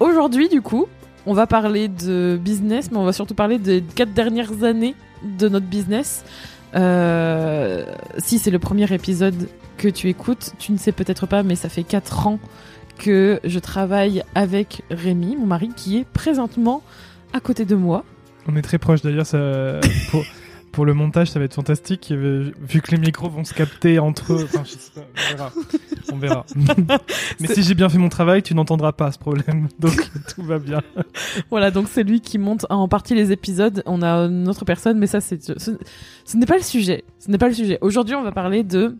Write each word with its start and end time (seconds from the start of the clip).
Aujourd'hui, 0.00 0.48
du 0.48 0.62
coup, 0.62 0.86
on 1.26 1.34
va 1.34 1.46
parler 1.46 1.88
de 1.88 2.38
business, 2.40 2.90
mais 2.90 2.98
on 2.98 3.04
va 3.04 3.12
surtout 3.12 3.34
parler 3.34 3.58
des 3.58 3.82
quatre 3.82 4.12
dernières 4.12 4.62
années 4.62 4.94
de 5.22 5.48
notre 5.48 5.66
business. 5.66 6.24
Euh, 6.76 7.84
si 8.18 8.38
c'est 8.38 8.50
le 8.50 8.58
premier 8.58 8.92
épisode 8.92 9.48
que 9.76 9.88
tu 9.88 10.08
écoutes, 10.08 10.52
tu 10.58 10.72
ne 10.72 10.78
sais 10.78 10.92
peut-être 10.92 11.26
pas, 11.26 11.42
mais 11.42 11.56
ça 11.56 11.68
fait 11.68 11.82
4 11.82 12.26
ans 12.26 12.38
que 12.98 13.40
je 13.44 13.58
travaille 13.58 14.22
avec 14.34 14.82
Rémi, 14.90 15.36
mon 15.36 15.46
mari, 15.46 15.70
qui 15.76 15.98
est 15.98 16.04
présentement 16.04 16.82
à 17.32 17.40
côté 17.40 17.64
de 17.64 17.74
moi. 17.74 18.04
On 18.46 18.56
est 18.56 18.62
très 18.62 18.78
proche 18.78 19.02
d'ailleurs. 19.02 19.26
Ça, 19.26 19.80
pour, 20.10 20.24
pour 20.78 20.86
le 20.86 20.94
montage, 20.94 21.32
ça 21.32 21.40
va 21.40 21.44
être 21.44 21.54
fantastique. 21.54 22.12
Vu 22.12 22.80
que 22.80 22.92
les 22.92 22.98
micros 22.98 23.28
vont 23.28 23.42
se 23.42 23.52
capter 23.52 23.98
entre 23.98 24.32
eux. 24.32 24.44
Enfin, 24.44 24.62
je 24.64 24.70
sais 24.70 24.92
pas, 24.94 25.00
on 25.10 25.36
verra. 25.36 25.52
On 26.12 26.16
verra. 26.16 26.44
Mais 27.40 27.48
si 27.48 27.64
j'ai 27.64 27.74
bien 27.74 27.88
fait 27.88 27.98
mon 27.98 28.08
travail, 28.08 28.44
tu 28.44 28.54
n'entendras 28.54 28.92
pas 28.92 29.10
ce 29.10 29.18
problème. 29.18 29.66
Donc 29.80 30.08
tout 30.32 30.44
va 30.44 30.60
bien. 30.60 30.80
Voilà, 31.50 31.72
donc 31.72 31.88
c'est 31.88 32.04
lui 32.04 32.20
qui 32.20 32.38
monte 32.38 32.64
en 32.70 32.86
partie 32.86 33.16
les 33.16 33.32
épisodes. 33.32 33.82
On 33.86 34.02
a 34.02 34.26
une 34.28 34.48
autre 34.48 34.64
personne, 34.64 35.00
mais 35.00 35.08
ça, 35.08 35.20
c'est. 35.20 35.42
Ce, 35.42 35.52
ce 36.24 36.36
n'est 36.36 36.46
pas 36.46 36.56
le 36.56 36.62
sujet. 36.62 37.02
Ce 37.18 37.28
n'est 37.28 37.38
pas 37.38 37.48
le 37.48 37.54
sujet. 37.54 37.78
Aujourd'hui, 37.80 38.14
on 38.14 38.22
va 38.22 38.30
parler 38.30 38.62
de. 38.62 38.96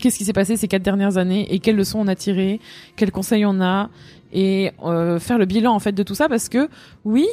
Qu'est-ce 0.00 0.16
qui 0.16 0.24
s'est 0.24 0.32
passé 0.32 0.56
ces 0.56 0.68
quatre 0.68 0.82
dernières 0.82 1.18
années 1.18 1.52
et 1.52 1.58
quelles 1.58 1.76
leçons 1.76 1.98
on 1.98 2.08
a 2.08 2.14
tirées, 2.14 2.60
quels 2.96 3.12
conseils 3.12 3.44
on 3.44 3.60
a 3.60 3.90
et 4.32 4.72
euh, 4.82 5.18
faire 5.18 5.36
le 5.36 5.44
bilan 5.44 5.74
en 5.74 5.80
fait 5.80 5.92
de 5.92 6.02
tout 6.02 6.14
ça 6.14 6.30
parce 6.30 6.48
que 6.48 6.70
oui, 7.04 7.26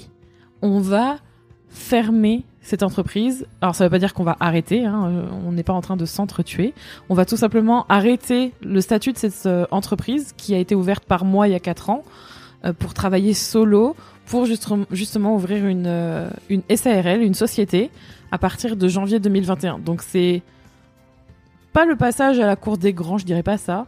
on 0.62 0.82
va 0.82 1.20
fermer 1.70 2.44
cette 2.62 2.84
entreprise. 2.84 3.46
Alors 3.62 3.76
ça 3.76 3.84
veut 3.84 3.90
pas 3.90 4.00
dire 4.00 4.14
qu'on 4.14 4.24
va 4.24 4.38
arrêter, 4.40 4.86
hein, 4.86 5.08
euh, 5.08 5.24
on 5.46 5.52
n'est 5.52 5.64
pas 5.64 5.74
en 5.74 5.82
train 5.82 5.98
de 5.98 6.06
s'entretuer. 6.06 6.74
On 7.10 7.16
va 7.16 7.26
tout 7.26 7.38
simplement 7.38 7.86
arrêter 7.90 8.54
le 8.62 8.82
statut 8.82 9.14
de 9.14 9.18
cette 9.18 9.46
euh, 9.46 9.66
entreprise 9.72 10.34
qui 10.38 10.54
a 10.54 10.58
été 10.58 10.76
ouverte 10.76 11.06
par 11.06 11.26
moi 11.26 11.48
il 11.48 11.52
y 11.52 11.56
a 11.56 11.60
quatre 11.60 11.90
ans 11.90 12.04
euh, 12.66 12.74
pour 12.74 12.94
travailler 12.94 13.34
solo, 13.34 13.96
pour 14.28 14.46
justement 14.46 15.36
ouvrir 15.36 15.66
une, 15.66 16.30
une 16.50 16.62
SARL, 16.74 17.22
une 17.22 17.34
société, 17.34 17.90
à 18.32 18.38
partir 18.38 18.78
de 18.78 18.88
janvier 18.88 19.20
2021. 19.20 19.80
Donc 19.80 20.04
c'est 20.04 20.42
pas 21.74 21.86
le 21.86 21.96
passage 21.96 22.40
à 22.40 22.46
la 22.46 22.56
cour 22.56 22.78
des 22.78 22.94
grands, 22.94 23.18
je 23.18 23.26
dirais 23.26 23.44
pas 23.44 23.58
ça, 23.58 23.88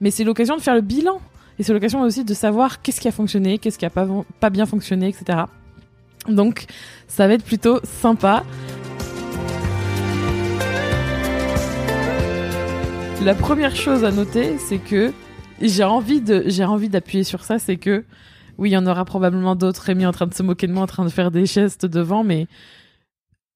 mais 0.00 0.10
c'est 0.10 0.24
l'occasion 0.24 0.56
de 0.56 0.60
faire 0.60 0.74
le 0.74 0.80
bilan. 0.80 1.20
Et 1.58 1.62
c'est 1.62 1.72
l'occasion 1.72 2.00
aussi 2.02 2.24
de 2.24 2.34
savoir 2.34 2.80
qu'est-ce 2.80 3.00
qui 3.00 3.08
a 3.08 3.12
fonctionné, 3.12 3.58
qu'est-ce 3.58 3.78
qui 3.78 3.84
a 3.84 3.90
pas, 3.90 4.06
pas 4.38 4.48
bien 4.48 4.64
fonctionné, 4.64 5.08
etc. 5.08 5.40
Donc 6.28 6.66
ça 7.08 7.26
va 7.26 7.34
être 7.34 7.44
plutôt 7.44 7.80
sympa. 7.84 8.44
La 13.22 13.34
première 13.34 13.76
chose 13.76 14.04
à 14.04 14.10
noter, 14.10 14.56
c'est 14.58 14.78
que 14.78 15.12
j'ai 15.60 15.84
envie 15.84 16.20
d'appuyer 16.88 17.24
sur 17.24 17.44
ça, 17.44 17.58
c'est 17.58 17.76
que 17.76 18.04
oui, 18.56 18.70
il 18.70 18.72
y 18.72 18.76
en 18.76 18.86
aura 18.86 19.04
probablement 19.04 19.56
d'autres 19.56 19.82
Rémi 19.82 20.06
en 20.06 20.12
train 20.12 20.26
de 20.26 20.34
se 20.34 20.42
moquer 20.42 20.66
de 20.66 20.72
moi, 20.72 20.82
en 20.82 20.86
train 20.86 21.04
de 21.04 21.10
faire 21.10 21.30
des 21.30 21.46
gestes 21.46 21.86
devant, 21.86 22.24
mais 22.24 22.46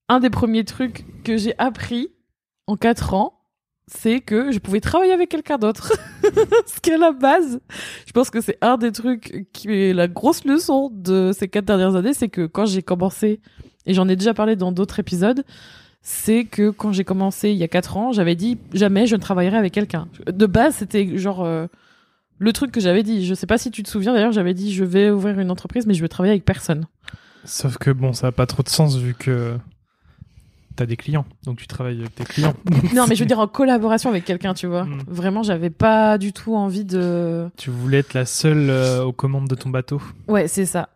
un 0.09 0.19
des 0.19 0.29
premiers 0.29 0.65
trucs 0.65 1.05
que 1.23 1.37
j'ai 1.37 1.57
appris 1.57 2.09
en 2.67 2.75
quatre 2.75 3.13
ans, 3.13 3.39
c'est 3.87 4.19
que 4.19 4.51
je 4.51 4.59
pouvais 4.59 4.81
travailler 4.81 5.13
avec 5.13 5.29
quelqu'un 5.29 5.57
d'autre. 5.57 5.93
Ce 6.65 6.79
qu'à 6.81 6.97
la 6.97 7.11
base, 7.11 7.59
je 8.07 8.11
pense 8.11 8.29
que 8.29 8.41
c'est 8.41 8.57
un 8.61 8.77
des 8.77 8.91
trucs 8.91 9.47
qui 9.53 9.69
est 9.69 9.93
la 9.93 10.07
grosse 10.07 10.43
leçon 10.43 10.89
de 10.91 11.31
ces 11.37 11.47
quatre 11.47 11.65
dernières 11.65 11.95
années, 11.95 12.13
c'est 12.13 12.29
que 12.29 12.45
quand 12.45 12.65
j'ai 12.65 12.81
commencé, 12.81 13.39
et 13.85 13.93
j'en 13.93 14.07
ai 14.07 14.15
déjà 14.15 14.33
parlé 14.33 14.55
dans 14.55 14.71
d'autres 14.71 14.99
épisodes, 14.99 15.43
c'est 16.01 16.45
que 16.45 16.69
quand 16.69 16.91
j'ai 16.91 17.03
commencé 17.03 17.49
il 17.49 17.57
y 17.57 17.63
a 17.63 17.67
quatre 17.67 17.97
ans, 17.97 18.11
j'avais 18.11 18.35
dit 18.35 18.57
jamais 18.73 19.07
je 19.07 19.15
ne 19.15 19.21
travaillerai 19.21 19.57
avec 19.57 19.73
quelqu'un. 19.73 20.07
De 20.27 20.45
base, 20.45 20.75
c'était 20.75 21.17
genre 21.17 21.43
euh, 21.43 21.67
le 22.37 22.53
truc 22.53 22.71
que 22.71 22.79
j'avais 22.79 23.03
dit. 23.03 23.25
Je 23.25 23.33
sais 23.33 23.47
pas 23.47 23.57
si 23.57 23.71
tu 23.71 23.83
te 23.83 23.89
souviens 23.89 24.13
d'ailleurs, 24.13 24.31
j'avais 24.31 24.53
dit 24.53 24.73
je 24.73 24.83
vais 24.83 25.09
ouvrir 25.09 25.39
une 25.39 25.51
entreprise, 25.51 25.85
mais 25.87 25.93
je 25.93 26.01
vais 26.01 26.07
travailler 26.07 26.33
avec 26.33 26.45
personne. 26.45 26.85
Sauf 27.43 27.77
que 27.77 27.91
bon, 27.91 28.13
ça 28.13 28.27
a 28.27 28.31
pas 28.31 28.45
trop 28.47 28.63
de 28.63 28.69
sens 28.69 28.97
vu 28.97 29.13
que 29.13 29.57
T'as 30.75 30.85
des 30.85 30.97
clients, 30.97 31.25
donc 31.43 31.57
tu 31.57 31.67
travailles 31.67 31.99
avec 31.99 32.15
tes 32.15 32.25
clients. 32.25 32.53
non, 32.93 33.05
mais 33.07 33.15
je 33.15 33.21
veux 33.21 33.27
dire 33.27 33.39
en 33.39 33.47
collaboration 33.47 34.09
avec 34.09 34.25
quelqu'un, 34.25 34.53
tu 34.53 34.67
vois. 34.67 34.83
Hmm. 34.83 35.03
Vraiment, 35.07 35.41
j'avais 35.41 35.69
pas 35.69 36.17
du 36.17 36.33
tout 36.33 36.55
envie 36.55 36.83
de. 36.83 37.49
Tu 37.57 37.69
voulais 37.69 37.99
être 37.99 38.13
la 38.13 38.25
seule 38.25 38.69
euh, 38.69 39.03
aux 39.03 39.13
commandes 39.13 39.47
de 39.47 39.55
ton 39.55 39.69
bateau. 39.69 40.01
Ouais, 40.27 40.47
c'est 40.47 40.65
ça. 40.65 40.89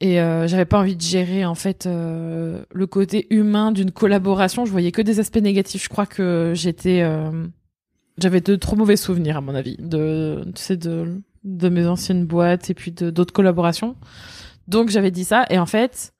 Et 0.00 0.20
euh, 0.20 0.46
j'avais 0.46 0.66
pas 0.66 0.78
envie 0.78 0.96
de 0.96 1.02
gérer 1.02 1.46
en 1.46 1.54
fait 1.54 1.86
euh, 1.86 2.64
le 2.70 2.86
côté 2.86 3.26
humain 3.30 3.72
d'une 3.72 3.92
collaboration. 3.92 4.66
Je 4.66 4.72
voyais 4.72 4.92
que 4.92 5.00
des 5.00 5.20
aspects 5.20 5.38
négatifs. 5.38 5.84
Je 5.84 5.88
crois 5.88 6.06
que 6.06 6.52
j'étais, 6.54 7.08
j'avais 8.18 8.40
de 8.40 8.56
trop 8.56 8.76
mauvais 8.76 8.96
souvenirs 8.96 9.38
à 9.38 9.40
mon 9.40 9.54
avis 9.54 9.76
de, 9.78 10.42
tu 10.54 10.62
sais, 10.62 10.76
de 10.76 11.22
de 11.44 11.68
mes 11.68 11.86
anciennes 11.86 12.24
boîtes 12.24 12.70
et 12.70 12.74
puis 12.74 12.90
d'autres 12.90 13.32
collaborations. 13.32 13.96
Donc 14.66 14.88
j'avais 14.88 15.10
dit 15.10 15.24
ça. 15.24 15.44
Et 15.50 15.58
en 15.58 15.66
fait, 15.66 16.14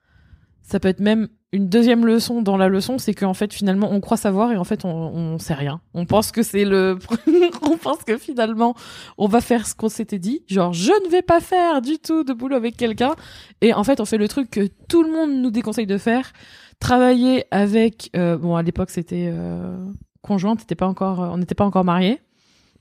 ça 0.62 0.78
peut 0.78 0.88
être 0.88 1.00
même 1.00 1.28
une 1.54 1.68
deuxième 1.68 2.04
leçon 2.04 2.42
dans 2.42 2.56
la 2.56 2.68
leçon, 2.68 2.98
c'est 2.98 3.14
qu'en 3.14 3.32
fait 3.32 3.54
finalement 3.54 3.88
on 3.92 4.00
croit 4.00 4.16
savoir 4.16 4.50
et 4.50 4.56
en 4.56 4.64
fait 4.64 4.84
on, 4.84 4.88
on 4.88 5.38
sait 5.38 5.54
rien. 5.54 5.80
On 5.94 6.04
pense 6.04 6.32
que 6.32 6.42
c'est 6.42 6.64
le, 6.64 6.98
on 7.62 7.76
pense 7.76 8.02
que 8.02 8.18
finalement 8.18 8.74
on 9.18 9.28
va 9.28 9.40
faire 9.40 9.64
ce 9.64 9.76
qu'on 9.76 9.88
s'était 9.88 10.18
dit, 10.18 10.42
genre 10.48 10.72
je 10.72 10.90
ne 11.04 11.08
vais 11.08 11.22
pas 11.22 11.38
faire 11.38 11.80
du 11.80 11.98
tout 11.98 12.24
de 12.24 12.32
boulot 12.32 12.56
avec 12.56 12.76
quelqu'un 12.76 13.14
et 13.60 13.72
en 13.72 13.84
fait 13.84 14.00
on 14.00 14.04
fait 14.04 14.18
le 14.18 14.26
truc 14.26 14.50
que 14.50 14.68
tout 14.88 15.04
le 15.04 15.12
monde 15.12 15.30
nous 15.30 15.52
déconseille 15.52 15.86
de 15.86 15.96
faire, 15.96 16.32
travailler 16.80 17.44
avec, 17.52 18.10
euh, 18.16 18.36
bon 18.36 18.56
à 18.56 18.62
l'époque 18.62 18.90
c'était 18.90 19.30
euh, 19.32 19.76
conjointe, 20.22 20.66
pas 20.74 20.88
encore, 20.88 21.20
on 21.20 21.38
n'était 21.38 21.54
pas 21.54 21.64
encore 21.64 21.84
mariés, 21.84 22.20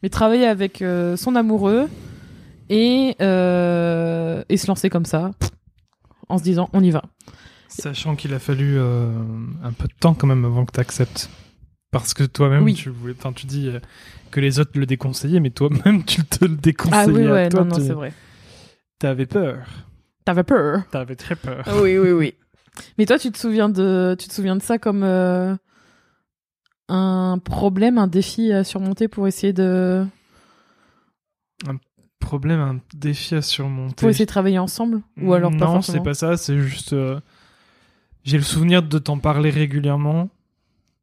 mais 0.01 0.09
travailler 0.09 0.47
avec 0.47 0.81
euh, 0.81 1.15
son 1.15 1.35
amoureux 1.35 1.87
et 2.69 3.09
et 3.19 4.57
se 4.57 4.67
lancer 4.67 4.89
comme 4.89 5.05
ça 5.05 5.29
en 6.27 6.39
se 6.39 6.43
disant 6.43 6.69
on 6.73 6.83
y 6.83 6.89
va. 6.89 7.03
Sachant 7.81 8.15
qu'il 8.15 8.33
a 8.33 8.39
fallu 8.39 8.77
euh, 8.77 9.11
un 9.63 9.71
peu 9.71 9.87
de 9.87 9.93
temps 9.99 10.13
quand 10.13 10.27
même 10.27 10.45
avant 10.45 10.65
que 10.65 10.71
tu 10.71 10.79
acceptes. 10.79 11.29
Parce 11.91 12.13
que 12.13 12.23
toi-même, 12.23 12.71
tu, 12.73 12.89
voulais, 12.89 13.15
tu 13.35 13.45
dis 13.45 13.67
euh, 13.67 13.79
que 14.31 14.39
les 14.39 14.59
autres 14.59 14.71
le 14.79 14.85
déconseillaient, 14.85 15.39
mais 15.39 15.49
toi-même, 15.49 16.03
tu 16.03 16.23
te 16.23 16.45
le 16.45 16.55
déconseillais. 16.55 17.03
Ah 17.03 17.07
oui, 17.07 17.27
ouais, 17.27 17.49
non, 17.49 17.65
non, 17.65 17.75
c'est 17.75 17.93
vrai. 17.93 18.13
T'avais 18.99 19.25
peur. 19.25 19.65
T'avais 20.25 20.43
peur. 20.43 20.83
T'avais 20.91 21.15
très 21.15 21.35
peur. 21.35 21.65
Oui, 21.81 21.97
oui, 21.97 22.11
oui. 22.11 22.33
Mais 22.97 23.05
toi, 23.05 23.19
tu 23.19 23.31
te 23.31 23.37
souviens 23.37 23.69
de, 23.69 24.15
tu 24.19 24.27
te 24.27 24.33
souviens 24.33 24.55
de 24.55 24.61
ça 24.61 24.77
comme 24.77 25.03
euh, 25.03 25.55
un 26.89 27.37
problème, 27.43 27.97
un 27.97 28.07
défi 28.07 28.51
à 28.51 28.63
surmonter 28.63 29.07
pour 29.07 29.27
essayer 29.27 29.53
de 29.53 30.05
problème, 32.19 32.59
un 32.59 32.79
défi 32.95 33.35
à 33.35 33.41
surmonter. 33.41 33.95
Pour 33.95 34.09
essayer 34.09 34.25
de 34.25 34.31
travailler 34.31 34.59
ensemble? 34.59 35.01
Ou 35.21 35.33
alors 35.33 35.51
Non, 35.51 35.81
c'est 35.81 36.01
pas 36.01 36.13
ça, 36.13 36.37
c'est 36.37 36.57
juste. 36.59 36.95
J'ai 38.23 38.37
le 38.37 38.43
souvenir 38.43 38.83
de 38.83 38.97
t'en 38.99 39.17
parler 39.17 39.49
régulièrement, 39.49 40.29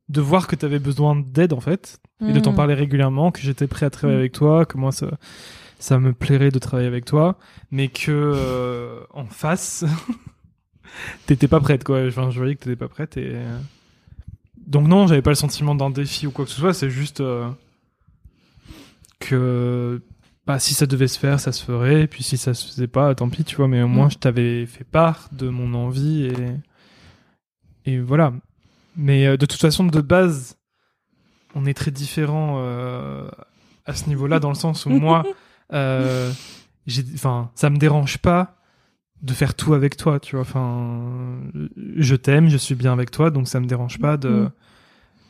de 0.08 0.20
voir 0.20 0.46
que 0.46 0.56
tu 0.56 0.64
avais 0.64 0.78
besoin 0.78 1.16
d'aide 1.16 1.52
en 1.52 1.60
fait, 1.60 2.00
et 2.26 2.32
de 2.32 2.40
t'en 2.40 2.52
hmm. 2.52 2.56
parler 2.56 2.74
régulièrement, 2.74 3.30
que 3.30 3.40
j'étais 3.40 3.66
prêt 3.66 3.86
à 3.86 3.90
travailler 3.90 4.18
hmm. 4.18 4.20
avec 4.20 4.32
toi, 4.32 4.66
que 4.66 4.76
moi 4.76 4.92
ça, 4.92 5.18
ça 5.78 5.98
me 5.98 6.12
plairait 6.12 6.50
de 6.50 6.58
travailler 6.58 6.88
avec 6.88 7.04
toi, 7.04 7.38
mais 7.70 7.88
que 7.88 8.10
euh, 8.10 9.00
en 9.12 9.26
face, 9.26 9.84
t'étais 11.26 11.48
pas 11.48 11.60
prête 11.60 11.84
quoi. 11.84 12.06
Enfin, 12.06 12.30
je 12.30 12.38
voyais 12.38 12.54
que 12.56 12.64
t'étais 12.64 12.76
pas 12.76 12.88
prête 12.88 13.16
et 13.16 13.36
donc 14.70 14.86
non, 14.86 15.08
j'avais 15.08 15.20
pas 15.20 15.30
le 15.32 15.36
sentiment 15.36 15.74
d'un 15.74 15.90
défi 15.90 16.26
ou 16.28 16.30
quoi 16.30 16.44
que 16.44 16.50
ce 16.50 16.60
soit. 16.60 16.72
C'est 16.72 16.90
juste 16.90 17.20
euh, 17.20 17.48
que 19.18 20.00
bah, 20.46 20.60
si 20.60 20.74
ça 20.74 20.86
devait 20.86 21.08
se 21.08 21.18
faire, 21.18 21.40
ça 21.40 21.50
se 21.50 21.64
ferait. 21.64 22.06
Puis 22.06 22.22
si 22.22 22.36
ça 22.36 22.54
se 22.54 22.66
faisait 22.66 22.86
pas, 22.86 23.14
tant 23.16 23.28
pis, 23.28 23.42
tu 23.42 23.56
vois. 23.56 23.66
Mais 23.66 23.82
au 23.82 23.88
moins, 23.88 24.06
hmm. 24.06 24.12
je 24.12 24.18
t'avais 24.18 24.66
fait 24.66 24.84
part 24.84 25.28
de 25.32 25.48
mon 25.48 25.74
envie 25.74 26.26
et 26.26 26.34
et 27.90 28.00
voilà. 28.00 28.32
Mais 28.96 29.26
euh, 29.26 29.36
de 29.36 29.46
toute 29.46 29.60
façon, 29.60 29.84
de 29.84 30.00
base, 30.00 30.56
on 31.54 31.66
est 31.66 31.74
très 31.74 31.90
différents 31.90 32.56
euh, 32.58 33.28
à 33.86 33.94
ce 33.94 34.08
niveau-là, 34.08 34.40
dans 34.40 34.48
le 34.48 34.54
sens 34.54 34.86
où 34.86 34.90
moi, 34.90 35.24
euh, 35.72 36.30
enfin, 37.14 37.50
ça 37.54 37.70
me 37.70 37.76
dérange 37.76 38.18
pas 38.18 38.56
de 39.22 39.32
faire 39.32 39.54
tout 39.54 39.74
avec 39.74 39.96
toi, 39.96 40.18
tu 40.18 40.36
vois. 40.36 40.42
Enfin, 40.42 41.40
je 41.96 42.14
t'aime, 42.16 42.48
je 42.48 42.56
suis 42.56 42.74
bien 42.74 42.92
avec 42.92 43.10
toi, 43.10 43.30
donc 43.30 43.48
ça 43.48 43.60
me 43.60 43.66
dérange 43.66 43.98
pas 43.98 44.16
de 44.16 44.28
mm. 44.28 44.50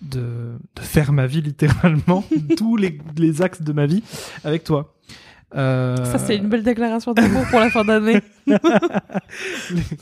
de, 0.03 0.59
de 0.77 0.81
faire 0.81 1.12
ma 1.12 1.27
vie 1.27 1.43
littéralement, 1.43 2.25
tous 2.57 2.77
les, 2.77 2.99
les 3.17 3.43
axes 3.43 3.62
de 3.62 3.73
ma 3.73 3.87
vie 3.87 4.03
avec 4.45 4.65
toi. 4.65 4.95
Euh... 5.55 6.05
Ça, 6.05 6.19
c'est 6.19 6.37
une 6.37 6.49
belle 6.49 6.62
déclaration 6.62 7.12
d'amour 7.12 7.44
pour 7.50 7.61
la 7.61 7.70
fin 7.70 7.85
d'année. 7.85 8.20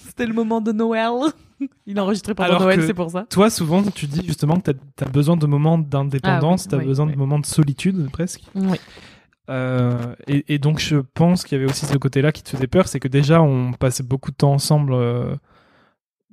C'était 0.06 0.26
le 0.26 0.34
moment 0.34 0.60
de 0.60 0.72
Noël. 0.72 1.10
Il 1.86 1.98
a 1.98 2.04
enregistré 2.04 2.34
pendant 2.34 2.50
Alors 2.50 2.62
Noël, 2.62 2.82
c'est 2.86 2.94
pour 2.94 3.10
ça. 3.10 3.26
Toi, 3.30 3.50
souvent, 3.50 3.82
tu 3.82 4.06
dis 4.06 4.24
justement 4.26 4.60
que 4.60 4.70
tu 4.70 5.04
as, 5.04 5.08
besoin 5.08 5.36
de 5.36 5.46
moments 5.46 5.78
d'indépendance, 5.78 6.66
Ah 6.66 6.66
oui, 6.66 6.68
tu 6.68 6.74
as 6.74 6.78
oui, 6.78 6.84
besoin 6.86 7.06
oui. 7.06 7.12
de 7.12 7.18
moments 7.18 7.38
de 7.38 7.46
solitude 7.46 8.10
presque. 8.10 8.42
Oui. 8.54 8.78
Euh, 9.50 10.14
et, 10.26 10.54
et 10.54 10.58
donc, 10.58 10.78
je 10.78 10.96
pense 11.14 11.44
qu'il 11.44 11.56
y 11.56 11.60
avait 11.60 11.70
aussi 11.70 11.86
ce 11.86 11.96
côté-là 11.96 12.32
qui 12.32 12.42
te 12.42 12.50
faisait 12.50 12.66
peur, 12.66 12.86
c'est 12.88 13.00
que 13.00 13.08
déjà, 13.08 13.40
on 13.40 13.72
passait 13.72 14.02
beaucoup 14.02 14.30
de 14.30 14.36
temps 14.36 14.52
ensemble 14.52 14.92
euh, 14.92 15.34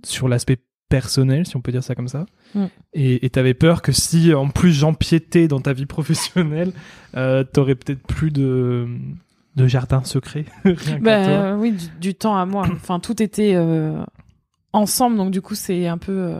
sur 0.04 0.28
l'aspect 0.28 0.58
personnel, 0.96 1.46
si 1.46 1.58
on 1.58 1.62
peut 1.62 1.74
dire 1.74 1.84
ça 1.84 1.94
comme 1.94 2.08
ça. 2.08 2.26
Mm. 2.54 2.66
Et 2.94 3.30
tu 3.30 3.38
avais 3.38 3.54
peur 3.54 3.82
que 3.82 3.92
si, 3.92 4.34
en 4.34 4.48
plus, 4.48 4.72
j'empiétais 4.72 5.50
dans 5.50 5.60
ta 5.60 5.74
vie 5.74 5.86
professionnelle, 5.86 6.72
euh, 7.18 7.44
t'aurais 7.44 7.76
peut-être 7.76 8.02
plus 8.08 8.32
de, 8.32 8.88
de 9.58 9.68
jardin 9.68 10.06
secret. 10.06 10.46
rien 10.64 11.00
Bah, 11.00 11.26
toi. 11.26 11.34
euh, 11.34 11.58
oui, 11.58 11.74
du, 11.74 11.86
du 12.00 12.16
temps 12.16 12.38
à 12.38 12.46
moi. 12.46 12.66
Enfin, 12.72 13.02
tout 13.02 13.22
était 13.22 13.56
euh, 13.56 14.02
ensemble, 14.72 15.18
donc 15.18 15.32
du 15.32 15.42
coup, 15.42 15.54
c'est 15.54 15.86
un 15.88 15.98
peu. 15.98 16.34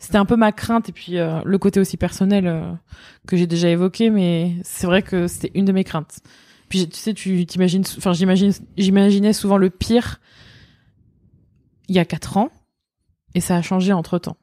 c'était 0.00 0.18
un 0.18 0.24
peu 0.24 0.34
ma 0.36 0.50
crainte 0.50 0.88
et 0.88 0.92
puis 0.92 1.12
le 1.44 1.58
côté 1.58 1.78
aussi 1.78 1.96
personnel 1.96 2.76
que 3.28 3.36
j'ai 3.36 3.46
déjà 3.46 3.68
évoqué, 3.68 4.10
mais 4.10 4.56
c'est 4.64 4.88
vrai 4.88 5.02
que 5.02 5.28
c'était 5.28 5.52
une 5.54 5.66
de 5.66 5.72
mes 5.72 5.84
craintes. 5.84 6.18
Puis 6.68 6.88
tu 6.88 6.98
sais, 6.98 7.14
tu 7.14 7.46
t'imagines, 7.46 7.84
enfin 7.96 8.12
j'imagine, 8.12 8.50
j'imaginais 8.76 9.32
souvent 9.32 9.56
le 9.56 9.70
pire 9.70 10.20
il 11.88 11.94
y 11.94 11.98
a 12.00 12.04
quatre 12.04 12.36
ans 12.36 12.50
et 13.38 13.40
ça 13.40 13.56
a 13.56 13.62
changé 13.62 13.92
entre 13.92 14.18
temps. 14.18 14.36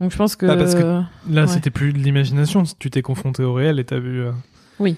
Donc 0.00 0.10
je 0.10 0.16
pense 0.16 0.34
que, 0.36 0.46
Ah, 0.46 0.56
parce 0.56 0.74
que 0.74 0.80
Là, 0.82 1.06
Ouais. 1.42 1.46
c'était 1.46 1.70
plus 1.70 1.92
de 1.92 1.98
l'imagination. 1.98 2.62
Tu 2.78 2.90
t'es 2.90 3.02
confronté 3.02 3.42
au 3.44 3.52
réel 3.54 3.78
et 3.78 3.84
t'as 3.84 3.98
vu. 3.98 4.20
euh, 4.22 4.32
Oui. 4.78 4.96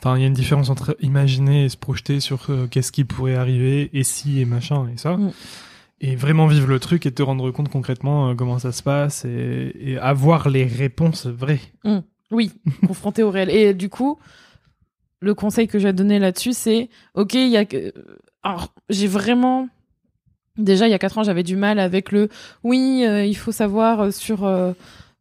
Enfin, 0.00 0.16
il 0.18 0.20
y 0.20 0.24
a 0.24 0.26
une 0.26 0.34
différence 0.34 0.68
entre 0.68 0.96
imaginer 1.00 1.64
et 1.64 1.68
se 1.70 1.76
projeter 1.78 2.20
sur 2.20 2.50
euh, 2.50 2.66
qu'est-ce 2.66 2.92
qui 2.92 3.04
pourrait 3.04 3.36
arriver, 3.36 3.88
et 3.94 4.02
si, 4.04 4.40
et 4.40 4.44
machin, 4.44 4.86
et 4.92 4.98
ça. 4.98 5.16
Mm. 5.16 5.30
Et 6.02 6.16
vraiment 6.16 6.46
vivre 6.46 6.66
le 6.66 6.78
truc 6.78 7.06
et 7.06 7.12
te 7.12 7.22
rendre 7.22 7.50
compte 7.52 7.70
concrètement 7.70 8.28
euh, 8.30 8.34
comment 8.34 8.58
ça 8.58 8.72
se 8.72 8.82
passe 8.82 9.24
et, 9.24 9.72
et 9.80 9.96
avoir 9.98 10.50
les 10.50 10.64
réponses 10.64 11.26
vraies. 11.26 11.60
Oui, 12.30 12.52
confronté 12.86 13.22
au 13.22 13.30
réel. 13.30 13.48
Et 13.48 13.72
du 13.72 13.88
coup, 13.88 14.18
le 15.20 15.34
conseil 15.34 15.68
que 15.68 15.78
j'ai 15.78 15.92
donné 15.94 16.18
là-dessus, 16.18 16.52
c'est 16.52 16.90
ok, 17.14 17.32
il 17.34 17.48
y 17.48 17.56
a 17.56 17.64
que. 17.64 17.92
Alors, 18.42 18.74
j'ai 18.90 19.06
vraiment. 19.06 19.68
Déjà, 20.56 20.86
il 20.86 20.90
y 20.90 20.94
a 20.94 20.98
4 20.98 21.18
ans, 21.18 21.22
j'avais 21.24 21.42
du 21.42 21.56
mal 21.56 21.78
avec 21.80 22.12
le 22.12 22.28
oui, 22.62 23.04
euh, 23.06 23.24
il 23.24 23.34
faut 23.36 23.50
savoir 23.52 24.00
euh, 24.02 24.10
sur 24.12 24.44
euh, 24.44 24.72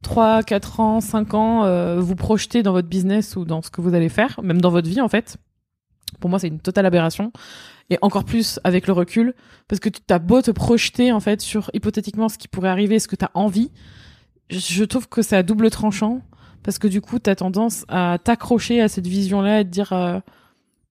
3, 0.03 0.43
4 0.43 0.79
ans, 0.79 1.01
5 1.01 1.33
ans, 1.33 1.65
euh, 1.65 1.99
vous 1.99 2.15
projeter 2.15 2.61
dans 2.61 2.71
votre 2.71 2.87
business 2.87 3.35
ou 3.35 3.43
dans 3.43 3.61
ce 3.63 3.71
que 3.71 3.81
vous 3.81 3.95
allez 3.95 4.09
faire, 4.09 4.39
même 4.43 4.61
dans 4.61 4.69
votre 4.69 4.87
vie 4.87 5.01
en 5.01 5.09
fait. 5.09 5.37
Pour 6.19 6.29
moi, 6.29 6.37
c'est 6.37 6.47
une 6.49 6.59
totale 6.59 6.85
aberration. 6.85 7.31
Et 7.89 7.97
encore 8.01 8.23
plus 8.23 8.59
avec 8.63 8.85
le 8.87 8.93
recul, 8.93 9.33
parce 9.67 9.79
que 9.79 9.89
tu 9.89 9.99
as 10.09 10.19
beau 10.19 10.41
te 10.41 10.51
projeter 10.51 11.11
en 11.11 11.19
fait 11.19 11.41
sur 11.41 11.69
hypothétiquement 11.73 12.29
ce 12.29 12.37
qui 12.37 12.47
pourrait 12.47 12.69
arriver, 12.69 12.99
ce 12.99 13.07
que 13.07 13.15
tu 13.15 13.25
as 13.25 13.31
envie, 13.33 13.71
je- 14.49 14.59
je 14.59 14.83
trouve 14.83 15.09
que 15.09 15.21
c'est 15.21 15.35
à 15.35 15.43
double 15.43 15.69
tranchant 15.71 16.21
parce 16.61 16.77
que 16.77 16.87
du 16.87 17.01
coup, 17.01 17.19
tu 17.19 17.29
as 17.29 17.35
tendance 17.35 17.85
à 17.89 18.19
t'accrocher 18.23 18.81
à 18.81 18.87
cette 18.87 19.07
vision-là 19.07 19.61
et 19.61 19.65
te 19.65 19.69
dire 19.69 19.91
euh, 19.93 20.19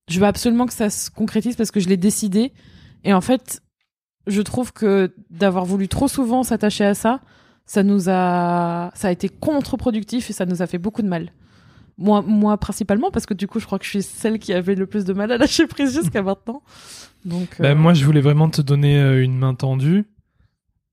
je 0.09 0.19
veux 0.19 0.25
absolument 0.27 0.65
que 0.67 0.73
ça 0.73 0.89
se 0.89 1.09
concrétise 1.09 1.55
parce 1.55 1.71
que 1.71 1.79
je 1.79 1.87
l'ai 1.89 1.97
décidé. 1.97 2.51
Et 3.05 3.13
en 3.13 3.21
fait, 3.21 3.61
je 4.27 4.41
trouve 4.41 4.73
que 4.73 5.13
d'avoir 5.29 5.65
voulu 5.65 5.87
trop 5.87 6.07
souvent 6.07 6.43
s'attacher 6.43 6.85
à 6.85 6.93
ça, 6.93 7.21
ça 7.65 7.83
nous 7.83 8.09
a 8.09 8.91
ça 8.93 9.07
a 9.07 9.11
été 9.11 9.29
contre-productif 9.29 10.29
et 10.29 10.33
ça 10.33 10.45
nous 10.45 10.61
a 10.61 10.67
fait 10.67 10.77
beaucoup 10.77 11.01
de 11.01 11.07
mal. 11.07 11.31
Moi, 11.97 12.23
moi 12.25 12.57
principalement 12.57 13.11
parce 13.11 13.25
que 13.25 13.33
du 13.33 13.47
coup, 13.47 13.59
je 13.59 13.65
crois 13.65 13.79
que 13.79 13.85
je 13.85 13.89
suis 13.89 14.03
celle 14.03 14.39
qui 14.39 14.53
avait 14.53 14.75
le 14.75 14.87
plus 14.87 15.05
de 15.05 15.13
mal 15.13 15.31
à 15.31 15.37
lâcher 15.37 15.67
prise 15.67 15.93
jusqu'à 15.93 16.21
maintenant. 16.23 16.63
Donc 17.25 17.57
Bah, 17.59 17.69
euh, 17.69 17.75
moi, 17.75 17.93
je 17.93 18.05
voulais 18.05 18.21
vraiment 18.21 18.49
te 18.49 18.61
donner 18.61 18.99
euh, 18.99 19.23
une 19.23 19.37
main 19.37 19.53
tendue 19.53 20.05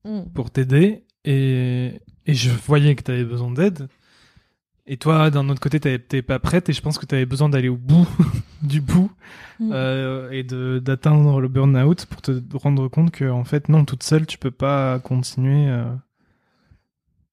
hmm. 0.05 0.23
pour 0.35 0.51
t'aider 0.51 1.05
et, 1.25 2.01
et 2.27 2.35
je 2.35 2.51
voyais 2.51 2.95
que 2.95 3.03
tu 3.03 3.11
avais 3.11 3.25
besoin 3.25 3.51
d'aide. 3.51 3.89
Et 4.87 4.97
toi, 4.97 5.31
d'un 5.31 5.49
autre 5.49 5.61
côté, 5.61 5.79
t'avais- 5.79 5.99
t'es 5.99 6.23
pas 6.23 6.39
prête 6.39 6.69
et 6.69 6.73
je 6.73 6.81
pense 6.81 6.99
que 6.99 7.07
tu 7.07 7.15
avais 7.15 7.27
besoin 7.27 7.49
d'aller 7.49 7.69
au 7.69 7.77
bout 7.77 8.09
du 8.63 8.81
bout 8.81 9.11
Mm. 9.61 9.71
euh, 9.75 10.31
et 10.31 10.43
de 10.43 10.79
d'atteindre 10.83 11.39
le 11.41 11.49
burn-out 11.49 12.07
pour 12.07 12.23
te 12.23 12.41
rendre 12.55 12.89
compte 12.89 13.11
que 13.11 13.29
en 13.31 13.45
fait 13.45 13.69
non 13.69 13.85
toute 13.85 14.03
seule 14.03 14.25
tu 14.27 14.39
peux 14.39 14.51
pas 14.51 14.99
continuer 15.01 15.69
euh, 15.69 15.85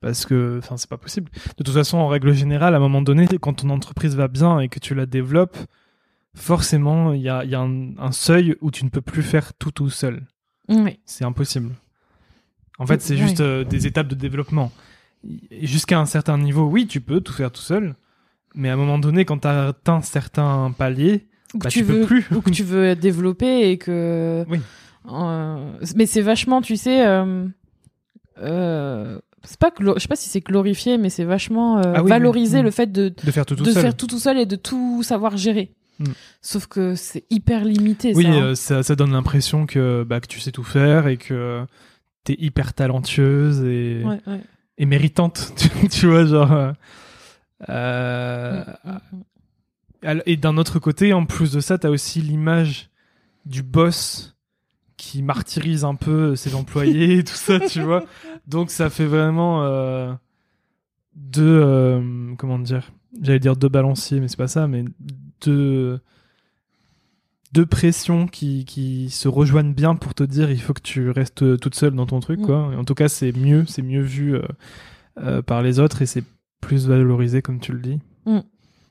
parce 0.02 0.26
que 0.26 0.58
enfin 0.62 0.76
c'est 0.78 0.90
pas 0.90 0.98
possible 0.98 1.32
de 1.58 1.64
toute 1.64 1.74
façon 1.74 1.98
en 1.98 2.08
règle 2.10 2.34
générale 2.34 2.74
à 2.74 2.78
un 2.78 2.82
moment 2.82 3.02
donné 3.02 3.28
quand 3.40 3.54
ton 3.54 3.70
entreprise 3.70 4.16
va 4.16 4.28
bien 4.28 4.60
et 4.60 4.68
que 4.68 4.80
tu 4.80 4.94
la 4.94 5.06
développes 5.06 5.58
forcément 6.36 7.14
il 7.14 7.22
y 7.22 7.30
a, 7.30 7.46
y 7.46 7.56
a 7.56 7.62
un, 7.62 7.98
un 7.98 8.12
seuil 8.12 8.56
où 8.62 8.72
tu 8.72 8.84
ne 8.86 8.90
peux 8.90 9.02
plus 9.02 9.24
faire 9.24 9.54
tout 9.54 9.72
tout 9.72 9.90
seul 9.90 10.24
Oui. 10.68 11.00
c'est 11.06 11.24
impossible 11.24 11.76
en 12.78 12.86
fait 12.86 13.02
c'est 13.02 13.14
Ouais. 13.16 13.22
juste 13.22 13.40
euh, 13.42 13.64
des 13.64 13.88
étapes 13.88 14.08
de 14.10 14.16
développement 14.16 14.72
jusqu'à 15.62 16.00
un 16.00 16.06
certain 16.06 16.38
niveau 16.38 16.66
oui 16.68 16.88
tu 16.88 17.02
peux 17.02 17.22
tout 17.22 17.34
faire 17.34 17.52
tout 17.52 17.62
seul 17.62 17.96
mais 18.56 18.70
à 18.70 18.74
un 18.74 18.78
moment 18.78 18.98
donné 19.00 19.26
quand 19.26 19.40
tu 19.40 19.48
as 19.48 19.68
atteint 19.68 20.02
certains 20.02 20.74
paliers 20.78 21.28
Ou 21.54 21.60
que 21.60 21.64
bah, 21.66 21.70
tu 21.70 21.80
tu 21.80 21.86
peux 21.86 22.00
veux 22.00 22.06
plus 22.06 22.26
ou 22.36 22.42
que 22.42 22.50
tu 22.50 22.64
veux 22.64 22.96
développer 22.96 23.70
et 23.72 23.78
que 23.78 24.46
Oui. 24.50 24.60
Euh, 25.12 25.72
mais 25.96 26.06
c'est 26.06 26.22
vachement 26.22 26.62
tu 26.62 26.76
sais 26.76 27.06
euh, 27.06 27.46
euh, 28.40 29.20
c'est 29.44 29.60
pas 29.60 29.72
je 29.80 30.00
sais 30.00 30.08
pas 30.08 30.16
si 30.16 30.30
c'est 30.30 30.42
glorifié 30.42 30.98
mais 30.98 31.10
c'est 31.10 31.24
vachement 31.24 31.78
euh, 31.80 31.94
Ah 31.96 32.04
oui, 32.04 32.10
valoriser 32.10 32.58
oui. 32.58 32.64
le 32.64 32.72
fait 32.72 32.92
de 32.92 33.10
de 33.10 33.32
faire 33.32 33.46
tout 33.46 33.56
tout 33.56 33.64
de 33.64 33.72
seul 33.72 33.82
faire 33.82 33.96
tout 33.96 34.08
tout 34.08 34.20
seul 34.20 34.38
et 34.38 34.46
de 34.46 34.56
tout 34.56 35.04
savoir 35.04 35.38
gérer 35.38 35.72
Mm. 36.00 36.06
sauf 36.44 36.68
que 36.68 36.94
c'est 36.94 37.24
hyper 37.32 37.66
limité 37.66 38.14
Oui, 38.14 38.26
ça, 38.26 38.30
hein. 38.30 38.42
euh, 38.44 38.54
ça, 38.54 38.84
ça 38.84 38.96
donne 38.96 39.14
l'impression 39.14 39.66
que, 39.66 40.04
bah, 40.04 40.20
que 40.20 40.28
tu 40.28 40.40
sais 40.40 40.52
tout 40.52 40.64
faire 40.64 41.08
et 41.08 41.18
que 41.18 41.66
t'es 42.24 42.36
hyper 42.38 42.76
talentueuse 42.76 43.64
et, 43.64 44.04
Ouais, 44.06 44.20
ouais. 44.28 44.42
Et 44.78 44.86
méritante. 44.86 45.54
tu, 45.92 46.08
vois, 46.08 46.26
genre. 46.26 46.52
euh, 46.52 46.74
euh, 50.04 50.20
Et 50.26 50.38
d'un 50.38 50.58
autre 50.58 50.80
côté, 50.80 51.14
en 51.14 51.26
plus 51.26 51.52
de 51.52 51.60
ça, 51.60 51.78
t'as 51.78 51.90
aussi 51.90 52.22
l'image 52.22 52.90
du 53.46 53.64
boss 53.64 54.36
qui 54.98 55.22
martyrise 55.22 55.86
un 55.86 55.96
peu 55.96 56.36
ses 56.36 56.56
employés 56.56 57.20
et 57.20 57.24
tout 57.24 57.36
ça, 57.36 57.60
tu 57.60 57.82
vois. 57.82 58.04
Donc 58.48 58.72
ça 58.72 58.90
fait 58.90 59.06
vraiment 59.06 59.64
euh, 59.64 60.14
deux. 61.16 62.02
comment 62.38 62.60
dire 62.60 62.92
J'allais 63.22 63.40
dire 63.40 63.56
deux 63.56 63.70
balanciers, 63.70 64.20
mais 64.20 64.28
c'est 64.28 64.38
pas 64.38 64.48
ça, 64.48 64.68
mais 64.68 64.86
deux 65.42 66.00
deux 67.54 67.66
pressions 67.66 68.28
qui, 68.28 68.66
qui 68.66 69.10
se 69.10 69.28
rejoignent 69.28 69.74
bien 69.74 69.96
pour 69.96 70.14
te 70.14 70.24
dire 70.24 70.52
il 70.52 70.62
faut 70.62 70.74
que 70.74 70.82
tu 70.82 71.10
restes 71.10 71.60
toute 71.60 71.76
seule 71.76 71.94
dans 71.96 72.06
ton 72.06 72.20
truc 72.20 72.40
Mm. 72.42 72.46
quoi. 72.46 72.70
Et 72.74 72.76
en 72.76 72.84
tout 72.84 72.94
cas, 72.96 73.08
c'est 73.08 73.32
mieux, 73.32 73.66
c'est 73.68 73.82
mieux 73.82 74.02
vu 74.02 74.36
euh, 74.36 74.42
euh, 75.20 75.42
par 75.42 75.62
les 75.62 75.80
autres 75.80 76.02
et 76.02 76.06
c'est 76.06 76.24
plus 76.62 76.88
valorisé 76.88 77.42
comme 77.42 77.60
tu 77.60 77.72
le 77.72 77.80
dis. 77.80 78.00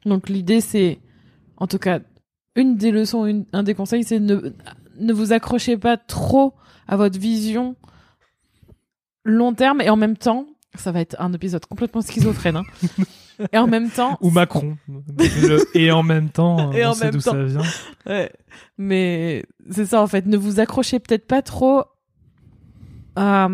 Donc 0.05 0.29
l'idée 0.29 0.61
c'est, 0.61 1.01
en 1.57 1.67
tout 1.67 1.79
cas, 1.79 1.99
une 2.55 2.77
des 2.77 2.91
leçons, 2.93 3.27
une- 3.27 3.45
un 3.53 3.63
des 3.65 3.75
conseils, 3.75 4.05
c'est 4.05 4.21
ne, 4.21 4.41
ne 5.01 5.13
vous 5.13 5.33
accrochez 5.33 5.77
pas 5.77 5.97
trop 5.97 6.55
à 6.89 6.97
votre 6.97 7.19
vision 7.19 7.75
long 9.25 9.53
terme 9.55 9.81
et 9.81 9.91
en 9.91 9.97
même 9.97 10.17
temps, 10.17 10.47
ça 10.77 10.93
va 10.93 11.01
être 11.01 11.17
un 11.19 11.33
épisode 11.33 11.67
complètement 11.67 12.03
schizophrène. 12.03 12.57
hein. 12.57 12.65
et 13.53 13.59
en 13.59 13.67
même 13.67 13.91
temps, 13.91 14.17
Ou 14.21 14.31
Macron. 14.31 14.77
Le- 14.89 15.65
et 15.77 15.91
en 15.93 16.03
même 16.03 16.31
temps, 16.31 16.73
Et 16.73 16.85
on 16.85 16.91
en 16.91 16.95
sait 16.95 17.11
d'où 17.11 17.21
ça 17.21 17.43
vient. 17.45 17.61
Ouais. 18.07 18.31
Mais 18.79 19.45
c'est 19.71 19.87
ça 19.87 20.03
en 20.03 20.07
fait. 20.07 20.27
Ne 20.27 20.37
vous 20.37 20.61
accrochez 20.61 20.99
peut-être 20.99 21.27
pas 21.27 21.43
trop 21.43 21.85
à, 23.17 23.49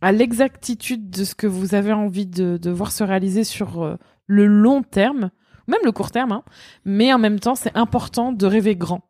à 0.00 0.12
l'exactitude 0.12 1.10
de 1.10 1.24
ce 1.24 1.34
que 1.34 1.46
vous 1.46 1.74
avez 1.74 1.92
envie 1.92 2.26
de, 2.26 2.56
de 2.56 2.70
voir 2.70 2.92
se 2.92 3.04
réaliser 3.04 3.44
sur 3.44 3.82
euh, 3.82 3.96
le 4.26 4.46
long 4.46 4.82
terme, 4.82 5.30
même 5.68 5.80
le 5.84 5.92
court 5.92 6.10
terme. 6.10 6.32
hein. 6.32 6.42
Mais 6.84 7.12
en 7.12 7.18
même 7.18 7.40
temps, 7.40 7.54
c'est 7.54 7.76
important 7.76 8.32
de 8.32 8.46
rêver 8.46 8.76
grand 8.76 9.02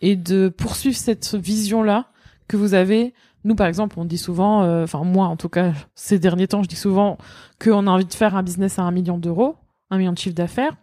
et 0.00 0.16
de 0.16 0.48
poursuivre 0.48 0.96
cette 0.96 1.34
vision-là 1.34 2.06
que 2.48 2.56
vous 2.56 2.74
avez. 2.74 3.14
Nous, 3.44 3.54
par 3.54 3.66
exemple, 3.66 3.98
on 3.98 4.04
dit 4.04 4.18
souvent, 4.18 4.62
euh, 4.62 4.84
enfin 4.84 5.02
moi 5.04 5.26
en 5.26 5.36
tout 5.36 5.48
cas, 5.48 5.72
ces 5.94 6.18
derniers 6.18 6.48
temps, 6.48 6.62
je 6.62 6.68
dis 6.68 6.76
souvent 6.76 7.16
qu'on 7.62 7.86
a 7.86 7.90
envie 7.90 8.04
de 8.04 8.14
faire 8.14 8.36
un 8.36 8.42
business 8.42 8.78
à 8.78 8.82
un 8.82 8.90
million 8.90 9.18
d'euros, 9.18 9.56
un 9.90 9.98
million 9.98 10.12
de 10.12 10.18
chiffre 10.18 10.34
d'affaires. 10.34 10.76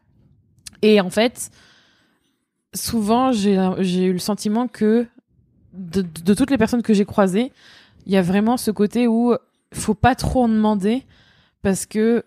Et 0.82 1.02
en 1.02 1.10
fait, 1.10 1.52
souvent, 2.74 3.32
j'ai 3.32 4.06
eu 4.06 4.14
le 4.14 4.20
sentiment 4.20 4.68
que 4.68 5.08
de, 5.74 6.02
de 6.02 6.34
toutes 6.34 6.50
les 6.50 6.58
personnes 6.58 6.82
que 6.82 6.94
j'ai 6.94 7.06
croisées, 7.06 7.52
il 8.06 8.12
y 8.12 8.18
a 8.18 8.22
vraiment 8.22 8.58
ce 8.58 8.72
côté 8.72 9.08
où 9.08 9.36
faut 9.74 9.94
pas 9.94 10.16
trop 10.16 10.44
en 10.44 10.50
demander 10.50 11.04
parce 11.62 11.86
que 11.86 12.24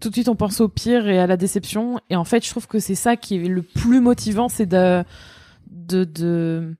tout 0.00 0.08
de 0.08 0.14
suite 0.14 0.28
on 0.28 0.34
pense 0.34 0.60
au 0.60 0.68
pire 0.68 1.08
et 1.08 1.18
à 1.18 1.26
la 1.26 1.36
déception. 1.36 2.00
Et 2.08 2.16
en 2.16 2.24
fait, 2.24 2.44
je 2.44 2.50
trouve 2.50 2.66
que 2.66 2.78
c'est 2.78 2.94
ça 2.94 3.16
qui 3.16 3.36
est 3.36 3.48
le 3.48 3.62
plus 3.62 4.00
motivant, 4.00 4.48
c'est 4.48 4.66
de, 4.66 5.04
de, 5.70 6.04
de, 6.04 6.74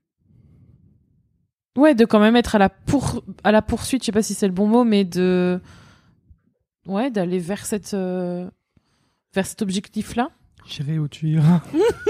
ouais, 1.77 1.95
de 1.95 2.05
quand 2.05 2.19
même 2.19 2.35
être 2.35 2.55
à 2.55 2.59
la 2.59 2.69
pour, 2.69 3.23
à 3.43 3.51
la 3.51 3.61
poursuite. 3.61 4.01
Je 4.03 4.07
sais 4.07 4.11
pas 4.11 4.21
si 4.23 4.33
c'est 4.33 4.47
le 4.47 4.53
bon 4.53 4.67
mot, 4.67 4.83
mais 4.83 5.03
de, 5.05 5.59
ouais, 6.87 7.09
d'aller 7.11 7.39
vers 7.39 7.65
cette, 7.65 7.93
euh, 7.93 8.49
vers 9.33 9.45
cet 9.45 9.61
objectif-là. 9.61 10.29
J'irai 10.67 10.99
où 10.99 11.07
tu 11.07 11.27
iras. 11.27 11.61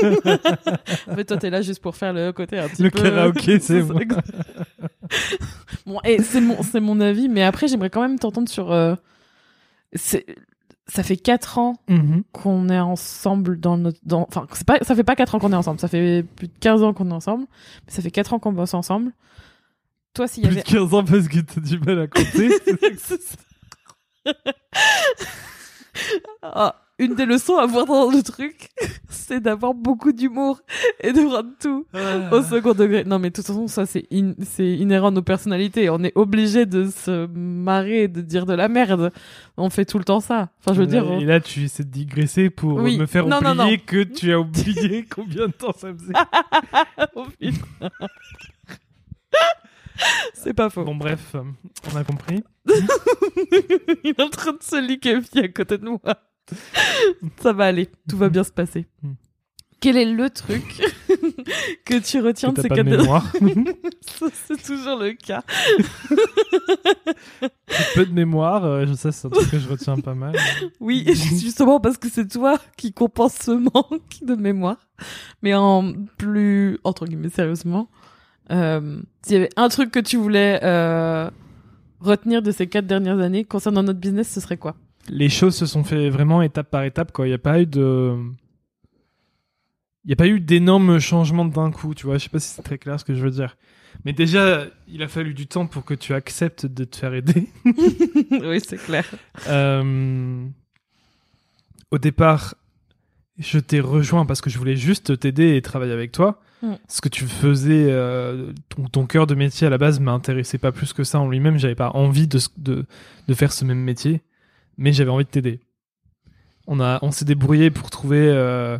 Mais 1.16 1.24
toi, 1.24 1.38
t'es 1.38 1.50
là 1.50 1.62
juste 1.62 1.82
pour 1.82 1.96
faire 1.96 2.12
le 2.12 2.34
côté 2.34 2.60
un 2.60 2.68
petit 2.68 2.84
Le 2.84 2.90
peu. 2.92 3.02
karaoké, 3.02 3.60
c'est 3.62 3.82
bon. 3.82 3.98
bon, 5.86 6.00
et 6.04 6.22
c'est 6.22 6.42
mon, 6.42 6.62
c'est 6.62 6.82
mon 6.82 7.00
avis, 7.00 7.30
mais 7.30 7.44
après, 7.44 7.68
j'aimerais 7.70 7.90
quand 7.90 8.02
même 8.02 8.20
t'entendre 8.20 8.50
sur. 8.50 8.72
euh, 8.72 8.96
c'est, 9.94 10.26
ça 10.88 11.02
fait 11.04 11.16
4 11.16 11.58
ans 11.60 11.76
Mhm. 11.88 12.24
qu'on 12.34 12.68
est 12.70 12.80
ensemble 12.80 13.58
dans 13.60 13.78
notre. 13.78 14.00
Dans, 14.04 14.24
enfin, 14.28 14.46
c'est 14.54 14.68
pas, 14.68 14.80
ça 14.82 14.96
fait 14.96 15.04
pas 15.06 15.16
4 15.16 15.36
ans 15.36 15.40
qu'on 15.40 15.54
est 15.54 15.56
ensemble, 15.56 15.80
ça 15.80 15.88
fait 15.88 16.24
plus 16.36 16.48
de 16.48 16.54
15 16.60 16.84
ans 16.84 16.94
qu'on 16.94 17.10
est 17.10 17.14
ensemble, 17.14 17.46
mais 17.88 17.94
ça 17.94 18.02
fait 18.02 18.12
4 18.12 18.34
ans 18.34 18.40
qu'on 18.40 18.52
bosse 18.52 18.74
ensemble. 18.74 19.14
Toi, 20.14 20.28
s'il 20.28 20.44
y 20.44 20.48
Plus 20.48 20.54
avait. 20.58 20.64
de 20.64 20.68
15 20.68 20.94
ans 20.94 21.04
parce 21.06 21.28
que 21.28 21.40
t'as 21.40 21.62
du 21.62 21.80
mal 21.80 22.00
à 22.02 22.08
compter. 22.08 22.50
Ah, 26.42 26.76
une 27.00 27.16
des 27.16 27.26
leçons 27.26 27.58
à 27.58 27.66
voir 27.66 27.86
dans 27.86 28.10
le 28.10 28.22
truc, 28.24 28.70
c'est 29.10 29.40
d'avoir 29.42 29.74
beaucoup 29.74 30.12
d'humour 30.12 30.62
et 31.02 31.12
de 31.14 31.22
prendre 31.22 31.50
tout 31.60 31.86
au 32.32 32.42
second 32.44 32.74
degré. 32.74 33.04
Non, 33.04 33.20
mais 33.20 33.30
de 33.30 33.36
toute 33.36 33.46
façon, 33.46 33.68
ça, 33.68 33.86
c'est 33.86 34.06
in- 34.12 34.34
c'est 34.42 34.68
inhérent 34.78 35.08
à 35.08 35.12
nos 35.12 35.22
personnalités. 35.22 35.90
On 35.90 36.02
est 36.04 36.14
obligé 36.16 36.66
de 36.66 36.90
se 36.90 37.28
marrer, 37.28 38.04
et 38.04 38.08
de 38.08 38.22
dire 38.22 38.46
de 38.46 38.54
la 38.54 38.68
merde. 38.70 39.12
On 39.58 39.70
fait 39.70 39.86
tout 39.86 39.98
le 39.98 40.04
temps 40.06 40.20
ça. 40.22 40.50
Enfin, 40.60 40.74
je 40.74 40.80
veux 40.82 40.88
dire. 40.88 41.12
Et 41.14 41.26
là, 41.26 41.40
tu 41.42 41.64
essaies 41.64 41.84
de 41.84 41.90
digresser 41.90 42.50
pour 42.50 42.76
Oui. 42.78 42.98
me 42.98 43.06
faire 43.06 43.26
Non, 43.28 43.38
oublier 43.40 43.78
non. 43.78 43.84
que 43.86 44.04
tu 44.04 44.32
as 44.32 44.40
oublié 44.40 45.06
combien 45.10 45.48
de 45.48 45.54
temps 45.54 45.74
ça 45.78 45.94
faisait. 45.94 46.14
Oh. 47.16 47.26
c'est 50.34 50.54
pas 50.54 50.70
faux. 50.70 50.84
Bon, 50.84 50.96
bref, 50.96 51.36
on 51.92 51.96
a 51.96 52.04
compris. 52.04 52.44
Il 54.04 54.10
est 54.12 54.22
en 54.22 54.30
train 54.30 54.54
de 54.54 54.64
se 54.64 54.80
liquéfier 54.80 55.46
à 55.46 55.48
côté 55.50 55.78
de 55.78 55.86
moi. 55.86 56.00
Ça 57.42 57.54
va 57.54 57.66
aller, 57.66 57.90
tout 58.10 58.18
va 58.18 58.30
bien 58.30 58.44
se 58.44 58.52
passer. 58.52 58.88
Hmm. 59.04 59.14
Quel 59.82 59.98
est 59.98 60.06
le 60.06 60.30
truc 60.30 60.64
que 61.86 62.00
tu 62.00 62.22
retiens 62.22 62.52
Que 62.52 62.58
de 62.58 62.62
ces 62.62 62.70
quatre 62.70 62.86
C'est 64.48 64.64
toujours 64.64 65.00
le 65.00 65.14
cas. 65.14 65.42
Peu 67.96 68.06
de 68.06 68.14
mémoire, 68.14 68.64
euh, 68.64 68.86
je 68.86 68.94
sais, 68.94 69.12
c'est 69.12 69.26
un 69.26 69.32
truc 69.32 69.50
que 69.50 69.58
je 69.58 69.68
retiens 69.68 69.98
pas 69.98 70.14
mal. 70.14 70.36
Oui, 70.80 71.04
justement 71.08 71.80
parce 71.80 71.98
que 71.98 72.10
c'est 72.10 72.28
toi 72.28 72.60
qui 72.78 72.94
compense 72.94 73.34
ce 73.42 73.52
manque 73.52 74.20
de 74.22 74.36
mémoire. 74.36 74.88
Mais 75.42 75.56
en 75.56 75.94
plus, 76.16 76.78
entre 76.84 77.08
guillemets, 77.08 77.30
sérieusement, 77.30 77.90
euh, 78.50 79.02
s'il 79.22 79.34
y 79.34 79.38
avait 79.38 79.50
un 79.56 79.70
truc 79.70 79.92
que 79.92 80.00
tu 80.00 80.18
voulais 80.18 80.60
euh, 80.64 81.30
retenir 82.00 82.42
de 82.42 82.52
ces 82.52 82.68
quatre 82.68 82.88
dernières 82.88 83.20
années 83.20 83.44
concernant 83.46 83.84
notre 83.84 84.00
business, 84.00 84.30
ce 84.30 84.40
serait 84.42 84.58
quoi? 84.58 84.76
Les 85.10 85.30
choses 85.30 85.56
se 85.56 85.66
sont 85.66 85.84
fait 85.84 86.10
vraiment 86.10 86.42
étape 86.42 86.70
par 86.70 86.84
étape, 86.84 87.12
quoi. 87.12 87.26
Il 87.28 87.30
n'y 87.30 87.36
a 87.36 87.40
pas 87.40 87.62
eu 87.62 87.66
de. 87.66 88.16
Il 90.04 90.08
n'y 90.08 90.14
a 90.14 90.16
pas 90.16 90.28
eu 90.28 90.40
d'énormes 90.40 91.00
changements 91.00 91.46
d'un 91.46 91.72
coup, 91.72 91.94
tu 91.94 92.08
vois. 92.08 92.18
Je 92.18 92.24
sais 92.24 92.30
pas 92.30 92.40
si 92.40 92.48
c'est 92.50 92.64
très 92.64 92.78
clair 92.78 93.00
ce 93.00 93.06
que 93.06 93.14
je 93.14 93.24
veux 93.24 93.30
dire. 93.32 93.56
Mais 94.06 94.14
déjà, 94.14 94.66
il 94.88 95.04
a 95.04 95.08
fallu 95.08 95.34
du 95.34 95.48
temps 95.48 95.68
pour 95.68 95.86
que 95.86 95.94
tu 95.94 96.14
acceptes 96.14 96.66
de 96.66 96.86
te 96.86 96.96
faire 96.98 97.14
aider. 97.14 97.48
Oui, 98.32 98.60
c'est 98.66 98.78
clair. 98.78 99.06
Euh, 99.48 100.46
Au 101.92 101.98
départ, 101.98 102.56
je 103.38 103.60
t'ai 103.60 103.80
rejoint 103.80 104.26
parce 104.26 104.42
que 104.42 104.50
je 104.50 104.58
voulais 104.58 104.76
juste 104.76 105.20
t'aider 105.20 105.56
et 105.56 105.62
travailler 105.62 105.94
avec 105.94 106.12
toi. 106.12 106.42
Mm. 106.62 106.74
Ce 106.88 107.02
que 107.02 107.10
tu 107.10 107.26
faisais, 107.26 107.88
euh, 107.90 108.54
ton, 108.70 108.84
ton 108.86 109.06
cœur 109.06 109.28
de 109.28 109.36
métier 109.36 109.68
à 109.68 109.70
la 109.70 109.78
base 109.78 110.00
m'intéressait 110.00 110.58
pas 110.58 110.72
plus 110.72 110.94
que 110.94 111.04
ça 111.04 111.20
en 111.20 111.30
lui-même. 111.30 111.58
J'avais 111.58 111.76
pas 111.76 111.92
envie 111.92 112.28
de, 112.28 112.40
de, 112.58 112.86
de 113.28 113.34
faire 113.34 113.52
ce 113.52 113.66
même 113.66 113.80
métier, 113.80 114.22
mais 114.78 114.94
j'avais 114.94 115.10
envie 115.10 115.26
de 115.26 115.30
t'aider. 115.30 115.60
On, 116.68 116.80
a, 116.80 117.00
on 117.02 117.12
s'est 117.12 117.26
débrouillé 117.26 117.72
pour 117.72 117.90
trouver 117.90 118.30
euh, 118.30 118.78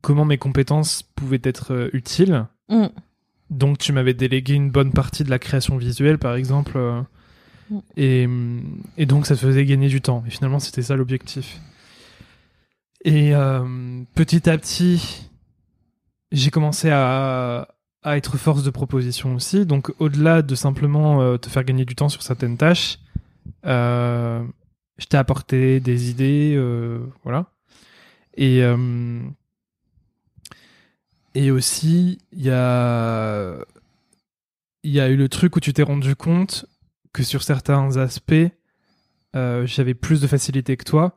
comment 0.00 0.24
mes 0.24 0.38
compétences 0.38 1.02
pouvaient 1.02 1.40
être 1.44 1.72
euh, 1.72 1.90
utiles. 1.92 2.46
Mm. 2.68 2.86
Donc 3.50 3.78
tu 3.78 3.92
m'avais 3.92 4.14
délégué 4.14 4.54
une 4.54 4.70
bonne 4.70 4.92
partie 4.92 5.22
de 5.22 5.30
la 5.30 5.38
création 5.38 5.76
visuelle, 5.76 6.18
par 6.18 6.34
exemple. 6.34 6.78
Mm. 7.70 7.78
et, 7.96 8.28
et 8.98 9.06
donc 9.06 9.26
ça 9.26 9.36
te 9.36 9.40
faisait 9.40 9.64
gagner 9.64 9.88
du 9.88 10.00
temps. 10.00 10.24
Et 10.26 10.30
finalement, 10.30 10.58
c'était 10.58 10.82
ça 10.82 10.96
l'objectif. 10.96 11.60
Et 13.06 13.32
petit 14.14 14.48
à 14.48 14.56
petit, 14.56 15.28
j'ai 16.34 16.50
commencé 16.50 16.90
à, 16.90 17.68
à 18.02 18.16
être 18.16 18.36
force 18.36 18.62
de 18.62 18.70
proposition 18.70 19.34
aussi. 19.34 19.66
Donc 19.66 19.92
au-delà 19.98 20.42
de 20.42 20.54
simplement 20.54 21.22
euh, 21.22 21.38
te 21.38 21.48
faire 21.48 21.64
gagner 21.64 21.84
du 21.84 21.94
temps 21.94 22.08
sur 22.08 22.22
certaines 22.22 22.56
tâches, 22.56 22.98
euh, 23.66 24.44
je 24.98 25.06
t'ai 25.06 25.16
apporté 25.16 25.80
des 25.80 26.10
idées, 26.10 26.54
euh, 26.56 27.00
voilà. 27.24 27.46
Et 28.36 28.62
et 31.36 31.50
aussi, 31.50 32.18
il 32.32 32.42
y 32.42 32.50
a 32.50 33.56
y 34.82 35.00
a 35.00 35.08
eu 35.08 35.16
le 35.16 35.28
truc 35.28 35.56
où 35.56 35.60
tu 35.60 35.72
t'es 35.72 35.82
rendu 35.84 36.16
compte 36.16 36.66
que 37.12 37.22
sur 37.22 37.44
certains 37.44 37.96
aspects, 37.96 38.50
j'avais 39.34 39.94
plus 39.94 40.20
de 40.20 40.26
facilité 40.26 40.76
que 40.76 40.84
toi, 40.84 41.16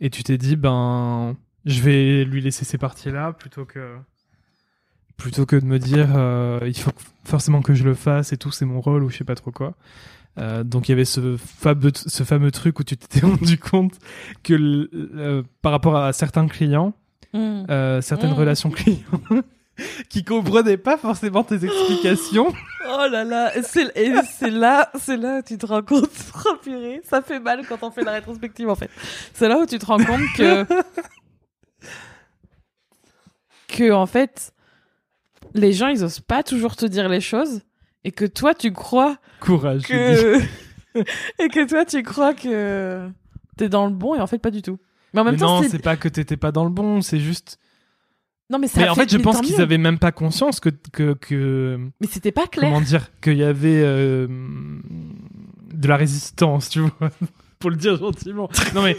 et 0.00 0.10
tu 0.10 0.24
t'es 0.24 0.36
dit 0.36 0.56
ben 0.56 1.36
je 1.64 1.80
vais 1.80 2.24
lui 2.24 2.40
laisser 2.40 2.64
ces 2.64 2.78
parties-là 2.78 3.32
plutôt 3.34 3.64
que 3.64 3.98
plutôt 5.18 5.44
que 5.44 5.56
de 5.56 5.66
me 5.66 5.78
dire 5.78 6.08
euh, 6.16 6.60
il 6.64 6.76
faut 6.78 6.92
forcément 7.24 7.60
que 7.60 7.74
je 7.74 7.84
le 7.84 7.94
fasse 7.94 8.32
et 8.32 8.38
tout 8.38 8.50
c'est 8.52 8.64
mon 8.64 8.80
rôle 8.80 9.02
ou 9.04 9.10
je 9.10 9.18
sais 9.18 9.24
pas 9.24 9.34
trop 9.34 9.50
quoi. 9.50 9.74
Euh, 10.38 10.62
donc 10.64 10.88
il 10.88 10.92
y 10.92 10.94
avait 10.94 11.04
ce 11.04 11.36
fameux, 11.36 11.90
ce 11.94 12.22
fameux 12.22 12.50
truc 12.52 12.78
où 12.80 12.84
tu 12.84 12.96
t'étais 12.96 13.26
rendu 13.26 13.58
compte 13.58 13.94
que 14.44 14.54
le- 14.54 14.88
euh, 14.94 15.42
par 15.60 15.72
rapport 15.72 15.96
à 15.96 16.12
certains 16.14 16.46
clients, 16.48 16.94
Mm. 17.34 17.66
euh, 17.68 18.00
certaines 18.00 18.30
Mm. 18.30 18.34
relations 18.38 18.70
clients 18.70 19.20
qui 20.08 20.24
comprenaient 20.24 20.78
pas 20.78 20.96
forcément 20.96 21.44
tes 21.44 21.62
explications. 21.64 22.54
Oh 22.90 23.06
là 23.10 23.22
là, 23.22 23.52
c'est 23.62 23.92
là, 24.50 24.90
c'est 24.98 25.18
là 25.18 25.40
où 25.40 25.42
tu 25.46 25.58
te 25.58 25.66
rends 25.66 25.82
compte, 25.82 26.08
oh 26.46 26.54
purée, 26.62 27.02
ça 27.04 27.20
fait 27.20 27.38
mal 27.38 27.66
quand 27.68 27.82
on 27.82 27.90
fait 27.90 28.02
la 28.02 28.12
rétrospective 28.12 28.66
en 28.70 28.76
fait. 28.76 28.88
C'est 29.34 29.46
là 29.46 29.58
où 29.58 29.66
tu 29.66 29.78
te 29.78 29.84
rends 29.84 29.98
compte 29.98 30.22
que 30.34 30.64
que 33.68 33.92
en 33.92 34.06
fait 34.06 34.52
les 35.58 35.72
gens 35.72 35.88
ils 35.88 36.04
osent 36.04 36.20
pas 36.20 36.42
toujours 36.42 36.76
te 36.76 36.86
dire 36.86 37.08
les 37.08 37.20
choses 37.20 37.60
et 38.04 38.12
que 38.12 38.24
toi 38.24 38.54
tu 38.54 38.72
crois 38.72 39.18
Courage. 39.40 39.82
que 39.82 40.38
et 41.38 41.48
que 41.48 41.68
toi 41.68 41.84
tu 41.84 42.02
crois 42.02 42.34
que 42.34 43.08
t'es 43.56 43.68
dans 43.68 43.86
le 43.86 43.92
bon 43.92 44.14
et 44.14 44.20
en 44.20 44.26
fait 44.26 44.38
pas 44.38 44.50
du 44.50 44.62
tout. 44.62 44.78
Mais 45.14 45.20
en 45.20 45.24
même 45.24 45.34
Mais 45.34 45.40
temps 45.40 45.62
non, 45.62 45.68
c'est 45.68 45.82
pas 45.82 45.96
que 45.96 46.08
t'étais 46.08 46.36
pas 46.36 46.52
dans 46.52 46.64
le 46.64 46.70
bon, 46.70 47.00
c'est 47.00 47.18
juste. 47.20 47.58
non 48.50 48.58
mais 48.58 48.68
ça 48.68 48.80
Mais 48.80 48.88
en 48.88 48.94
fait, 48.94 49.10
je 49.10 49.18
pense 49.18 49.40
qu'ils 49.40 49.60
avaient 49.60 49.78
même 49.78 49.98
pas 49.98 50.12
conscience 50.12 50.60
que 50.60 50.70
que 50.92 51.14
que 51.14 51.78
mais 52.00 52.06
c'était 52.08 52.32
pas 52.32 52.46
clair. 52.46 52.70
comment 52.70 52.80
dire 52.82 53.10
qu'il 53.22 53.36
y 53.38 53.42
avait 53.44 53.80
euh, 53.82 54.26
de 55.74 55.88
la 55.88 55.96
résistance, 55.96 56.68
tu 56.68 56.80
vois. 56.80 57.10
Pour 57.58 57.70
le 57.70 57.76
dire 57.76 57.96
gentiment. 57.96 58.48
Non 58.74 58.82
mais 58.82 58.96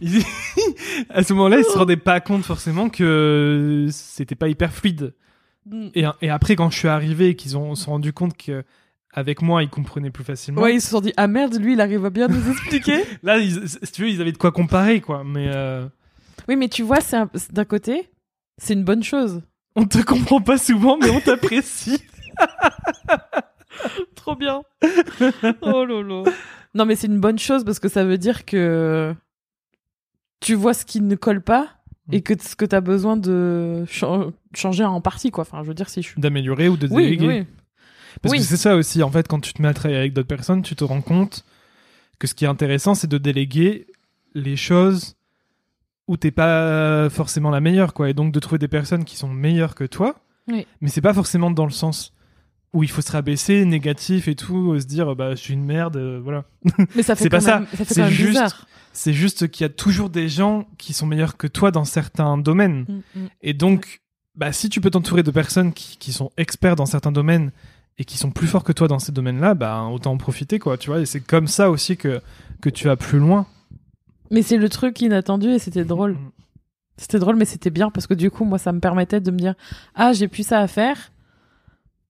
à 1.10 1.22
ce 1.22 1.32
moment-là, 1.32 1.58
ils 1.58 1.64
se 1.64 1.76
rendaient 1.76 1.96
pas 1.96 2.20
compte 2.20 2.44
forcément 2.44 2.88
que 2.88 3.86
c'était 3.90 4.34
pas 4.36 4.48
hyper 4.48 4.72
fluide. 4.72 5.14
Mm. 5.66 5.88
Et, 5.94 6.04
et 6.22 6.30
après, 6.30 6.56
quand 6.56 6.70
je 6.70 6.78
suis 6.78 6.88
arrivé 6.88 7.28
et 7.28 7.36
qu'ils 7.36 7.56
ont 7.56 7.74
se 7.74 7.84
sont 7.84 7.92
rendu 7.92 8.12
compte 8.12 8.36
que 8.36 8.64
avec 9.14 9.42
moi, 9.42 9.62
ils 9.62 9.68
comprenaient 9.68 10.10
plus 10.10 10.24
facilement. 10.24 10.62
Ouais, 10.62 10.74
ils 10.74 10.80
se 10.80 10.88
sont 10.90 11.00
dit 11.00 11.12
ah 11.16 11.26
merde, 11.26 11.54
lui 11.56 11.74
il 11.74 11.80
arrive 11.80 12.04
à 12.06 12.10
bien 12.10 12.28
nous 12.28 12.50
expliquer. 12.50 13.04
Là, 13.22 13.38
ils- 13.38 13.68
si 13.68 13.92
tu 13.92 14.02
veux, 14.02 14.08
ils 14.08 14.20
avaient 14.20 14.32
de 14.32 14.38
quoi 14.38 14.52
comparer, 14.52 15.00
quoi. 15.00 15.22
Mais 15.24 15.50
euh, 15.54 15.86
Oui, 16.48 16.56
mais 16.56 16.68
tu 16.68 16.82
vois, 16.82 17.00
c'est 17.00 17.16
un- 17.16 17.30
c'est- 17.34 17.52
d'un 17.52 17.64
côté, 17.66 18.10
c'est 18.58 18.72
une 18.74 18.84
bonne 18.84 19.02
chose. 19.02 19.42
on 19.76 19.86
te 19.86 19.98
comprend 20.02 20.40
pas 20.40 20.58
souvent, 20.58 20.96
mais 20.98 21.10
on 21.10 21.20
t'apprécie. 21.20 22.02
Trop 24.14 24.34
bien. 24.36 24.62
oh 25.62 25.84
lolo. 25.84 26.24
Non, 26.74 26.84
mais 26.86 26.96
c'est 26.96 27.06
une 27.06 27.20
bonne 27.20 27.38
chose 27.38 27.64
parce 27.64 27.78
que 27.80 27.88
ça 27.88 28.04
veut 28.04 28.18
dire 28.18 28.44
que 28.44 29.14
tu 30.40 30.54
vois 30.54 30.74
ce 30.74 30.84
qui 30.84 31.00
ne 31.00 31.14
colle 31.16 31.42
pas 31.42 31.68
et 32.10 32.20
que 32.22 32.34
ce 32.40 32.56
que 32.56 32.64
tu 32.64 32.74
as 32.74 32.80
besoin 32.80 33.16
de 33.16 33.84
cha- 33.88 34.26
changer 34.54 34.84
en 34.84 35.00
partie, 35.00 35.30
quoi. 35.30 35.42
Enfin, 35.42 35.62
je 35.62 35.68
veux 35.68 35.74
dire, 35.74 35.88
si 35.88 36.02
je. 36.02 36.18
D'améliorer 36.18 36.68
ou 36.68 36.76
de 36.76 36.88
Oui, 36.90 37.04
déléguer. 37.04 37.26
oui. 37.26 37.46
Parce 38.20 38.32
Oui. 38.32 38.38
que 38.38 38.44
c'est 38.44 38.56
ça 38.56 38.76
aussi, 38.76 39.02
en 39.02 39.10
fait, 39.10 39.28
quand 39.28 39.40
tu 39.40 39.52
te 39.52 39.62
mets 39.62 39.68
à 39.68 39.74
travailler 39.74 39.98
avec 40.00 40.12
d'autres 40.12 40.28
personnes, 40.28 40.62
tu 40.62 40.74
te 40.76 40.84
rends 40.84 41.00
compte 41.00 41.44
que 42.18 42.26
ce 42.26 42.34
qui 42.34 42.44
est 42.44 42.48
intéressant, 42.48 42.94
c'est 42.94 43.06
de 43.06 43.18
déléguer 43.18 43.86
les 44.34 44.56
choses 44.56 45.16
où 46.08 46.16
t'es 46.16 46.30
pas 46.30 47.08
forcément 47.10 47.50
la 47.50 47.60
meilleure, 47.60 47.94
quoi. 47.94 48.10
Et 48.10 48.14
donc 48.14 48.32
de 48.32 48.40
trouver 48.40 48.58
des 48.58 48.68
personnes 48.68 49.04
qui 49.04 49.16
sont 49.16 49.28
meilleures 49.28 49.74
que 49.74 49.84
toi. 49.84 50.16
Mais 50.48 50.66
c'est 50.88 51.00
pas 51.00 51.14
forcément 51.14 51.50
dans 51.50 51.64
le 51.64 51.70
sens 51.70 52.12
où 52.74 52.82
il 52.82 52.90
faut 52.90 53.00
se 53.02 53.12
rabaisser, 53.12 53.64
négatif 53.64 54.28
et 54.28 54.34
tout, 54.34 54.78
se 54.80 54.86
dire, 54.86 55.14
bah, 55.14 55.30
je 55.34 55.40
suis 55.40 55.54
une 55.54 55.64
merde, 55.64 55.96
euh, 55.96 56.20
voilà. 56.22 56.44
Mais 56.96 57.02
ça 57.02 57.14
fait 57.16 57.24
C'est 57.24 57.28
pas 57.30 57.40
ça. 57.40 57.60
même, 57.60 57.68
ça 57.76 57.84
fait 57.84 57.94
C'est 57.94 58.08
juste- 58.10 58.30
bizarre. 58.30 58.66
C'est 58.92 59.12
juste 59.12 59.48
qu'il 59.50 59.64
y 59.64 59.66
a 59.66 59.72
toujours 59.72 60.10
des 60.10 60.28
gens 60.28 60.66
qui 60.78 60.92
sont 60.92 61.06
meilleurs 61.06 61.36
que 61.36 61.46
toi 61.46 61.70
dans 61.70 61.84
certains 61.84 62.38
domaines. 62.38 62.84
Mm, 62.88 63.20
mm. 63.20 63.28
Et 63.42 63.54
donc, 63.54 64.02
bah, 64.34 64.52
si 64.52 64.68
tu 64.68 64.80
peux 64.80 64.90
t'entourer 64.90 65.22
de 65.22 65.30
personnes 65.30 65.72
qui, 65.72 65.96
qui 65.98 66.12
sont 66.12 66.30
experts 66.36 66.76
dans 66.76 66.86
certains 66.86 67.12
domaines 67.12 67.52
et 67.98 68.04
qui 68.04 68.18
sont 68.18 68.30
plus 68.30 68.46
forts 68.46 68.64
que 68.64 68.72
toi 68.72 68.88
dans 68.88 68.98
ces 68.98 69.12
domaines-là, 69.12 69.54
bah, 69.54 69.82
autant 69.84 70.12
en 70.12 70.18
profiter, 70.18 70.58
quoi, 70.58 70.76
tu 70.76 70.90
vois. 70.90 71.00
Et 71.00 71.06
c'est 71.06 71.20
comme 71.20 71.46
ça 71.46 71.70
aussi 71.70 71.96
que, 71.96 72.20
que 72.60 72.70
tu 72.70 72.86
vas 72.86 72.96
plus 72.96 73.18
loin. 73.18 73.46
Mais 74.30 74.42
c'est 74.42 74.56
le 74.56 74.68
truc 74.68 75.00
inattendu 75.00 75.48
et 75.48 75.58
c'était 75.58 75.84
drôle. 75.84 76.12
Mm. 76.12 76.30
C'était 76.98 77.18
drôle, 77.18 77.36
mais 77.36 77.44
c'était 77.46 77.70
bien 77.70 77.90
parce 77.90 78.06
que 78.06 78.14
du 78.14 78.30
coup, 78.30 78.44
moi, 78.44 78.58
ça 78.58 78.72
me 78.72 78.80
permettait 78.80 79.20
de 79.20 79.30
me 79.30 79.38
dire 79.38 79.54
Ah, 79.94 80.12
j'ai 80.12 80.28
plus 80.28 80.46
ça 80.46 80.60
à 80.60 80.68
faire. 80.68 81.12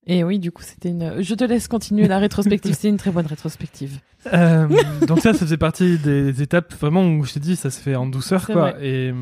Et 0.06 0.24
oui, 0.24 0.38
du 0.38 0.50
coup, 0.50 0.62
c'était 0.62 0.88
une. 0.88 1.22
Je 1.22 1.34
te 1.34 1.44
laisse 1.44 1.68
continuer 1.68 2.08
la 2.08 2.18
rétrospective. 2.18 2.74
c'est 2.78 2.88
une 2.88 2.96
très 2.96 3.10
bonne 3.10 3.26
rétrospective. 3.26 4.00
Euh, 4.32 4.68
donc 5.06 5.20
ça, 5.20 5.32
ça 5.32 5.40
faisait 5.40 5.56
partie 5.56 5.98
des 5.98 6.42
étapes 6.42 6.74
vraiment 6.74 7.06
où 7.06 7.24
je 7.24 7.34
t'ai 7.34 7.40
dit, 7.40 7.56
ça 7.56 7.70
se 7.70 7.80
fait 7.80 7.94
en 7.94 8.06
douceur, 8.06 8.46
quoi. 8.46 8.72
vrai. 8.72 8.86
Et, 8.86 9.14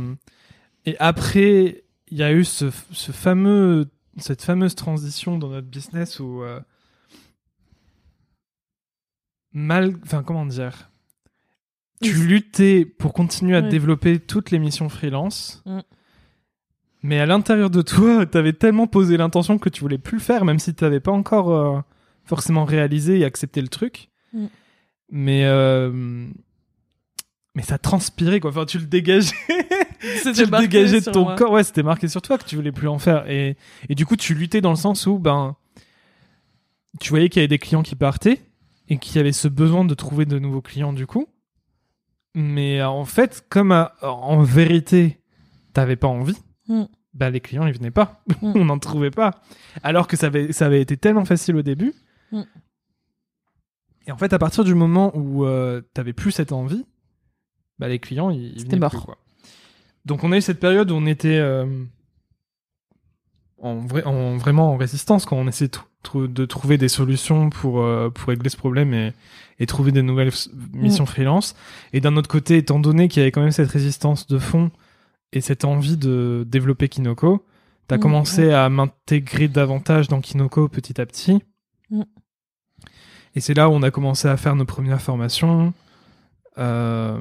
et 0.86 0.96
après, 0.98 1.84
il 2.08 2.18
y 2.18 2.22
a 2.22 2.32
eu 2.32 2.44
ce, 2.44 2.70
ce 2.92 3.12
fameux, 3.12 3.90
cette 4.16 4.42
fameuse 4.42 4.74
transition 4.74 5.38
dans 5.38 5.48
notre 5.48 5.68
business 5.68 6.18
où 6.18 6.42
euh, 6.42 6.60
mal, 9.52 9.94
enfin 10.04 10.22
comment 10.22 10.46
dire, 10.46 10.90
tu 12.02 12.26
luttais 12.26 12.84
pour 12.84 13.12
continuer 13.12 13.56
à 13.56 13.62
développer 13.62 14.18
toutes 14.18 14.50
les 14.50 14.58
missions 14.58 14.88
freelance. 14.88 15.62
Mm. 15.66 15.80
Mais 17.02 17.18
à 17.18 17.26
l'intérieur 17.26 17.70
de 17.70 17.82
toi, 17.82 18.26
t'avais 18.30 18.52
tellement 18.52 18.86
posé 18.86 19.16
l'intention 19.16 19.58
que 19.58 19.68
tu 19.68 19.80
voulais 19.80 19.98
plus 19.98 20.18
le 20.18 20.22
faire, 20.22 20.44
même 20.44 20.58
si 20.58 20.74
t'avais 20.74 21.00
pas 21.00 21.12
encore 21.12 21.50
euh, 21.50 21.80
forcément 22.24 22.64
réalisé 22.64 23.18
et 23.18 23.24
accepté 23.24 23.60
le 23.60 23.68
truc. 23.68 24.08
Mm. 24.32 24.46
Mais 25.12 25.44
euh, 25.44 26.26
mais 27.54 27.62
ça 27.62 27.78
transpirait 27.78 28.40
quoi. 28.40 28.50
Enfin, 28.50 28.64
tu 28.64 28.78
le 28.78 28.86
dégageais, 28.86 29.34
tu 29.98 30.44
le 30.44 30.60
dégageais 30.60 31.00
de 31.00 31.10
ton 31.10 31.24
moi. 31.24 31.34
corps. 31.36 31.52
Ouais, 31.52 31.64
c'était 31.64 31.82
marqué 31.82 32.06
sur 32.06 32.22
toi 32.22 32.38
que 32.38 32.44
tu 32.44 32.54
voulais 32.54 32.72
plus 32.72 32.88
en 32.88 32.98
faire. 32.98 33.28
Et 33.28 33.56
et 33.88 33.94
du 33.94 34.06
coup, 34.06 34.16
tu 34.16 34.34
luttais 34.34 34.60
dans 34.60 34.70
le 34.70 34.76
sens 34.76 35.06
où 35.06 35.18
ben 35.18 35.56
tu 37.00 37.10
voyais 37.10 37.28
qu'il 37.28 37.40
y 37.40 37.42
avait 37.42 37.48
des 37.48 37.58
clients 37.58 37.82
qui 37.82 37.96
partaient 37.96 38.40
et 38.88 38.98
qu'il 38.98 39.16
y 39.16 39.18
avait 39.18 39.32
ce 39.32 39.48
besoin 39.48 39.84
de 39.84 39.94
trouver 39.94 40.26
de 40.26 40.38
nouveaux 40.38 40.62
clients 40.62 40.92
du 40.92 41.06
coup. 41.06 41.26
Mais 42.34 42.82
en 42.82 43.04
fait, 43.04 43.44
comme 43.48 43.72
euh, 43.72 43.86
en 44.02 44.42
vérité, 44.42 45.20
t'avais 45.72 45.96
pas 45.96 46.08
envie, 46.08 46.36
Mm. 46.70 46.84
bah 47.14 47.28
les 47.30 47.40
clients 47.40 47.66
ils 47.66 47.74
venaient 47.74 47.90
pas, 47.90 48.22
Mm. 48.40 48.52
on 48.56 48.64
n'en 48.64 48.78
trouvait 48.78 49.10
pas. 49.10 49.42
Alors 49.82 50.06
que 50.08 50.16
ça 50.16 50.26
avait, 50.28 50.52
ça 50.52 50.66
avait 50.66 50.80
été 50.80 50.96
tellement 50.96 51.24
facile 51.24 51.56
au 51.56 51.62
début. 51.62 51.92
Mm. 52.32 52.42
Et 54.06 54.12
en 54.12 54.16
fait, 54.16 54.32
à 54.32 54.38
partir 54.38 54.64
du 54.64 54.74
moment 54.74 55.14
où 55.16 55.44
euh, 55.44 55.82
t'avais 55.94 56.12
plus 56.14 56.30
cette 56.32 56.52
envie, 56.52 56.86
bah 57.78 57.88
les 57.88 57.98
clients 57.98 58.30
ils, 58.30 58.52
ils 58.56 58.64
venaient 58.64 58.78
mort. 58.78 58.90
plus, 58.90 59.00
quoi. 59.00 59.18
Donc 60.06 60.24
on 60.24 60.32
a 60.32 60.38
eu 60.38 60.40
cette 60.40 60.60
période 60.60 60.90
où 60.90 60.94
on 60.94 61.06
était 61.06 61.38
euh, 61.38 61.66
en, 63.58 63.76
vrai, 63.76 64.02
en 64.04 64.36
vraiment 64.36 64.72
en 64.72 64.76
résistance 64.76 65.26
quand 65.26 65.36
on 65.36 65.46
essayait 65.46 65.68
de, 65.68 65.76
trou- 66.02 66.26
de 66.28 66.44
trouver 66.46 66.78
des 66.78 66.88
solutions 66.88 67.50
pour 67.50 67.80
euh, 67.82 68.08
pour 68.10 68.28
régler 68.28 68.48
ce 68.48 68.56
problème 68.56 68.94
et, 68.94 69.12
et 69.58 69.66
trouver 69.66 69.92
des 69.92 70.02
nouvelles 70.02 70.32
missions 70.72 71.04
freelance. 71.06 71.54
Et 71.92 72.00
d'un 72.00 72.16
autre 72.16 72.28
côté, 72.30 72.56
étant 72.56 72.78
donné 72.80 73.08
qu'il 73.08 73.20
y 73.20 73.22
avait 73.22 73.32
quand 73.32 73.42
même 73.42 73.50
cette 73.52 73.70
résistance 73.70 74.26
de 74.26 74.38
fond 74.38 74.70
et 75.32 75.40
cette 75.40 75.64
envie 75.64 75.96
de 75.96 76.44
développer 76.48 76.88
Kinoko, 76.88 77.44
t'as 77.88 77.96
Mm, 77.96 78.00
commencé 78.00 78.52
à 78.52 78.68
m'intégrer 78.68 79.48
davantage 79.48 80.08
dans 80.08 80.20
Kinoko 80.20 80.68
petit 80.68 81.00
à 81.00 81.06
petit. 81.06 81.42
Mm. 81.90 82.02
Et 83.36 83.40
c'est 83.40 83.54
là 83.54 83.68
où 83.68 83.72
on 83.72 83.82
a 83.82 83.90
commencé 83.90 84.28
à 84.28 84.36
faire 84.36 84.56
nos 84.56 84.64
premières 84.64 85.00
formations 85.00 85.72
euh, 86.58 87.18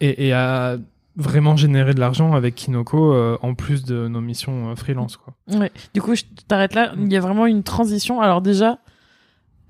et, 0.00 0.28
et 0.28 0.32
à 0.32 0.76
vraiment 1.16 1.56
générer 1.56 1.94
de 1.94 2.00
l'argent 2.00 2.34
avec 2.34 2.54
Kinoko 2.54 3.12
euh, 3.14 3.38
en 3.42 3.54
plus 3.54 3.84
de 3.84 4.08
nos 4.08 4.20
missions 4.20 4.70
euh, 4.70 4.76
freelance. 4.76 5.16
Quoi. 5.16 5.34
Ouais. 5.48 5.72
Du 5.94 6.02
coup, 6.02 6.14
je 6.14 6.24
t'arrête 6.46 6.74
là. 6.74 6.92
Il 6.96 7.12
y 7.12 7.16
a 7.16 7.20
vraiment 7.20 7.46
une 7.46 7.62
transition. 7.62 8.20
Alors 8.20 8.40
déjà, 8.42 8.78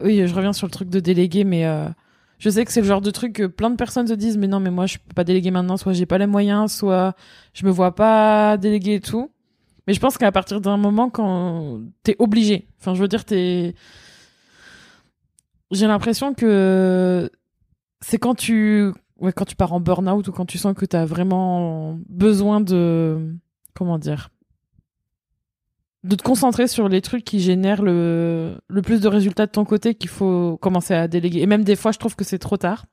oui, 0.02 0.26
je 0.26 0.35
reviens 0.35 0.52
sur 0.52 0.66
le 0.66 0.73
truc 0.73 0.88
de 0.88 1.00
déléguer, 1.00 1.44
mais 1.44 1.66
euh, 1.66 1.88
je 2.40 2.49
sais 2.49 2.64
que 2.64 2.73
c'est 2.73 2.80
le 2.80 2.87
genre 2.87 3.02
de 3.02 3.11
truc 3.11 3.35
que 3.35 3.47
plein 3.47 3.68
de 3.68 3.76
personnes 3.76 4.06
se 4.06 4.14
disent, 4.14 4.38
mais 4.38 4.49
non, 4.49 4.61
mais 4.61 4.70
moi, 4.70 4.87
je 4.87 4.97
peux 4.97 5.14
pas 5.14 5.25
déléguer 5.25 5.50
maintenant. 5.50 5.76
Soit 5.76 5.92
j'ai 5.92 6.07
pas 6.07 6.16
les 6.16 6.26
moyens, 6.26 6.72
soit 6.72 7.14
je 7.53 7.66
me 7.66 7.70
vois 7.70 7.94
pas 7.94 8.57
déléguer 8.57 8.94
et 8.94 9.00
tout. 9.00 9.31
Mais 9.87 9.92
je 9.92 10.00
pense 10.00 10.16
qu'à 10.16 10.33
partir 10.33 10.61
d'un 10.62 10.79
moment, 10.79 11.11
quand 11.11 11.81
t'es 12.03 12.16
obligé, 12.18 12.66
enfin, 12.81 12.94
je 12.94 13.03
veux 13.03 13.09
dire, 13.09 13.26
t'es, 13.26 13.74
j'ai 15.70 15.87
l'impression 15.87 16.33
que 16.33 17.31
c'est 18.00 18.16
quand 18.16 18.35
tu, 18.35 18.90
ouais, 19.18 19.33
quand 19.33 19.44
tu 19.44 19.55
pars 19.55 19.74
en 19.74 19.81
burn-out 19.81 20.26
ou 20.29 20.33
quand 20.33 20.46
tu 20.46 20.57
sens 20.57 20.74
que 20.74 20.87
t'as 20.87 21.05
vraiment 21.05 21.98
besoin 22.09 22.62
de, 22.62 23.37
comment 23.74 23.98
dire, 23.98 24.31
de 26.03 26.17
te 26.17 26.23
concentrer 26.23 26.67
sur 26.67 26.89
les 26.89 27.03
trucs 27.03 27.25
qui 27.25 27.41
génèrent 27.41 27.83
le, 27.83 28.57
le 28.69 28.83
plus 28.83 29.01
de 29.01 29.09
résultats 29.09 29.47
de 29.47 29.51
ton 29.51 29.65
côté 29.65 29.95
qu'il 29.95 30.09
faut 30.09 30.57
commencer 30.57 30.95
à 30.95 31.09
déléguer. 31.09 31.41
Et 31.41 31.47
même 31.47 31.65
des 31.65 31.77
fois, 31.77 31.93
je 31.93 31.99
trouve 31.99 32.17
que 32.17 32.25
c'est 32.25 32.39
trop 32.39 32.57
tard. 32.57 32.87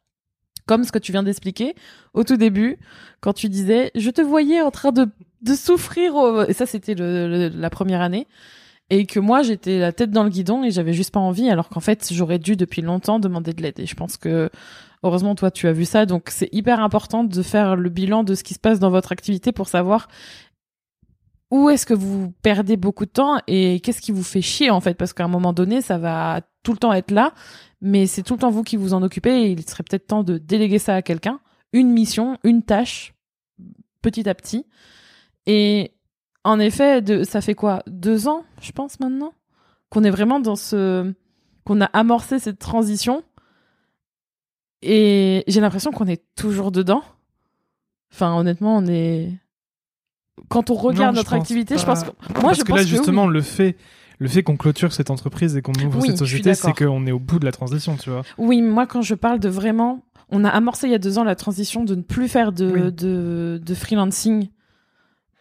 Comme 0.65 0.83
ce 0.83 0.91
que 0.91 0.99
tu 0.99 1.13
viens 1.13 1.23
d'expliquer 1.23 1.75
au 2.13 2.25
tout 2.25 2.35
début, 2.35 2.77
quand 3.21 3.31
tu 3.31 3.47
disais, 3.47 3.91
je 3.95 4.09
te 4.09 4.19
voyais 4.21 4.61
en 4.61 4.71
train 4.71 4.91
de, 4.91 5.07
de 5.41 5.53
souffrir, 5.53 6.15
au- 6.15 6.43
et 6.43 6.51
ça 6.51 6.65
c'était 6.65 6.95
la 6.95 7.69
première 7.69 8.01
année, 8.01 8.27
et 8.89 9.05
que 9.05 9.21
moi 9.21 9.41
j'étais 9.43 9.79
la 9.79 9.93
tête 9.93 10.11
dans 10.11 10.25
le 10.25 10.29
guidon 10.29 10.65
et 10.65 10.71
j'avais 10.71 10.91
juste 10.91 11.13
pas 11.13 11.21
envie, 11.21 11.49
alors 11.49 11.69
qu'en 11.69 11.79
fait 11.79 12.09
j'aurais 12.11 12.39
dû 12.39 12.57
depuis 12.57 12.81
longtemps 12.81 13.19
demander 13.19 13.53
de 13.53 13.61
l'aide. 13.61 13.79
Et 13.79 13.85
je 13.85 13.95
pense 13.95 14.17
que 14.17 14.49
heureusement 15.03 15.35
toi 15.35 15.51
tu 15.51 15.67
as 15.67 15.73
vu 15.73 15.85
ça, 15.85 16.05
donc 16.05 16.23
c'est 16.29 16.49
hyper 16.51 16.81
important 16.81 17.23
de 17.23 17.41
faire 17.41 17.77
le 17.77 17.89
bilan 17.89 18.25
de 18.25 18.35
ce 18.35 18.43
qui 18.43 18.53
se 18.53 18.59
passe 18.59 18.79
dans 18.79 18.89
votre 18.89 19.13
activité 19.13 19.53
pour 19.53 19.69
savoir 19.69 20.09
où 21.49 21.69
est-ce 21.69 21.85
que 21.85 21.93
vous 21.93 22.33
perdez 22.41 22.77
beaucoup 22.77 23.05
de 23.05 23.11
temps 23.11 23.39
et 23.47 23.79
qu'est-ce 23.79 24.01
qui 24.01 24.11
vous 24.11 24.23
fait 24.23 24.41
chier 24.41 24.69
en 24.69 24.81
fait? 24.81 24.95
Parce 24.95 25.13
qu'à 25.13 25.23
un 25.23 25.29
moment 25.29 25.53
donné 25.53 25.81
ça 25.81 25.97
va 25.97 26.41
tout 26.63 26.73
le 26.73 26.77
temps 26.77 26.93
être 26.93 27.11
là 27.11 27.33
mais 27.81 28.07
c'est 28.07 28.23
tout 28.23 28.33
le 28.33 28.39
temps 28.39 28.49
vous 28.49 28.63
qui 28.63 28.75
vous 28.75 28.93
en 28.93 29.03
occupez 29.03 29.43
et 29.43 29.51
il 29.51 29.67
serait 29.67 29.83
peut-être 29.83 30.07
temps 30.07 30.23
de 30.23 30.37
déléguer 30.37 30.79
ça 30.79 30.95
à 30.95 31.01
quelqu'un. 31.01 31.39
Une 31.73 31.91
mission 31.91 32.37
une 32.43 32.63
tâche 32.63 33.13
petit 34.01 34.27
à 34.27 34.35
petit. 34.35 34.65
Et 35.45 35.93
en 36.43 36.59
effet 36.59 37.01
de 37.01 37.23
ça 37.23 37.41
fait 37.41 37.55
quoi? 37.55 37.83
Deux 37.87 38.27
ans 38.27 38.43
je 38.61 38.71
pense 38.71 38.99
maintenant? 38.99 39.33
Qu'on 39.89 40.03
est 40.03 40.09
vraiment 40.09 40.39
dans 40.39 40.55
ce 40.57 41.13
qu'on 41.63 41.81
a 41.81 41.85
amorcé 41.85 42.39
cette 42.39 42.59
transition. 42.59 43.23
Et 44.81 45.43
j'ai 45.47 45.61
l'impression 45.61 45.91
qu'on 45.91 46.07
est 46.07 46.23
toujours 46.35 46.71
dedans. 46.71 47.03
Enfin 48.11 48.35
honnêtement 48.37 48.77
on 48.77 48.85
est 48.85 49.31
quand 50.49 50.69
on 50.69 50.75
regarde 50.75 51.15
notre 51.15 51.31
pense 51.31 51.39
activité 51.41 51.77
je 51.77 51.85
pense 51.85 52.03
que 52.03 52.09
moi 52.09 52.41
Parce 52.41 52.57
je 52.59 52.63
que 52.63 52.67
pense 52.69 52.77
là, 52.77 52.83
que 52.83 52.89
justement, 52.89 53.25
oui. 53.25 53.33
le 53.33 53.41
fait, 53.41 53.75
le 54.19 54.27
fait 54.27 54.43
qu'on 54.43 54.57
clôture 54.57 54.93
cette 54.93 55.09
entreprise 55.09 55.55
et 55.57 55.61
qu'on 55.61 55.73
ouvre 55.73 55.99
Oui, 56.01 56.07
cette 56.07 56.17
société, 56.17 56.53
c'est 56.53 56.73
qu'on 56.73 57.05
est 57.05 57.11
au 57.11 57.19
bout 57.19 57.39
de 57.39 57.45
la 57.45 57.51
transition, 57.51 57.95
tu 57.97 58.09
vois. 58.09 58.23
Oui, 58.37 58.61
moi, 58.61 58.85
quand 58.87 59.01
je 59.01 59.15
parle 59.15 59.39
de 59.39 59.49
vraiment, 59.49 60.03
on 60.29 60.43
a 60.43 60.49
amorcé 60.49 60.87
il 60.87 60.91
y 60.91 60.95
a 60.95 60.99
deux 60.99 61.17
ans 61.19 61.23
la 61.23 61.35
transition 61.35 61.83
de 61.83 61.95
ne 61.95 62.01
plus 62.01 62.27
faire 62.27 62.51
de, 62.51 62.65
Oui. 62.71 62.91
de, 62.91 63.61
de 63.63 63.73
freelancing 63.75 64.49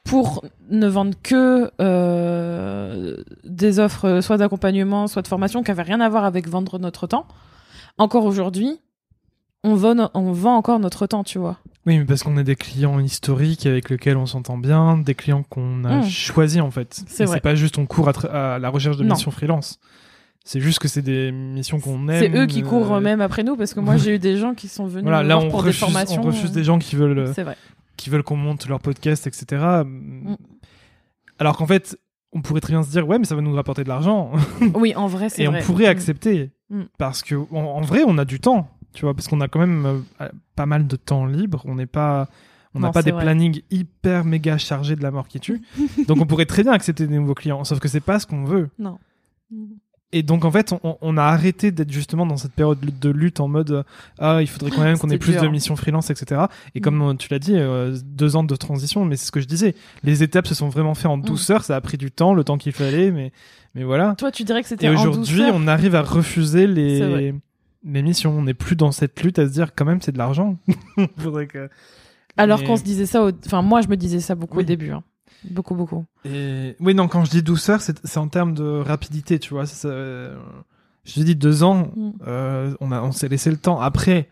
pour 0.05 0.45
ne 0.71 0.87
vendre 0.87 1.15
que 1.23 1.71
euh, 1.81 3.17
des 3.45 3.81
offres 3.81 4.05
euh, 4.07 4.21
soit 4.21 4.37
d'accompagnement, 4.37 5.09
soit 5.09 5.23
de 5.23 5.27
formation 5.29 5.63
qui 5.63 5.71
n'avaient 5.71 5.83
rien 5.83 6.01
à 6.01 6.09
voir 6.09 6.25
avec 6.25 6.49
vendre 6.49 6.79
notre 6.79 7.07
temps. 7.07 7.27
Encore 7.99 8.25
aujourd'hui, 8.25 8.81
on 9.65 9.75
vend, 9.75 10.11
on 10.15 10.31
vend 10.33 10.55
encore 10.57 10.79
notre 10.79 11.07
temps, 11.07 11.25
tu 11.25 11.39
vois. 11.39 11.59
Oui, 11.87 11.99
mais 11.99 12.05
parce 12.05 12.22
qu'on 12.25 12.37
a 12.37 12.42
des 12.42 12.57
clients 12.57 12.99
historiques 12.99 13.64
avec 13.66 13.90
lesquels 13.90 14.16
on 14.16 14.27
s'entend 14.27 14.59
bien, 14.59 14.99
des 14.99 15.14
clients 15.14 15.44
qu'on 15.49 15.85
a 15.85 15.99
Mm. 16.01 16.09
choisis 16.09 16.61
en 16.61 16.70
fait. 16.72 17.03
C'est 17.07 17.22
Et 17.22 17.27
vrai. 17.27 17.37
C'est 17.37 17.40
pas 17.42 17.55
juste 17.55 17.79
on 17.79 17.87
court 17.87 18.09
à, 18.09 18.59
la 18.59 18.68
recherche 18.70 18.96
de 18.96 19.05
Non. 19.05 19.14
missions 19.14 19.31
freelance. 19.31 19.79
C'est 20.44 20.61
juste 20.61 20.79
que 20.79 20.88
c'est 20.88 21.03
des 21.03 21.33
missions 21.33 21.81
qu'on 21.81 22.09
aime. 22.09 22.20
C'est 22.20 22.37
eux 22.38 22.46
qui 22.46 22.62
courent 22.62 22.92
euh, 22.94 23.01
même 23.01 23.20
après 23.20 23.42
nous 23.44 23.57
parce 23.57 23.75
que 23.75 23.81
moi, 23.81 23.96
j'ai 23.96 24.14
eu 24.14 24.18
des 24.18 24.37
gens 24.37 24.55
qui 24.55 24.68
sont 24.68 24.87
venus 24.87 25.05
Voilà, 25.05 25.22
là 25.22 25.38
on 25.38 25.49
pour 25.49 25.61
refuse, 25.62 25.75
des 25.75 25.79
formations. 25.87 26.22
on 26.22 26.27
refuse 26.27 26.53
des 26.53 26.62
gens 26.64 26.79
qui 26.79 26.94
veulent, 26.96 27.18
euh, 27.18 27.33
vrai. 27.33 27.57
qui 27.96 28.11
veulent 28.11 28.22
qu'on 28.22 28.37
monte 28.37 28.68
leur 28.68 28.81
podcast, 28.81 29.27
etc. 29.27 29.64
Alors 31.38 31.57
qu'en 31.57 31.66
fait, 31.66 31.99
on 32.33 32.42
pourrait 32.42 32.61
très 32.61 32.72
bien 32.72 32.83
se 32.83 32.90
dire 32.90 33.07
ouais, 33.07 33.18
mais 33.18 33.25
ça 33.25 33.35
va 33.35 33.40
nous 33.42 33.53
rapporter 33.55 33.85
de 33.85 33.88
l'argent. 33.88 34.33
Oui, 34.75 34.94
en 34.96 35.07
vrai, 35.07 35.29
c'est 35.29 35.42
et 35.42 35.46
vrai. 35.46 35.61
on 35.62 35.64
pourrait 35.64 35.85
Mm. 35.87 35.88
accepter 35.88 36.51
Mm. 36.68 36.83
parce 36.99 37.22
que 37.22 37.37
en, 37.37 37.57
en 37.61 37.81
vrai 37.83 38.03
on 38.07 38.18
a 38.18 38.25
du 38.25 38.40
temps 38.40 38.68
tu 38.97 39.05
vois 39.05 39.15
parce 39.15 39.29
qu'on 39.29 39.41
a 39.41 39.47
quand 39.49 39.61
même 39.61 40.03
euh, 40.21 40.29
pas 40.57 40.67
mal 40.67 40.87
de 40.89 40.97
temps 40.97 41.27
libre 41.27 41.63
on 41.67 41.77
n'est 41.77 41.87
pas 41.87 42.29
on 42.75 42.81
n'a 42.81 42.91
pas 42.91 43.03
des 43.03 43.13
vrai. 43.13 43.23
plannings 43.23 43.63
hyper 43.71 44.25
méga 44.25 44.59
chargés 44.59 44.97
de 44.97 45.03
la 45.03 45.11
mort 45.11 45.29
qui 45.29 45.39
tue 45.41 45.63
donc 46.09 46.19
on 46.21 46.27
pourrait 46.27 46.47
très 46.47 46.63
bien 46.65 46.73
accepter 46.73 47.07
des 47.07 47.17
nouveaux 47.17 47.35
clients 47.35 47.63
sauf 47.65 47.79
que 47.79 47.89
c'est 47.89 48.01
pas 48.01 48.19
ce 48.19 48.27
qu'on 48.27 48.45
veut 48.45 48.69
Non. 48.79 48.99
et 50.13 50.23
donc 50.23 50.45
en 50.45 50.51
fait 50.51 50.73
on, 50.83 50.97
on 51.01 51.17
a 51.17 51.23
arrêté 51.23 51.71
d'être 51.73 51.91
justement 51.93 52.27
dans 52.27 52.37
cette 52.37 52.53
période 52.53 52.79
de 52.81 53.11
lutte 53.11 53.41
en 53.41 53.49
mode 53.49 53.85
ah 54.19 54.39
il 54.41 54.47
faudrait 54.47 54.71
quand 54.71 54.83
même 54.83 54.99
qu'on 54.99 55.11
ait 55.11 55.19
plus 55.19 55.33
dur. 55.33 55.43
de 55.43 55.49
missions 55.49 55.77
freelance 55.77 56.11
etc 56.11 56.43
et 56.75 56.81
Mm. 56.81 56.83
comme 56.83 57.17
tu 57.19 57.29
l'as 57.31 57.39
dit 57.39 57.55
euh, 57.57 57.97
deux 58.05 58.37
ans 58.37 58.45
de 58.45 58.57
transition 58.57 59.05
mais 59.05 59.17
c'est 59.17 59.27
ce 59.27 59.33
que 59.33 59.41
je 59.41 59.47
disais 59.47 59.75
les 60.05 60.23
étapes 60.23 60.47
se 60.47 60.55
sont 60.55 60.69
vraiment 60.69 60.95
faites 60.95 61.07
Mm. 61.11 61.15
en 61.15 61.19
douceur 61.19 61.65
ça 61.65 61.77
a 61.77 61.81
pris 61.81 61.97
du 61.99 62.11
temps 62.11 62.35
le 62.35 62.45
temps 62.45 62.59
qu'il 62.59 62.73
fallait 62.73 63.11
mais 63.11 63.33
mais 63.75 63.85
voilà 63.85 64.15
Toi, 64.17 64.31
tu 64.33 64.43
dirais 64.45 64.63
que 64.63 64.69
c'était 64.69 64.87
et 64.87 64.89
aujourd'hui, 64.89 65.43
on 65.53 65.67
arrive 65.67 65.95
à 65.95 66.01
refuser 66.03 66.67
les, 66.67 67.35
missions. 67.83 68.37
On 68.37 68.43
n'est 68.43 68.55
plus 68.55 68.77
dans 68.77 68.93
cette 68.93 69.23
lutte 69.23 69.39
à 69.39 69.47
se 69.47 69.53
dire 69.53 69.75
quand 69.75 69.85
même 69.85 70.01
c'est 70.01 70.12
de 70.12 70.19
l'argent. 70.19 70.59
Que. 71.53 71.69
Alors 72.37 72.61
Mais- 72.61 72.67
qu'on 72.67 72.77
se 72.77 72.83
disait 72.83 73.07
ça, 73.07 73.23
au... 73.25 73.31
enfin 73.47 73.62
moi 73.62 73.81
je 73.81 73.89
me 73.89 73.97
disais 73.97 74.21
ça 74.21 74.35
beaucoup 74.35 74.59
Oui. 74.59 74.65
au 74.65 74.67
début, 74.67 74.91
hein. 74.91 75.03
beaucoup 75.51 75.75
beaucoup. 75.75 76.05
Et... 76.25 76.77
Oui, 76.81 76.95
non, 76.95 77.09
quand 77.09 77.25
je 77.25 77.31
dis 77.31 77.43
douceur, 77.43 77.81
c'est 77.81 78.19
en 78.19 78.29
termes 78.29 78.55
de 78.55 78.65
rapidité, 78.85 79.39
tu 79.39 79.55
vois. 79.55 79.67
ça, 79.67 79.89
euh, 79.89 80.37
Je 81.05 81.15
te 81.15 81.21
dis 81.21 81.37
deux 81.37 81.62
ans, 81.62 81.91
Mm. 81.95 82.11
euh, 82.27 82.75
on, 82.81 82.93
a, 82.93 83.01
on 83.01 83.12
s'est 83.12 83.29
laissé 83.29 83.51
le 83.51 83.57
temps. 83.57 83.81
Après, 83.81 84.29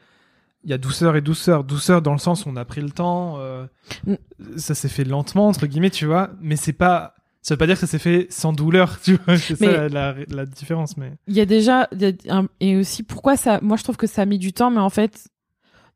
il 0.65 0.71
y 0.71 0.73
a 0.73 0.79
douceur 0.79 1.15
et 1.17 1.21
douceur. 1.21 1.63
Douceur 1.65 2.03
dans 2.03 2.13
le 2.13 2.19
sens 2.19 2.45
où 2.47 2.49
on 2.51 2.57
a 2.57 2.65
pris 2.65 2.81
le 2.83 2.91
temps, 2.91 3.37
euh, 3.39 3.67
Mm. 4.07 4.15
ça 4.57 4.75
s'est 4.75 4.89
fait 4.89 5.05
lentement 5.05 5.49
entre 5.49 5.67
guillemets, 5.67 5.91
tu 5.91 6.05
vois. 6.07 6.31
Mais 6.43 6.57
c'est 6.57 6.73
pas, 6.75 7.15
ça 7.45 7.55
veut 7.55 7.59
pas 7.59 7.67
dire 7.67 7.75
que 7.75 7.81
ça 7.83 7.87
s'est 7.87 7.99
fait 7.99 8.27
sans 8.31 8.55
douleur, 8.55 8.99
tu 9.05 9.17
vois. 9.17 9.37
C'est 9.37 9.55
ça 9.57 9.89
la, 9.89 10.47
différence. 10.47 10.97
Mais 10.97 11.13
Il 11.29 11.35
y 11.35 11.43
a 11.43 11.47
déjà 11.47 11.89
y 11.93 12.07
a 12.07 12.37
un- 12.37 12.49
et 12.59 12.77
aussi 12.77 13.03
pourquoi 13.03 13.37
ça 13.37 13.61
moi 13.63 13.77
je 13.77 13.85
trouve 13.85 13.99
que 13.99 14.07
ça 14.07 14.23
a 14.23 14.25
mis 14.25 14.39
du 14.39 14.53
temps 14.55 14.71
mais 14.71 14.81
en 14.81 14.89
fait 14.91 15.29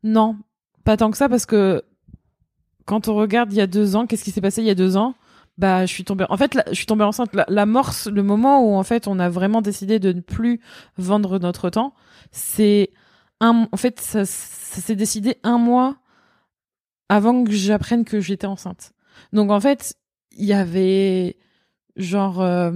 non 0.03 0.37
pas 0.85 0.95
tant 0.95 1.09
que 1.09 1.17
ça 1.17 1.27
parce 1.27 1.47
que 1.47 1.83
quand 2.85 3.07
on 3.07 3.15
regarde 3.15 3.51
il 3.51 3.57
y 3.57 3.61
a 3.61 3.67
deux 3.67 3.95
ans 3.95 4.05
qu'est-ce 4.05 4.23
qui 4.23 4.31
s'est 4.31 4.41
passé 4.41 4.61
il 4.61 4.67
y 4.67 4.69
a 4.69 4.75
deux 4.75 4.95
ans? 4.95 5.15
Bah 5.57 5.87
je 5.87 5.91
suis 5.91 6.03
tombée 6.05 6.25
en 6.29 6.37
fait 6.37 6.53
là, 6.53 6.63
je 6.69 6.75
suis 6.75 6.85
tombée 6.85 7.03
enceinte 7.03 7.33
la, 7.33 7.45
l'amorce 7.49 8.07
le 8.07 8.21
moment 8.21 8.63
où 8.63 8.75
en 8.75 8.83
fait 8.83 9.07
on 9.07 9.17
a 9.17 9.27
vraiment 9.27 9.63
décidé 9.63 9.97
de 9.97 10.13
ne 10.13 10.21
plus 10.21 10.61
vendre 10.97 11.39
notre 11.39 11.71
temps 11.71 11.95
c'est 12.31 12.91
un 13.41 13.67
en 13.71 13.77
fait 13.77 13.99
ça, 13.99 14.23
ça 14.23 14.81
s'est 14.81 14.95
décidé 14.95 15.37
un 15.43 15.57
mois 15.57 15.97
avant 17.09 17.43
que 17.43 17.51
j'apprenne 17.51 18.05
que 18.05 18.21
j'étais 18.21 18.47
enceinte 18.47 18.93
donc 19.33 19.49
en 19.49 19.59
fait 19.59 19.95
il 20.37 20.45
y 20.45 20.53
avait 20.53 21.37
genre 21.95 22.41
euh, 22.41 22.71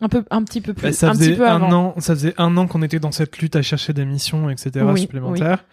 un 0.00 0.08
peu 0.08 0.24
un 0.30 0.42
petit 0.44 0.60
peu 0.60 0.74
plus 0.74 0.82
Bah, 0.82 0.92
ça 0.92 1.10
un 1.10 1.14
faisait 1.14 1.30
petit 1.30 1.38
peu 1.38 1.48
un 1.48 1.56
avant 1.56 1.72
an, 1.72 1.94
ça 1.98 2.14
faisait 2.14 2.34
un 2.38 2.56
an 2.56 2.66
qu'on 2.66 2.82
était 2.82 3.00
dans 3.00 3.12
cette 3.12 3.38
lutte 3.38 3.56
à 3.56 3.62
chercher 3.62 3.92
des 3.92 4.04
missions, 4.04 4.50
etc. 4.50 4.84
Oui, 4.88 5.00
supplémentaires. 5.00 5.64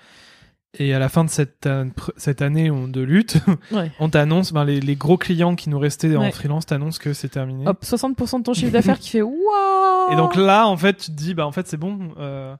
Et 0.79 0.93
à 0.93 0.99
la 0.99 1.09
fin 1.09 1.25
de 1.25 1.29
cette, 1.29 1.65
pr- 1.65 2.11
cette 2.15 2.41
année 2.41 2.71
on- 2.71 2.87
de 2.87 3.01
lutte, 3.01 3.37
Ouais. 3.73 3.91
on 3.99 4.09
t'annonce, 4.09 4.53
ben, 4.53 4.63
les, 4.63 4.79
les 4.79 4.95
gros 4.95 5.17
clients 5.17 5.55
qui 5.55 5.69
nous 5.69 5.79
restaient 5.79 6.15
en 6.15 6.31
freelance 6.31 6.65
t'annoncent 6.65 6.99
que 7.01 7.11
c'est 7.13 7.27
terminé. 7.27 7.67
Hop, 7.67 7.83
60% 7.83 8.39
de 8.39 8.43
ton 8.43 8.53
chiffre 8.53 8.71
d'affaires 8.71 8.99
qui 8.99 9.09
fait 9.09 9.21
waouh. 9.21 10.13
Et 10.13 10.15
donc 10.15 10.35
là, 10.37 10.67
en 10.67 10.77
fait, 10.77 10.93
tu 10.95 11.05
te 11.11 11.15
dis, 11.17 11.33
bah 11.33 11.45
en 11.45 11.51
fait, 11.51 11.67
c'est 11.67 11.75
bon. 11.75 12.13
euh, 12.17 12.55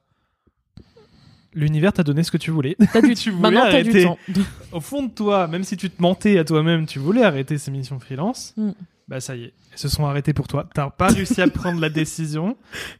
L'univers 1.54 1.92
t'a 1.92 2.02
donné 2.02 2.22
ce 2.22 2.30
que 2.30 2.36
tu 2.38 2.50
voulais. 2.50 2.76
du 3.02 3.14
tu 3.14 3.30
voulais 3.30 3.42
maintenant 3.42 3.62
t'as 3.70 3.82
du 3.82 3.90
arrêter. 3.90 4.04
temps. 4.04 4.18
Au 4.72 4.80
fond 4.80 5.02
de 5.02 5.10
toi, 5.10 5.46
même 5.48 5.64
si 5.64 5.76
tu 5.76 5.90
te 5.90 6.00
mentais 6.00 6.38
à 6.38 6.44
toi-même, 6.44 6.86
tu 6.86 6.98
voulais 6.98 7.22
arrêter 7.24 7.58
ces 7.58 7.70
missions 7.70 7.98
freelance. 8.00 8.54
Mm. 8.56 8.70
Bah 9.08 9.20
ça 9.20 9.34
y 9.36 9.44
est, 9.44 9.52
elles 9.72 9.78
se 9.78 9.88
sont 9.88 10.06
arrêtées 10.06 10.32
pour 10.32 10.46
toi. 10.48 10.66
T'as 10.74 10.88
pas 10.88 11.08
réussi 11.08 11.42
à 11.42 11.48
prendre 11.48 11.80
la 11.80 11.90
décision, 11.90 12.56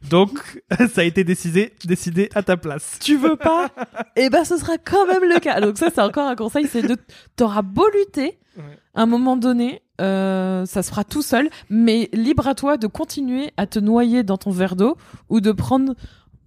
donc 0.09 0.61
ça 0.93 1.01
a 1.01 1.03
été 1.05 1.23
décidé, 1.23 1.73
décidé 1.85 2.29
à 2.35 2.43
ta 2.43 2.57
place. 2.57 2.99
tu 3.01 3.15
veux 3.17 3.37
pas? 3.37 3.69
Et 4.17 4.29
ben 4.29 4.43
ce 4.43 4.57
sera 4.57 4.77
quand 4.77 5.07
même 5.07 5.23
le 5.23 5.39
cas. 5.39 5.61
Donc 5.61 5.77
ça 5.77 5.87
c'est 5.95 6.01
encore 6.01 6.27
un 6.27 6.35
conseil, 6.35 6.67
c'est 6.67 6.81
de 6.83 6.97
t'auras 7.35 7.61
beau 7.63 7.87
lutter, 7.97 8.37
Ouais. 8.55 8.77
à 8.93 9.01
un 9.01 9.05
moment 9.07 9.35
donné, 9.35 9.81
euh, 9.99 10.67
ça 10.67 10.83
se 10.83 10.89
fera 10.91 11.03
tout 11.03 11.23
seul, 11.23 11.49
mais 11.71 12.07
libre 12.13 12.47
à 12.47 12.53
toi 12.53 12.77
de 12.77 12.85
continuer 12.85 13.51
à 13.57 13.65
te 13.65 13.79
noyer 13.79 14.21
dans 14.21 14.37
ton 14.37 14.51
verre 14.51 14.75
d'eau 14.75 14.95
ou 15.29 15.41
de 15.41 15.51
prendre 15.51 15.95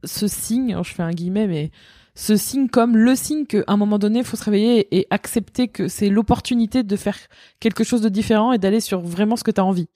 ce 0.06 0.26
signe, 0.28 0.72
alors 0.72 0.84
je 0.84 0.94
fais 0.94 1.02
un 1.02 1.10
guillemet, 1.10 1.46
mais 1.46 1.70
ce 2.14 2.36
signe 2.36 2.68
comme 2.68 2.96
le 2.96 3.14
signe 3.14 3.44
qu'à 3.44 3.62
un 3.66 3.76
moment 3.76 3.98
donné, 3.98 4.20
il 4.20 4.24
faut 4.24 4.36
se 4.36 4.44
réveiller 4.44 4.88
et 4.96 5.06
accepter 5.10 5.68
que 5.68 5.88
c'est 5.88 6.08
l'opportunité 6.08 6.82
de 6.82 6.96
faire 6.96 7.18
quelque 7.60 7.84
chose 7.84 8.00
de 8.00 8.08
différent 8.08 8.52
et 8.52 8.58
d'aller 8.58 8.80
sur 8.80 9.00
vraiment 9.00 9.36
ce 9.36 9.44
que 9.44 9.50
tu 9.50 9.60
as 9.60 9.64
envie. 9.64 9.88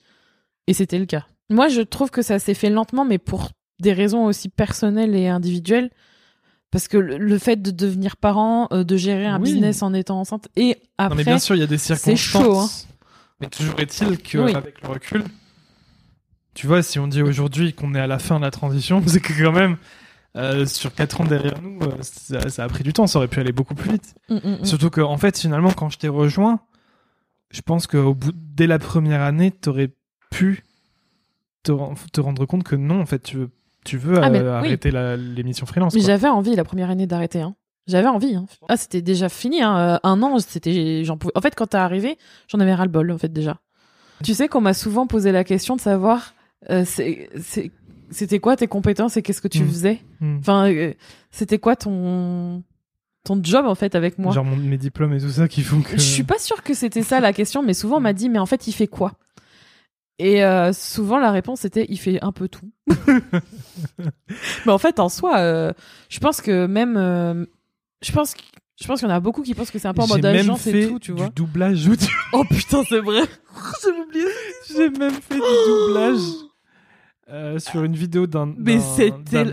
Et 0.66 0.74
c'était 0.74 0.98
le 0.98 1.06
cas. 1.06 1.26
Moi, 1.48 1.68
je 1.68 1.80
trouve 1.80 2.10
que 2.10 2.22
ça 2.22 2.38
s'est 2.38 2.54
fait 2.54 2.70
lentement, 2.70 3.04
mais 3.04 3.18
pour 3.18 3.48
des 3.80 3.92
raisons 3.92 4.26
aussi 4.26 4.48
personnelles 4.50 5.16
et 5.16 5.28
individuelles. 5.28 5.90
Parce 6.70 6.86
que 6.86 6.96
le, 6.98 7.38
fait 7.38 7.60
de 7.60 7.72
devenir 7.72 8.16
parent, 8.16 8.68
euh, 8.70 8.84
de 8.84 8.96
gérer 8.96 9.26
un 9.26 9.40
Oui. 9.40 9.50
business 9.52 9.82
en 9.82 9.92
étant 9.92 10.20
enceinte, 10.20 10.46
et 10.54 10.66
Non 10.68 10.74
après, 10.98 11.16
mais 11.16 11.24
bien 11.24 11.38
sûr, 11.40 11.56
il 11.56 11.58
y 11.58 11.64
a 11.64 11.66
des 11.66 11.78
circonstances. 11.78 12.44
chaud, 12.44 12.58
hein. 12.58 12.68
Mais 13.40 13.48
toujours 13.48 13.80
est-il 13.80 14.18
que 14.18 14.38
Oui. 14.38 14.54
avec 14.54 14.80
le 14.82 14.88
recul, 14.88 15.24
tu 16.54 16.66
vois, 16.66 16.82
si 16.82 16.98
on 16.98 17.06
dit 17.06 17.22
aujourd'hui 17.22 17.72
qu'on 17.72 17.94
est 17.94 18.00
à 18.00 18.06
la 18.06 18.18
fin 18.18 18.38
de 18.38 18.44
la 18.44 18.50
transition, 18.50 19.02
c'est 19.06 19.20
que 19.20 19.32
quand 19.42 19.52
même. 19.52 19.76
euh, 20.36 20.64
sur 20.66 20.94
4 20.94 21.20
ans 21.20 21.24
derrière 21.24 21.60
nous, 21.60 21.78
euh, 21.82 21.96
ça, 22.02 22.48
ça 22.50 22.64
a 22.64 22.68
pris 22.68 22.84
du 22.84 22.92
temps, 22.92 23.06
ça 23.06 23.18
aurait 23.18 23.28
pu 23.28 23.40
aller 23.40 23.52
beaucoup 23.52 23.74
plus 23.74 23.90
vite. 23.92 24.14
Mm, 24.28 24.34
mm, 24.36 24.40
mm. 24.60 24.64
Surtout 24.64 24.90
que, 24.90 25.00
en 25.00 25.16
fait, 25.18 25.38
finalement, 25.38 25.72
quand 25.72 25.88
je 25.90 25.98
t'ai 25.98 26.08
rejoint, 26.08 26.60
je 27.50 27.60
pense 27.62 27.86
qu'au 27.86 28.14
bout, 28.14 28.32
dès 28.34 28.66
la 28.68 28.78
première 28.78 29.22
année, 29.22 29.50
t'aurais 29.50 29.90
pu 30.30 30.62
te, 31.64 31.72
ren- 31.72 31.94
te 32.12 32.20
rendre 32.20 32.46
compte 32.46 32.62
que 32.64 32.76
non, 32.76 33.00
en 33.00 33.06
fait, 33.06 33.20
tu 33.24 33.36
veux, 33.38 33.50
tu 33.84 33.96
veux 33.98 34.18
Ah, 34.22 34.28
euh, 34.30 34.52
arrêter 34.54 34.90
l'émission 35.16 35.66
freelance. 35.66 35.94
Mais 35.94 36.00
j'avais 36.00 36.28
envie 36.28 36.54
la 36.54 36.64
première 36.64 36.90
année 36.90 37.06
d'arrêter. 37.06 37.40
Hein. 37.40 37.54
J'avais 37.88 38.06
envie. 38.08 38.34
Hein. 38.36 38.46
Ah, 38.68 38.76
c'était 38.76 39.02
déjà 39.02 39.28
fini. 39.28 39.62
Hein. 39.62 39.98
Un 40.04 40.22
an, 40.22 40.38
c'était, 40.38 41.02
j'en 41.04 41.16
pouvais. 41.16 41.32
En 41.34 41.40
fait, 41.40 41.54
quand 41.56 41.66
t'es 41.66 41.78
arrivé, 41.78 42.18
j'en 42.46 42.60
avais 42.60 42.72
ras 42.74 42.84
le 42.84 42.90
bol. 42.90 43.10
En 43.10 43.18
fait, 43.18 43.32
déjà. 43.32 43.58
Tu 44.22 44.34
sais 44.34 44.46
qu'on 44.48 44.60
m'a 44.60 44.74
souvent 44.74 45.06
posé 45.08 45.32
la 45.32 45.42
question 45.44 45.74
de 45.76 45.80
savoir, 45.80 46.34
euh, 46.68 46.84
c'était 48.10 48.38
quoi 48.40 48.56
tes 48.56 48.66
compétences 48.66 49.16
et 49.16 49.22
qu'est-ce 49.22 49.40
que 49.40 49.48
tu 49.48 49.62
Mm. 49.62 49.68
faisais. 49.68 50.00
Hmm. 50.20 50.36
Enfin, 50.40 50.70
euh, 50.70 50.92
c'était 51.30 51.58
quoi 51.58 51.76
ton 51.76 52.62
ton 53.24 53.38
job 53.42 53.66
en 53.66 53.74
fait 53.74 53.94
avec 53.94 54.18
moi. 54.18 54.32
Genre 54.32 54.44
mon- 54.44 54.56
mes 54.56 54.78
diplômes 54.78 55.12
et 55.12 55.20
tout 55.20 55.28
ça 55.30 55.46
qui 55.48 55.62
font 55.62 55.80
que. 55.82 55.92
Je 55.92 55.98
suis 56.02 56.22
pas 56.24 56.38
sûre 56.38 56.62
que 56.62 56.72
c'était 56.74 57.02
ça 57.02 57.20
la 57.20 57.32
question, 57.32 57.62
mais 57.62 57.74
souvent 57.74 57.98
on 57.98 58.00
m'a 58.00 58.12
dit, 58.14 58.28
mais 58.28 58.38
en 58.38 58.46
fait, 58.46 58.66
il 58.66 58.72
fait 58.72 58.86
quoi? 58.86 59.12
Et 60.18 60.44
euh, 60.44 60.72
souvent 60.74 61.18
la 61.18 61.30
réponse 61.30 61.64
était, 61.64 61.86
il 61.88 61.98
fait 61.98 62.18
un 62.22 62.32
peu 62.32 62.48
tout. 62.48 62.70
mais 63.98 64.72
en 64.72 64.78
fait, 64.78 64.98
en 65.00 65.08
soi, 65.08 65.38
euh, 65.38 65.72
je 66.08 66.18
pense 66.18 66.40
que 66.40 66.66
même, 66.66 66.96
euh, 66.96 67.44
je 68.02 68.12
pense, 68.12 68.34
que- 68.34 68.40
je 68.80 68.86
pense 68.86 69.00
qu'il 69.00 69.08
y 69.08 69.12
en 69.12 69.14
a 69.14 69.20
beaucoup 69.20 69.42
qui 69.42 69.54
pensent 69.54 69.70
que 69.70 69.78
c'est 69.78 69.88
un 69.88 69.94
peu 69.94 70.02
en 70.02 70.06
mode 70.08 70.24
agence 70.24 70.62
fait 70.62 70.82
et 70.82 70.88
tout, 70.88 70.98
tu 70.98 71.12
du 71.12 71.18
vois. 71.22 71.30
doublage 71.30 71.86
audio. 71.88 72.08
Oh 72.32 72.44
putain, 72.48 72.82
c'est 72.88 73.00
vrai. 73.00 73.22
J'ai 73.82 73.90
oublié. 73.90 74.26
J'ai 74.68 74.90
même 74.90 75.12
fait 75.12 75.34
du 75.34 75.40
doublage 75.66 76.20
euh, 77.32 77.58
sur 77.58 77.84
une 77.84 77.94
vidéo 77.94 78.26
d'un 78.26 78.46
Mais 78.58 78.76
d'un- 79.30 79.44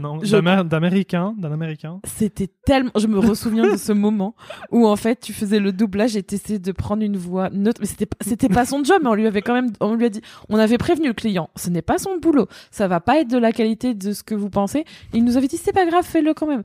américain. 0.72 2.00
C'était 2.06 2.50
tellement. 2.66 2.92
Je 2.98 3.08
me 3.08 3.20
ressouviens 3.20 3.72
de 3.72 3.78
ce 3.78 3.92
moment 3.92 4.36
où 4.72 4.88
en 4.88 4.96
fait 4.96 5.20
tu 5.20 5.34
faisais 5.34 5.60
le 5.60 5.72
doublage 5.72 6.16
et 6.16 6.24
t'essayais 6.24 6.60
de 6.60 6.72
prendre 6.72 7.04
une 7.04 7.18
voix 7.18 7.50
neutre. 7.52 7.80
Mais 7.82 7.88
c'était 7.88 8.06
pas- 8.06 8.18
c'était 8.22 8.50
pas 8.50 8.66
son 8.66 8.84
job, 8.84 8.98
mais 9.04 9.10
on 9.10 9.14
lui 9.16 9.28
avait 9.28 9.42
quand 9.42 9.54
même. 9.54 9.72
On 9.80 9.96
lui 9.96 10.06
a 10.06 10.10
dit. 10.10 10.22
On 10.50 10.58
avait 10.58 10.78
prévenu 10.78 11.08
le 11.08 11.14
client. 11.14 11.50
Ce 11.56 11.70
n'est 11.70 11.82
pas 11.82 11.98
son 11.98 12.18
boulot. 12.18 12.48
Ça 12.72 12.88
va 12.88 13.00
pas 13.00 13.20
être 13.20 13.30
de 13.30 13.38
la 13.38 13.52
qualité 13.52 13.94
de 13.94 14.12
ce 14.14 14.24
que 14.24 14.36
vous 14.36 14.50
pensez. 14.50 14.80
Et 14.80 14.86
il 15.18 15.24
nous 15.24 15.38
avait 15.38 15.48
dit 15.48 15.58
c'est 15.58 15.74
pas 15.74 15.86
grave, 15.86 16.04
fais-le 16.06 16.34
quand 16.34 16.48
même. 16.48 16.64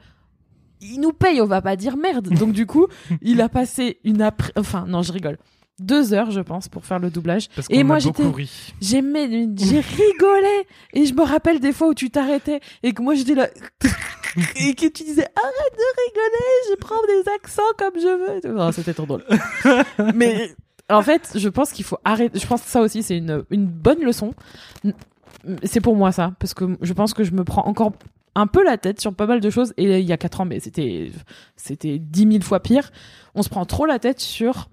Il 0.80 1.00
nous 1.00 1.12
paye, 1.12 1.40
on 1.40 1.46
va 1.46 1.62
pas 1.62 1.76
dire 1.76 1.96
merde. 1.96 2.28
Donc 2.30 2.52
du 2.52 2.66
coup, 2.66 2.86
il 3.20 3.40
a 3.40 3.48
passé 3.48 3.98
une 4.04 4.20
après. 4.22 4.52
Enfin 4.56 4.84
non, 4.88 5.02
je 5.02 5.12
rigole. 5.12 5.38
Deux 5.78 6.12
heures, 6.12 6.30
je 6.30 6.40
pense, 6.40 6.68
pour 6.68 6.84
faire 6.84 6.98
le 6.98 7.10
doublage. 7.10 7.48
Parce 7.54 7.66
Et 7.70 7.82
moi, 7.82 7.98
j'étais-. 7.98 8.24
J'aimais, 8.80 9.48
j'ai 9.56 9.80
rigolé 9.80 10.66
et 10.92 11.06
je 11.06 11.14
me 11.14 11.22
rappelle 11.22 11.60
des 11.60 11.72
fois 11.72 11.88
où 11.88 11.94
tu 11.94 12.10
t'arrêtais 12.10 12.60
et 12.82 12.92
que 12.92 13.02
moi 13.02 13.14
j'étais 13.14 13.34
là 13.34 13.48
et 14.56 14.74
que 14.74 14.86
tu 14.86 15.02
disais 15.02 15.24
arrête 15.24 15.72
de 15.72 16.02
rigoler, 16.04 16.70
je 16.70 16.74
prends 16.76 17.02
des 17.06 17.30
accents 17.34 17.62
comme 17.78 17.94
je 17.96 18.62
veux. 18.62 18.72
c'était 18.72 18.94
trop 18.94 19.06
drôle. 19.06 19.24
Mais 20.14 20.54
en 20.90 21.02
fait, 21.02 21.32
je 21.34 21.48
pense 21.48 21.72
qu'il 21.72 21.84
faut 21.84 21.98
arrêter. 22.04 22.38
Je 22.38 22.46
pense 22.46 22.62
que 22.62 22.68
ça 22.68 22.80
aussi 22.80 23.02
c'est 23.02 23.16
une 23.16 23.44
une 23.50 23.66
bonne 23.66 24.02
leçon. 24.02 24.34
C'est 25.64 25.80
pour 25.80 25.96
moi 25.96 26.12
ça 26.12 26.32
parce 26.38 26.54
que 26.54 26.76
je 26.80 26.92
pense 26.92 27.14
que 27.14 27.24
je 27.24 27.32
me 27.32 27.44
prends 27.44 27.66
encore 27.66 27.92
un 28.34 28.46
peu 28.46 28.62
la 28.64 28.78
tête 28.78 29.00
sur 29.00 29.14
pas 29.14 29.26
mal 29.26 29.40
de 29.40 29.50
choses 29.50 29.74
et 29.76 29.98
il 29.98 30.06
y 30.06 30.12
a 30.12 30.16
quatre 30.16 30.40
ans 30.40 30.46
mais 30.46 30.60
c'était 30.60 31.10
c'était 31.56 31.98
dix 31.98 32.26
mille 32.26 32.42
fois 32.42 32.60
pire. 32.60 32.90
On 33.34 33.42
se 33.42 33.48
prend 33.48 33.64
trop 33.64 33.86
la 33.86 33.98
tête 33.98 34.20
sur 34.20 34.68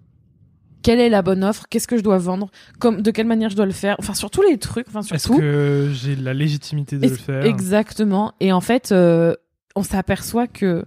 quelle 0.82 1.00
est 1.00 1.10
la 1.10 1.22
bonne 1.22 1.44
offre, 1.44 1.66
qu'est-ce 1.70 1.88
que 1.88 1.98
je 1.98 2.04
dois 2.04 2.18
vendre, 2.18 2.50
comme 2.80 3.02
de 3.02 3.12
quelle 3.12 3.28
manière 3.28 3.50
je 3.50 3.56
dois 3.56 3.66
le 3.66 3.72
faire, 3.72 3.96
enfin 4.00 4.14
sur 4.14 4.32
tous 4.32 4.42
les 4.42 4.58
trucs, 4.58 4.88
enfin 4.88 5.02
sur 5.02 5.16
Est-ce 5.16 5.30
que 5.30 5.90
j'ai 5.94 6.16
la 6.16 6.34
légitimité 6.34 6.98
de 6.98 7.08
le 7.08 7.16
faire 7.16 7.46
Exactement. 7.46 8.34
Et 8.40 8.52
en 8.54 8.62
fait, 8.62 8.92
euh, 8.92 9.36
on 9.76 9.84
s'aperçoit 9.84 10.48
que 10.48 10.86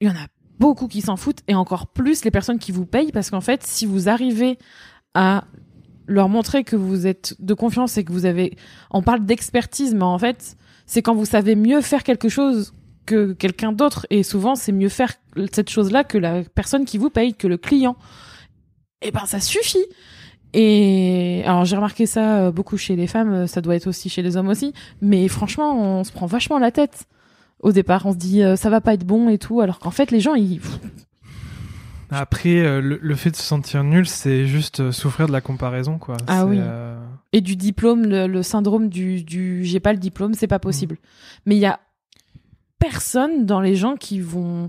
il 0.00 0.08
y 0.08 0.10
en 0.10 0.14
a 0.14 0.26
beaucoup 0.58 0.88
qui 0.88 1.00
s'en 1.00 1.16
foutent 1.16 1.40
et 1.48 1.54
encore 1.54 1.88
plus 1.88 2.24
les 2.24 2.30
personnes 2.30 2.58
qui 2.58 2.72
vous 2.72 2.86
payent 2.86 3.12
parce 3.12 3.30
qu'en 3.30 3.40
fait, 3.40 3.62
si 3.64 3.86
vous 3.86 4.08
arrivez 4.08 4.58
à 5.14 5.44
leur 6.06 6.28
montrer 6.28 6.64
que 6.64 6.76
vous 6.76 7.06
êtes 7.06 7.34
de 7.38 7.54
confiance 7.54 7.96
et 7.96 8.04
que 8.04 8.12
vous 8.12 8.26
avez, 8.26 8.56
on 8.90 9.02
parle 9.02 9.24
d'expertise, 9.24 9.94
mais 9.94 10.02
en 10.02 10.18
fait, 10.18 10.56
c'est 10.86 11.02
quand 11.02 11.14
vous 11.14 11.24
savez 11.24 11.54
mieux 11.54 11.80
faire 11.80 12.02
quelque 12.02 12.28
chose 12.28 12.74
que 13.06 13.32
quelqu'un 13.32 13.72
d'autre 13.72 14.06
et 14.10 14.22
souvent 14.22 14.54
c'est 14.54 14.72
mieux 14.72 14.88
faire 14.88 15.14
cette 15.52 15.70
chose-là 15.70 16.04
que 16.04 16.18
la 16.18 16.42
personne 16.42 16.84
qui 16.84 16.98
vous 16.98 17.10
paye, 17.10 17.34
que 17.34 17.46
le 17.46 17.56
client. 17.56 17.96
Et 19.02 19.10
ben 19.10 19.24
ça 19.26 19.40
suffit. 19.40 19.84
Et 20.52 21.42
alors 21.44 21.64
j'ai 21.64 21.76
remarqué 21.76 22.06
ça 22.06 22.38
euh, 22.38 22.50
beaucoup 22.52 22.76
chez 22.76 22.96
les 22.96 23.06
femmes, 23.06 23.32
euh, 23.32 23.46
ça 23.46 23.60
doit 23.60 23.76
être 23.76 23.86
aussi 23.86 24.08
chez 24.08 24.22
les 24.22 24.36
hommes 24.36 24.48
aussi. 24.48 24.72
Mais 25.00 25.28
franchement, 25.28 25.80
on 25.80 26.04
se 26.04 26.10
prend 26.12 26.26
vachement 26.26 26.58
la 26.58 26.70
tête. 26.72 27.04
Au 27.60 27.72
départ, 27.72 28.06
on 28.06 28.12
se 28.12 28.16
dit 28.16 28.42
euh, 28.42 28.56
ça 28.56 28.68
va 28.70 28.80
pas 28.80 28.94
être 28.94 29.04
bon 29.04 29.28
et 29.28 29.38
tout, 29.38 29.60
alors 29.60 29.78
qu'en 29.78 29.90
fait 29.92 30.10
les 30.10 30.20
gens 30.20 30.34
ils 30.34 30.60
Après, 32.10 32.56
euh, 32.56 32.80
le, 32.80 32.98
le 33.00 33.14
fait 33.14 33.30
de 33.30 33.36
se 33.36 33.42
sentir 33.42 33.84
nul, 33.84 34.06
c'est 34.08 34.46
juste 34.46 34.90
souffrir 34.90 35.28
de 35.28 35.32
la 35.32 35.40
comparaison, 35.40 35.98
quoi. 35.98 36.16
Ah 36.26 36.44
oui. 36.44 36.56
euh, 36.60 36.98
et 37.32 37.40
du 37.40 37.54
diplôme, 37.54 38.04
le, 38.06 38.26
le 38.26 38.42
syndrome 38.42 38.88
du, 38.88 39.22
du 39.22 39.64
j'ai 39.64 39.78
pas 39.78 39.92
le 39.92 39.98
diplôme, 40.00 40.34
c'est 40.34 40.48
pas 40.48 40.58
possible. 40.58 40.96
Mais 41.46 41.54
il 41.54 41.60
y 41.60 41.66
a 41.66 41.78
personne 42.80 43.46
dans 43.46 43.60
les 43.60 43.76
gens 43.76 43.94
qui 43.94 44.18
vont 44.20 44.68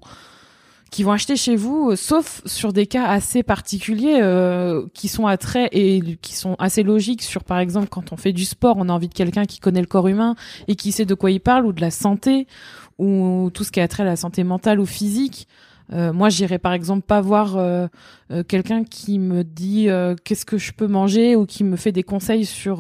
qui 0.92 1.04
vont 1.04 1.14
acheter 1.14 1.38
chez 1.38 1.56
vous, 1.56 1.92
euh, 1.92 1.96
sauf 1.96 2.42
sur 2.46 2.74
des 2.74 2.86
cas 2.86 3.06
assez 3.06 3.44
particuliers 3.44 4.20
euh, 4.22 4.86
qui 4.94 5.08
sont 5.08 5.26
à 5.26 5.38
trait 5.38 5.70
et 5.72 6.18
qui 6.22 6.36
sont 6.36 6.56
assez 6.60 6.84
logiques. 6.84 7.22
Sur 7.22 7.46
par 7.46 7.60
exemple 7.60 7.88
quand 7.90 8.12
on 8.12 8.18
fait 8.18 8.34
du 8.34 8.44
sport, 8.44 8.76
on 8.78 8.90
a 8.90 8.94
envie 8.94 9.08
de 9.08 9.14
quelqu'un 9.14 9.46
qui 9.46 9.60
connaît 9.60 9.80
le 9.80 9.88
corps 9.88 10.10
humain 10.10 10.36
et 10.68 10.76
qui 10.76 10.92
sait 10.92 11.06
de 11.06 11.16
quoi 11.16 11.32
il 11.32 11.40
parle, 11.40 11.66
ou 11.66 11.72
de 11.72 11.80
la 11.80 11.92
santé, 11.92 12.46
ou 13.00 13.50
tout 13.54 13.64
ce 13.64 13.72
qui 13.72 13.80
a 13.80 13.88
trait 13.88 14.04
à 14.04 14.06
la 14.06 14.18
santé 14.18 14.44
mentale 14.44 14.82
ou 14.82 14.86
physique. 14.86 15.48
Euh, 15.94 16.12
moi, 16.12 16.28
j'irai 16.28 16.60
par 16.60 16.74
exemple 16.74 17.04
pas 17.04 17.22
voir 17.22 17.58
quelqu'un 18.50 18.84
qui 18.84 19.18
me 19.18 19.44
dit 19.44 19.88
qu'est-ce 20.26 20.46
que 20.46 20.58
je 20.58 20.74
peux 20.74 20.88
manger 20.88 21.38
ou 21.38 21.46
qui 21.46 21.64
me 21.64 21.78
fait 21.78 21.94
des 21.94 22.04
conseils 22.04 22.46
sur 22.46 22.80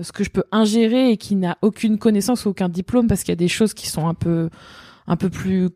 ce 0.00 0.12
que 0.12 0.24
je 0.24 0.30
peux 0.30 0.44
ingérer 0.50 1.10
et 1.10 1.16
qui 1.16 1.36
n'a 1.36 1.58
aucune 1.62 1.98
connaissance 1.98 2.44
ou 2.44 2.50
aucun 2.50 2.68
diplôme 2.68 3.06
parce 3.06 3.22
qu'il 3.22 3.30
y 3.30 3.32
a 3.32 3.36
des 3.36 3.48
choses 3.48 3.72
qui 3.72 3.88
sont 3.88 4.08
un 4.08 4.14
peu 4.14 4.50
un 5.06 5.16
peu 5.16 5.28
plus 5.28 5.70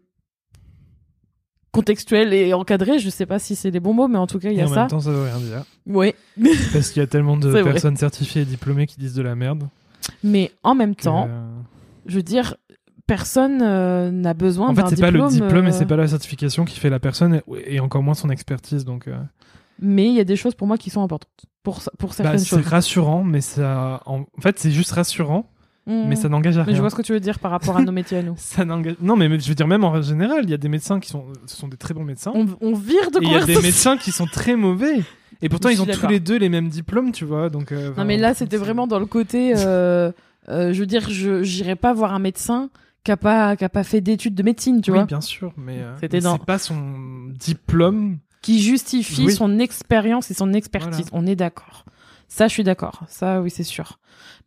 contextuelles 1.74 2.32
et 2.32 2.54
encadrées. 2.54 2.98
Je 2.98 3.10
sais 3.10 3.26
pas 3.26 3.38
si 3.38 3.56
c'est 3.56 3.70
les 3.70 3.80
bons 3.80 3.92
mots, 3.92 4.08
mais 4.08 4.18
en 4.18 4.26
tout 4.26 4.38
cas, 4.38 4.50
il 4.50 4.56
y 4.56 4.60
a 4.60 4.66
ça. 4.66 4.72
En 4.72 4.76
même 4.76 4.88
temps, 4.88 5.00
ça 5.00 5.10
veut 5.10 5.24
rien 5.24 5.38
dire. 5.38 5.64
Oui. 5.86 6.14
parce 6.72 6.90
qu'il 6.90 7.00
y 7.00 7.04
a 7.04 7.08
tellement 7.08 7.36
de 7.36 7.62
personnes 7.62 7.96
certifiées 7.96 8.42
et 8.42 8.44
diplômées 8.44 8.86
qui 8.86 8.96
disent 8.98 9.14
de 9.14 9.22
la 9.22 9.34
merde. 9.34 9.68
Mais 10.22 10.52
en 10.62 10.74
même 10.74 10.94
temps, 10.94 11.28
je 12.06 12.16
veux 12.16 12.22
dire, 12.22 12.56
personne 13.06 13.60
euh, 13.62 14.10
n'a 14.10 14.34
besoin 14.34 14.72
d'un 14.72 14.84
diplôme. 14.84 14.86
En 14.86 14.90
fait, 14.90 14.96
c'est 14.96 15.02
pas 15.02 15.10
le 15.10 15.28
diplôme 15.28 15.66
et 15.66 15.72
c'est 15.72 15.84
euh, 15.84 15.86
pas 15.86 15.96
la 15.96 16.08
certification 16.08 16.64
qui 16.64 16.78
fait 16.78 16.90
la 16.90 17.00
personne 17.00 17.42
et, 17.66 17.80
encore 17.80 18.02
moins 18.02 18.14
son 18.14 18.30
expertise. 18.30 18.84
Donc. 18.84 19.08
Euh. 19.08 19.16
Mais 19.80 20.06
il 20.06 20.14
y 20.14 20.20
a 20.20 20.24
des 20.24 20.36
choses 20.36 20.54
pour 20.54 20.66
moi 20.66 20.78
qui 20.78 20.90
sont 20.90 21.02
importantes 21.02 21.28
pour 21.62 21.80
pour 21.98 22.10
bah, 22.10 22.14
certaines 22.14 22.44
choses. 22.44 22.62
C'est 22.62 22.68
rassurant, 22.68 23.24
mais 23.24 23.40
ça, 23.40 24.02
en, 24.06 24.24
fait, 24.40 24.58
c'est 24.58 24.70
juste 24.70 24.92
rassurant. 24.92 25.50
Mmh. 25.86 26.04
Mais 26.08 26.16
ça 26.16 26.28
n'engage 26.28 26.56
à 26.56 26.62
rien. 26.62 26.72
Mais 26.72 26.76
je 26.76 26.80
vois 26.80 26.90
ce 26.90 26.94
que 26.94 27.02
tu 27.02 27.12
veux 27.12 27.20
dire 27.20 27.38
par 27.38 27.50
rapport 27.50 27.76
à 27.76 27.82
nos 27.82 27.92
métiers 27.92 28.18
à 28.18 28.22
nous. 28.22 28.34
ça 28.38 28.64
n'engage. 28.64 28.96
Non, 29.00 29.16
mais 29.16 29.28
je 29.38 29.48
veux 29.48 29.54
dire 29.54 29.66
même 29.66 29.84
en 29.84 30.00
général, 30.00 30.40
il 30.44 30.50
y 30.50 30.54
a 30.54 30.58
des 30.58 30.68
médecins 30.68 30.98
qui 30.98 31.10
sont, 31.10 31.26
ce 31.46 31.56
sont 31.56 31.68
des 31.68 31.76
très 31.76 31.92
bons 31.92 32.04
médecins. 32.04 32.32
On, 32.34 32.46
on 32.60 32.74
vire 32.74 33.10
de. 33.10 33.20
Il 33.22 33.30
y 33.30 33.34
a 33.34 33.44
des 33.44 33.60
médecins 33.60 33.96
qui 33.96 34.10
sont 34.10 34.26
très 34.26 34.56
mauvais. 34.56 35.02
Et 35.42 35.48
pourtant, 35.48 35.68
ils 35.68 35.82
ont 35.82 35.86
tous 35.86 36.06
les 36.06 36.20
deux 36.20 36.38
les 36.38 36.48
mêmes 36.48 36.68
diplômes, 36.68 37.12
tu 37.12 37.24
vois. 37.24 37.50
Donc. 37.50 37.72
non, 37.72 38.04
mais 38.04 38.16
là, 38.16 38.34
c'était 38.34 38.56
vraiment 38.56 38.86
dans 38.86 38.98
le 38.98 39.06
côté. 39.06 39.54
je 39.56 40.12
veux 40.48 40.86
dire, 40.86 41.08
je 41.10 41.42
j'irais 41.42 41.76
pas 41.76 41.92
voir 41.92 42.14
un 42.14 42.18
médecin 42.18 42.70
qui 43.04 43.12
a 43.12 43.16
pas 43.16 43.54
qui 43.56 43.64
a 43.64 43.68
pas 43.68 43.84
fait 43.84 44.00
d'études 44.00 44.34
de 44.34 44.42
médecine, 44.42 44.80
tu 44.80 44.90
oui, 44.90 44.96
vois. 44.96 45.04
bien 45.04 45.20
sûr, 45.20 45.52
mais 45.56 45.78
euh, 45.78 45.94
c'était 46.00 46.20
dans 46.20 46.38
c'est 46.38 46.46
pas 46.46 46.58
son 46.58 47.28
diplôme 47.38 48.18
qui 48.40 48.62
justifie 48.62 49.30
son 49.30 49.58
expérience 49.58 50.30
et 50.30 50.34
son 50.34 50.52
expertise. 50.52 51.06
On 51.12 51.26
est 51.26 51.36
d'accord. 51.36 51.84
Ça, 52.28 52.48
je 52.48 52.52
suis 52.52 52.64
d'accord. 52.64 53.02
Ça, 53.08 53.40
oui, 53.40 53.50
c'est 53.50 53.64
sûr. 53.64 53.98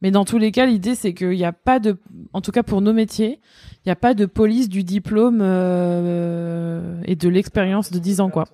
Mais 0.01 0.11
dans 0.11 0.25
tous 0.25 0.37
les 0.37 0.51
cas, 0.51 0.65
l'idée, 0.65 0.95
c'est 0.95 1.13
qu'il 1.13 1.29
n'y 1.31 1.45
a 1.45 1.53
pas 1.53 1.79
de, 1.79 1.97
en 2.33 2.41
tout 2.41 2.51
cas 2.51 2.63
pour 2.63 2.81
nos 2.81 2.93
métiers, 2.93 3.39
il 3.77 3.87
n'y 3.87 3.91
a 3.91 3.95
pas 3.95 4.13
de 4.13 4.25
police 4.25 4.69
du 4.69 4.83
diplôme 4.83 5.39
euh, 5.41 7.01
et 7.05 7.15
de 7.15 7.29
l'expérience 7.29 7.91
de 7.91 7.99
10 7.99 8.21
ans, 8.21 8.29
quoi. 8.29 8.45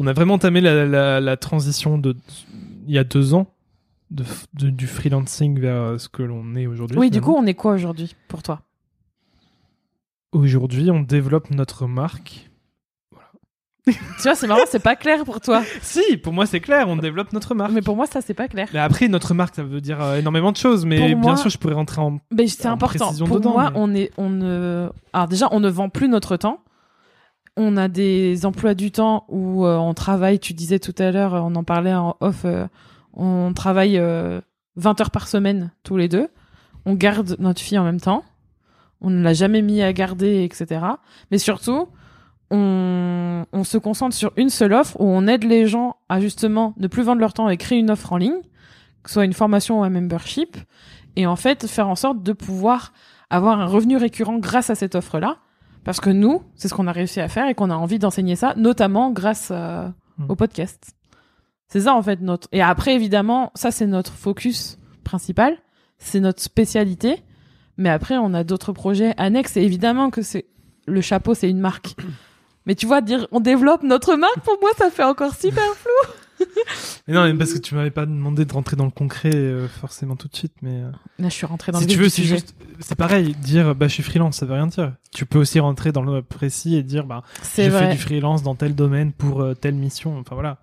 On 0.00 0.06
a 0.06 0.12
vraiment 0.12 0.34
entamé 0.34 0.60
la, 0.60 0.84
la, 0.86 1.20
la 1.20 1.36
transition 1.36 1.98
de, 1.98 2.14
il 2.86 2.94
y 2.94 2.98
a 2.98 3.04
deux 3.04 3.34
ans, 3.34 3.48
de, 4.10 4.24
du 4.54 4.86
freelancing 4.86 5.58
vers 5.58 6.00
ce 6.00 6.08
que 6.08 6.22
l'on 6.22 6.54
est 6.54 6.66
aujourd'hui. 6.66 6.98
Oui, 6.98 7.10
du 7.10 7.20
coup, 7.20 7.34
on 7.36 7.46
est 7.46 7.54
quoi 7.54 7.72
aujourd'hui 7.72 8.14
pour 8.28 8.42
toi? 8.42 8.62
Aujourd'hui, 10.32 10.90
on 10.90 11.00
développe 11.00 11.50
notre 11.50 11.86
marque. 11.86 12.47
Tu 13.92 14.22
vois, 14.22 14.34
c'est 14.34 14.46
marrant, 14.46 14.62
c'est 14.68 14.82
pas 14.82 14.96
clair 14.96 15.24
pour 15.24 15.40
toi. 15.40 15.62
si, 15.82 16.16
pour 16.16 16.32
moi 16.32 16.46
c'est 16.46 16.60
clair, 16.60 16.88
on 16.88 16.96
développe 16.96 17.32
notre 17.32 17.54
marque. 17.54 17.72
Mais 17.72 17.82
pour 17.82 17.96
moi, 17.96 18.06
ça 18.06 18.20
c'est 18.20 18.34
pas 18.34 18.48
clair. 18.48 18.68
Mais 18.72 18.78
après, 18.78 19.08
notre 19.08 19.34
marque, 19.34 19.54
ça 19.54 19.62
veut 19.62 19.80
dire 19.80 20.02
euh, 20.02 20.18
énormément 20.18 20.52
de 20.52 20.56
choses, 20.56 20.84
mais 20.84 21.14
bien 21.14 21.36
sûr, 21.36 21.50
je 21.50 21.58
pourrais 21.58 21.74
rentrer 21.74 22.00
en. 22.00 22.18
Mais 22.30 22.46
c'est 22.46 22.66
important. 22.66 23.12
Pour 23.14 23.40
moi, 23.40 23.72
on 23.74 23.94
est, 23.94 24.10
on 24.16 24.30
ne. 24.30 24.88
Alors 25.12 25.28
déjà, 25.28 25.48
on 25.52 25.60
ne 25.60 25.68
vend 25.68 25.88
plus 25.88 26.08
notre 26.08 26.36
temps. 26.36 26.60
On 27.56 27.76
a 27.76 27.88
des 27.88 28.46
emplois 28.46 28.74
du 28.74 28.92
temps 28.92 29.24
où 29.28 29.66
euh, 29.66 29.76
on 29.76 29.92
travaille. 29.92 30.38
Tu 30.38 30.52
disais 30.52 30.78
tout 30.78 30.94
à 30.98 31.10
l'heure, 31.10 31.32
on 31.34 31.54
en 31.56 31.64
parlait 31.64 31.94
en 31.94 32.16
off. 32.20 32.42
Euh, 32.44 32.66
on 33.14 33.52
travaille 33.52 34.00
20 34.76 35.00
heures 35.00 35.10
par 35.10 35.26
semaine 35.26 35.72
tous 35.82 35.96
les 35.96 36.08
deux. 36.08 36.28
On 36.86 36.94
garde 36.94 37.36
notre 37.40 37.60
fille 37.60 37.78
en 37.78 37.84
même 37.84 38.00
temps 38.00 38.22
on 39.00 39.10
ne 39.10 39.22
l'a 39.22 39.32
jamais 39.32 39.62
mis 39.62 39.82
à 39.82 39.92
garder, 39.92 40.42
etc. 40.44 40.80
Mais 41.30 41.38
surtout, 41.38 41.88
on, 42.50 43.44
on, 43.52 43.64
se 43.64 43.78
concentre 43.78 44.14
sur 44.14 44.32
une 44.36 44.48
seule 44.48 44.72
offre 44.72 44.96
où 45.00 45.04
on 45.04 45.26
aide 45.26 45.44
les 45.44 45.66
gens 45.66 45.96
à 46.08 46.20
justement 46.20 46.74
ne 46.78 46.86
plus 46.86 47.02
vendre 47.02 47.20
leur 47.20 47.32
temps 47.32 47.48
et 47.48 47.56
créer 47.56 47.78
une 47.78 47.90
offre 47.90 48.12
en 48.12 48.16
ligne, 48.16 48.40
que 49.02 49.10
ce 49.10 49.14
soit 49.14 49.24
une 49.24 49.32
formation 49.32 49.80
ou 49.80 49.84
un 49.84 49.90
membership, 49.90 50.56
et 51.16 51.26
en 51.26 51.36
fait 51.36 51.66
faire 51.66 51.88
en 51.88 51.96
sorte 51.96 52.22
de 52.22 52.32
pouvoir 52.32 52.92
avoir 53.30 53.60
un 53.60 53.66
revenu 53.66 53.96
récurrent 53.96 54.38
grâce 54.38 54.70
à 54.70 54.74
cette 54.74 54.94
offre-là. 54.94 55.38
Parce 55.84 56.00
que 56.00 56.10
nous, 56.10 56.42
c'est 56.54 56.68
ce 56.68 56.74
qu'on 56.74 56.86
a 56.86 56.92
réussi 56.92 57.20
à 57.20 57.28
faire 57.28 57.48
et 57.48 57.54
qu'on 57.54 57.70
a 57.70 57.74
envie 57.74 57.98
d'enseigner 57.98 58.36
ça, 58.36 58.54
notamment 58.56 59.10
grâce 59.10 59.48
euh, 59.50 59.88
mmh. 60.18 60.24
au 60.28 60.36
podcast. 60.36 60.94
C'est 61.68 61.82
ça 61.82 61.94
en 61.94 62.02
fait 62.02 62.20
notre. 62.20 62.48
Et 62.52 62.62
après 62.62 62.94
évidemment, 62.94 63.52
ça 63.54 63.70
c'est 63.70 63.86
notre 63.86 64.12
focus 64.12 64.78
principal, 65.04 65.56
c'est 65.98 66.20
notre 66.20 66.42
spécialité. 66.42 67.22
Mais 67.76 67.90
après, 67.90 68.16
on 68.18 68.34
a 68.34 68.42
d'autres 68.42 68.72
projets 68.72 69.14
annexes. 69.18 69.56
Et 69.56 69.62
évidemment 69.62 70.10
que 70.10 70.20
c'est 70.22 70.46
le 70.86 71.00
chapeau, 71.00 71.34
c'est 71.34 71.48
une 71.48 71.60
marque. 71.60 71.94
Mais 72.68 72.74
tu 72.74 72.86
vois, 72.86 73.00
dire 73.00 73.26
on 73.32 73.40
développe 73.40 73.82
notre 73.82 74.14
marque, 74.14 74.40
pour 74.40 74.58
moi, 74.60 74.70
ça 74.76 74.90
fait 74.90 75.02
encore 75.02 75.34
super 75.34 75.64
flou. 75.74 76.46
mais 77.08 77.14
non, 77.14 77.36
parce 77.38 77.54
que 77.54 77.58
tu 77.58 77.74
m'avais 77.74 77.90
pas 77.90 78.04
demandé 78.04 78.44
de 78.44 78.52
rentrer 78.52 78.76
dans 78.76 78.84
le 78.84 78.90
concret 78.90 79.34
euh, 79.34 79.66
forcément 79.66 80.16
tout 80.16 80.28
de 80.28 80.36
suite, 80.36 80.52
mais 80.60 80.82
euh, 80.82 80.90
là, 81.18 81.30
je 81.30 81.34
suis 81.34 81.46
rentré 81.46 81.72
dans 81.72 81.80
si 81.80 81.86
le 81.86 81.90
tu 81.90 81.98
veux, 81.98 82.10
c'est 82.10 82.22
juste, 82.22 82.54
c'est 82.78 82.94
pareil, 82.94 83.34
dire 83.34 83.74
bah 83.74 83.88
je 83.88 83.94
suis 83.94 84.02
freelance, 84.02 84.36
ça 84.36 84.46
veut 84.46 84.52
rien 84.52 84.66
dire. 84.66 84.92
Tu 85.12 85.24
peux 85.24 85.38
aussi 85.38 85.58
rentrer 85.58 85.92
dans 85.92 86.02
le 86.02 86.22
précis 86.22 86.76
et 86.76 86.82
dire 86.82 87.06
bah 87.06 87.22
je 87.42 87.70
fais 87.70 87.90
du 87.90 87.98
freelance 87.98 88.42
dans 88.42 88.54
tel 88.54 88.74
domaine 88.74 89.12
pour 89.12 89.40
euh, 89.40 89.54
telle 89.54 89.74
mission. 89.74 90.18
Enfin 90.18 90.34
voilà. 90.34 90.58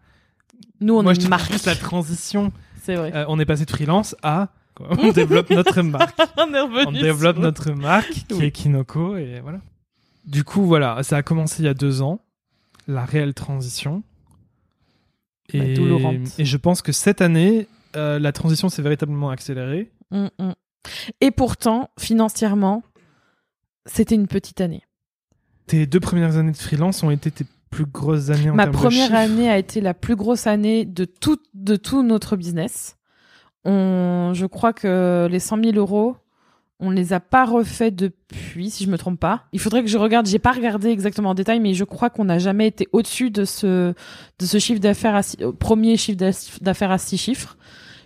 Nous, 0.82 0.96
on 0.96 1.02
Moi, 1.02 1.14
est 1.14 1.24
une 1.24 1.30
marque. 1.30 1.52
juste 1.52 1.66
la 1.66 1.76
transition. 1.76 2.54
C'est 2.84 2.96
vrai. 2.96 3.26
on 3.28 3.40
est 3.40 3.46
passé 3.46 3.66
de 3.66 3.72
freelance 3.72 4.16
à 4.22 4.50
on 4.80 5.12
développe 5.12 5.50
notre 5.50 5.82
marque. 5.82 6.20
on, 6.38 6.92
développe 6.92 7.38
notre 7.38 7.72
marque 7.72 8.26
qui 8.28 8.44
est 8.44 8.52
Kinoko 8.52 9.16
et 9.16 9.40
voilà. 9.42 9.60
Du 10.26 10.44
coup, 10.44 10.64
voilà, 10.64 11.04
ça 11.04 11.18
a 11.18 11.24
commencé 11.24 11.62
il 11.62 11.66
y 11.66 11.70
a 11.70 11.74
deux 11.74 12.02
ans, 12.02 12.20
la 12.88 13.06
réelle 13.06 13.34
transition. 13.34 14.04
Bah, 15.54 15.60
et, 15.64 16.22
et 16.40 16.46
je 16.46 16.58
pense 16.58 16.82
que 16.82 16.92
cette 16.92 17.22
année, 17.22 17.68
euh, 17.96 18.20
la 18.20 18.32
transition 18.32 18.70
s'est 18.70 18.82
véritablement 18.82 19.30
accélérée. 19.30 19.92
Mm, 20.12 20.28
mm. 20.40 20.54
Et 21.22 21.32
pourtant, 21.32 21.90
financièrement, 22.00 22.84
c'était 23.86 24.16
une 24.16 24.28
petite 24.28 24.62
année. 24.62 24.84
Tes 25.68 25.86
deux 25.86 26.00
premières 26.00 26.38
années 26.38 26.52
de 26.52 26.58
freelance 26.58 27.04
ont 27.04 27.12
été 27.12 27.32
tes 27.32 27.46
plus 27.70 27.86
grosses 27.86 28.30
années 28.30 28.50
en 28.50 28.56
Ma 28.56 28.68
première 28.68 29.12
de 29.12 29.16
année 29.16 29.50
a 29.50 29.58
été 29.58 29.82
la 29.82 29.94
plus 29.94 30.16
grosse 30.16 30.48
année 30.48 30.86
de 30.86 31.06
tout, 31.06 31.38
de 31.54 31.76
tout 31.76 32.04
notre 32.04 32.36
business. 32.36 32.98
On, 33.66 34.32
je 34.34 34.46
crois 34.46 34.74
que 34.74 35.28
les 35.30 35.40
100 35.40 35.64
000 35.64 35.78
euros, 35.78 36.16
on 36.80 36.90
les 36.90 37.14
a 37.14 37.20
pas 37.20 37.46
refaits 37.46 37.96
depuis, 37.96 38.70
si 38.70 38.84
je 38.84 38.90
me 38.90 38.98
trompe 38.98 39.20
pas. 39.20 39.46
Il 39.54 39.60
faudrait 39.60 39.82
que 39.82 39.90
je 39.90 39.98
regarde. 39.98 40.28
J'ai 40.28 40.40
pas 40.40 40.52
regardé 40.52 40.90
exactement 40.90 41.30
en 41.30 41.34
détail, 41.34 41.60
mais 41.60 41.74
je 41.74 41.86
crois 41.86 42.10
qu'on 42.10 42.26
n'a 42.26 42.38
jamais 42.38 42.68
été 42.68 42.88
au-dessus 42.92 43.32
de 43.32 43.46
ce 43.46 43.94
de 44.40 44.46
ce 44.46 44.60
chiffre 44.60 44.82
d'affaires, 44.82 45.22
euh, 45.42 45.52
premier 45.54 45.96
chiffre 45.96 46.18
d'affaires 46.62 46.92
à 46.92 46.98
six 46.98 47.18
chiffres. 47.18 47.58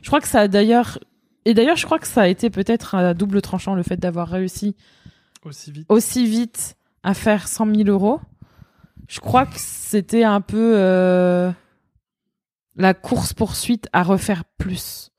Je 0.01 0.07
crois 0.07 0.21
que 0.21 0.27
ça 0.27 0.41
a 0.41 0.47
d'ailleurs 0.47 0.99
et 1.45 1.53
d'ailleurs, 1.53 1.77
je 1.77 1.85
crois 1.85 1.99
que 1.99 2.07
ça 2.07 2.21
a 2.21 2.27
été 2.27 2.49
peut-être 2.49 2.95
un 2.95 3.13
double 3.13 3.41
tranchant 3.41 3.73
le 3.73 3.83
fait 3.83 3.97
d'avoir 3.97 4.27
réussi 4.27 4.75
aussi 5.43 5.71
vite. 5.71 5.85
aussi 5.89 6.25
vite 6.27 6.75
à 7.01 7.13
faire 7.13 7.47
100 7.47 7.75
000 7.75 7.89
euros. 7.89 8.19
Je 9.07 9.19
crois 9.19 9.45
que 9.45 9.57
c'était 9.57 10.23
un 10.23 10.41
peu 10.41 10.73
euh, 10.75 11.51
la 12.75 12.93
course 12.93 13.33
poursuite 13.33 13.87
à 13.93 14.03
refaire 14.03 14.43
plus. 14.57 15.11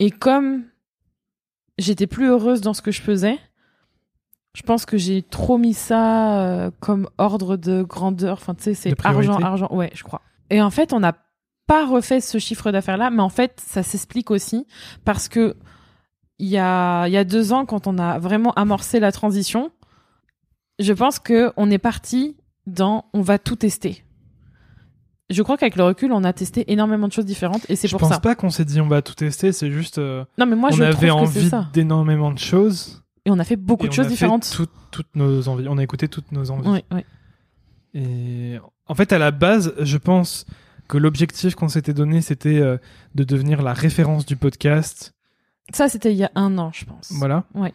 Et 0.00 0.10
comme 0.10 0.64
j'étais 1.82 2.06
plus 2.06 2.28
heureuse 2.28 2.60
dans 2.60 2.74
ce 2.74 2.82
que 2.82 2.90
je 2.90 3.02
faisais, 3.02 3.38
je 4.54 4.62
pense 4.62 4.84
que 4.84 4.98
j'ai 4.98 5.22
trop 5.22 5.58
mis 5.58 5.74
ça 5.74 6.40
euh, 6.40 6.70
comme 6.80 7.08
ordre 7.18 7.56
de 7.56 7.82
grandeur. 7.82 8.34
Enfin, 8.34 8.54
tu 8.54 8.64
sais, 8.64 8.74
c'est 8.74 8.94
argent, 9.04 9.38
argent. 9.38 9.68
Ouais, 9.70 9.90
je 9.94 10.04
crois. 10.04 10.22
Et 10.50 10.60
en 10.60 10.70
fait, 10.70 10.92
on 10.92 11.00
n'a 11.00 11.14
pas 11.66 11.86
refait 11.86 12.20
ce 12.20 12.38
chiffre 12.38 12.70
d'affaires-là, 12.70 13.10
mais 13.10 13.22
en 13.22 13.28
fait, 13.28 13.60
ça 13.64 13.82
s'explique 13.82 14.30
aussi 14.30 14.66
parce 15.04 15.28
que 15.28 15.56
il 16.38 16.48
y 16.48 16.58
a, 16.58 17.06
y 17.08 17.16
a 17.16 17.24
deux 17.24 17.52
ans, 17.52 17.64
quand 17.64 17.86
on 17.86 17.98
a 17.98 18.18
vraiment 18.18 18.52
amorcé 18.54 19.00
la 19.00 19.12
transition, 19.12 19.70
je 20.78 20.92
pense 20.92 21.18
que 21.18 21.52
on 21.56 21.70
est 21.70 21.78
parti 21.78 22.36
dans 22.66 23.04
on 23.12 23.22
va 23.22 23.38
tout 23.38 23.56
tester 23.56 24.04
je 25.32 25.42
crois 25.42 25.56
qu'avec 25.56 25.76
le 25.76 25.84
recul, 25.84 26.12
on 26.12 26.24
a 26.24 26.32
testé 26.32 26.70
énormément 26.72 27.08
de 27.08 27.12
choses 27.12 27.24
différentes 27.24 27.68
et 27.68 27.76
c'est 27.76 27.88
pour 27.88 28.00
ça. 28.00 28.06
Je 28.06 28.10
pense 28.12 28.20
pas 28.20 28.34
qu'on 28.34 28.50
s'est 28.50 28.64
dit 28.64 28.80
on 28.80 28.88
va 28.88 29.02
tout 29.02 29.14
tester, 29.14 29.52
c'est 29.52 29.70
juste. 29.70 29.98
Euh, 29.98 30.24
non, 30.38 30.46
mais 30.46 30.56
moi, 30.56 30.70
on 30.72 30.76
je 30.76 30.82
avait 30.82 31.10
envie 31.10 31.50
d'énormément 31.72 32.30
de 32.30 32.38
choses. 32.38 33.02
Et 33.24 33.30
on 33.30 33.38
a 33.38 33.44
fait 33.44 33.56
beaucoup 33.56 33.86
de 33.86 33.92
choses 33.92 34.08
différentes. 34.08 34.60
toutes 34.90 35.14
nos 35.14 35.48
envies. 35.48 35.66
On 35.68 35.78
a 35.78 35.82
écouté 35.82 36.08
toutes 36.08 36.32
nos 36.32 36.50
envies. 36.50 36.68
Oui, 36.68 36.84
oui. 36.92 37.04
Et 37.94 38.58
en 38.86 38.94
fait, 38.94 39.12
à 39.12 39.18
la 39.18 39.30
base, 39.30 39.74
je 39.80 39.96
pense 39.98 40.46
que 40.88 40.98
l'objectif 40.98 41.54
qu'on 41.54 41.68
s'était 41.68 41.94
donné, 41.94 42.20
c'était 42.20 42.58
euh, 42.58 42.78
de 43.14 43.24
devenir 43.24 43.62
la 43.62 43.72
référence 43.72 44.26
du 44.26 44.36
podcast. 44.36 45.14
Ça, 45.72 45.88
c'était 45.88 46.12
il 46.12 46.18
y 46.18 46.24
a 46.24 46.30
un 46.34 46.58
an, 46.58 46.70
je 46.72 46.84
pense. 46.84 47.12
Voilà. 47.12 47.44
Ouais. 47.54 47.72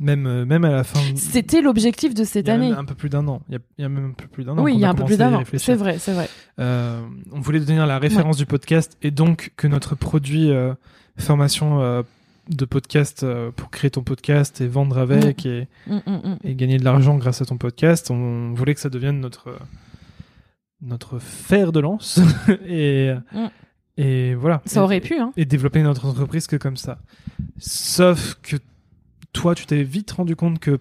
Même, 0.00 0.26
euh, 0.26 0.44
même 0.44 0.64
à 0.64 0.70
la 0.70 0.82
fin. 0.84 0.98
C'était 1.14 1.60
l'objectif 1.62 2.14
de 2.14 2.24
cette 2.24 2.48
année. 2.48 2.72
un 2.72 2.84
peu 2.84 2.94
plus 2.94 3.08
d'un 3.08 3.26
an. 3.28 3.40
Il 3.48 3.52
y, 3.52 3.56
a, 3.56 3.60
il 3.78 3.82
y 3.82 3.84
a 3.84 3.88
même 3.88 4.06
un 4.10 4.12
peu 4.12 4.26
plus 4.26 4.44
d'un 4.44 4.58
an. 4.58 4.62
Oui, 4.62 4.74
il 4.74 4.80
y 4.80 4.84
a 4.84 4.90
un 4.90 4.94
peu 4.94 5.04
plus 5.04 5.16
d'un 5.16 5.32
an. 5.34 5.42
C'est 5.56 5.74
vrai, 5.74 5.98
c'est 5.98 6.12
vrai. 6.12 6.28
Euh, 6.58 7.00
on 7.32 7.40
voulait 7.40 7.60
donner 7.60 7.78
la 7.86 7.98
référence 7.98 8.36
du 8.36 8.46
podcast 8.46 8.96
et 9.02 9.10
donc 9.12 9.52
que 9.56 9.66
notre 9.68 9.94
produit 9.94 10.50
euh, 10.50 10.74
formation 11.16 11.80
euh, 11.82 12.02
de 12.50 12.64
podcast 12.64 13.24
pour 13.56 13.70
créer 13.70 13.90
ton 13.90 14.02
podcast 14.02 14.60
et 14.60 14.66
vendre 14.66 14.98
avec 14.98 15.46
et, 15.46 15.68
Mm, 15.86 15.94
mm, 16.06 16.12
mm. 16.12 16.36
et 16.44 16.54
gagner 16.56 16.78
de 16.78 16.84
l'argent 16.84 17.16
grâce 17.16 17.40
à 17.40 17.44
ton 17.46 17.56
podcast, 17.56 18.10
on 18.10 18.52
voulait 18.52 18.74
que 18.74 18.80
ça 18.80 18.90
devienne 18.90 19.20
notre 19.20 19.56
notre 20.82 21.18
fer 21.18 21.72
de 21.72 21.80
lance 21.80 22.20
et 22.66 23.12
et 23.96 24.34
voilà. 24.34 24.60
Ça 24.66 24.80
Et- 24.80 24.82
aurait 24.82 25.00
pu, 25.00 25.14
hein. 25.18 25.32
et 25.36 25.44
développer 25.44 25.82
notre 25.82 26.04
entreprise 26.04 26.46
que 26.48 26.56
comme 26.56 26.76
ça. 26.76 26.98
Sauf 27.58 28.36
que 28.42 28.56
toi, 29.34 29.54
tu 29.54 29.66
t'es 29.66 29.82
vite 29.82 30.12
rendu 30.12 30.34
compte 30.36 30.58
que 30.58 30.78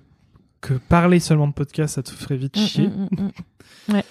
que 0.61 0.75
parler 0.75 1.19
seulement 1.19 1.49
de 1.49 1.53
podcast, 1.53 1.95
ça 1.95 2.03
te 2.03 2.09
ferait 2.11 2.37
vite 2.37 2.55
Mm, 2.55 2.59
chier. 2.65 2.87
mm, 2.87 3.07
mm, 3.89 3.95
mm. 3.97 4.01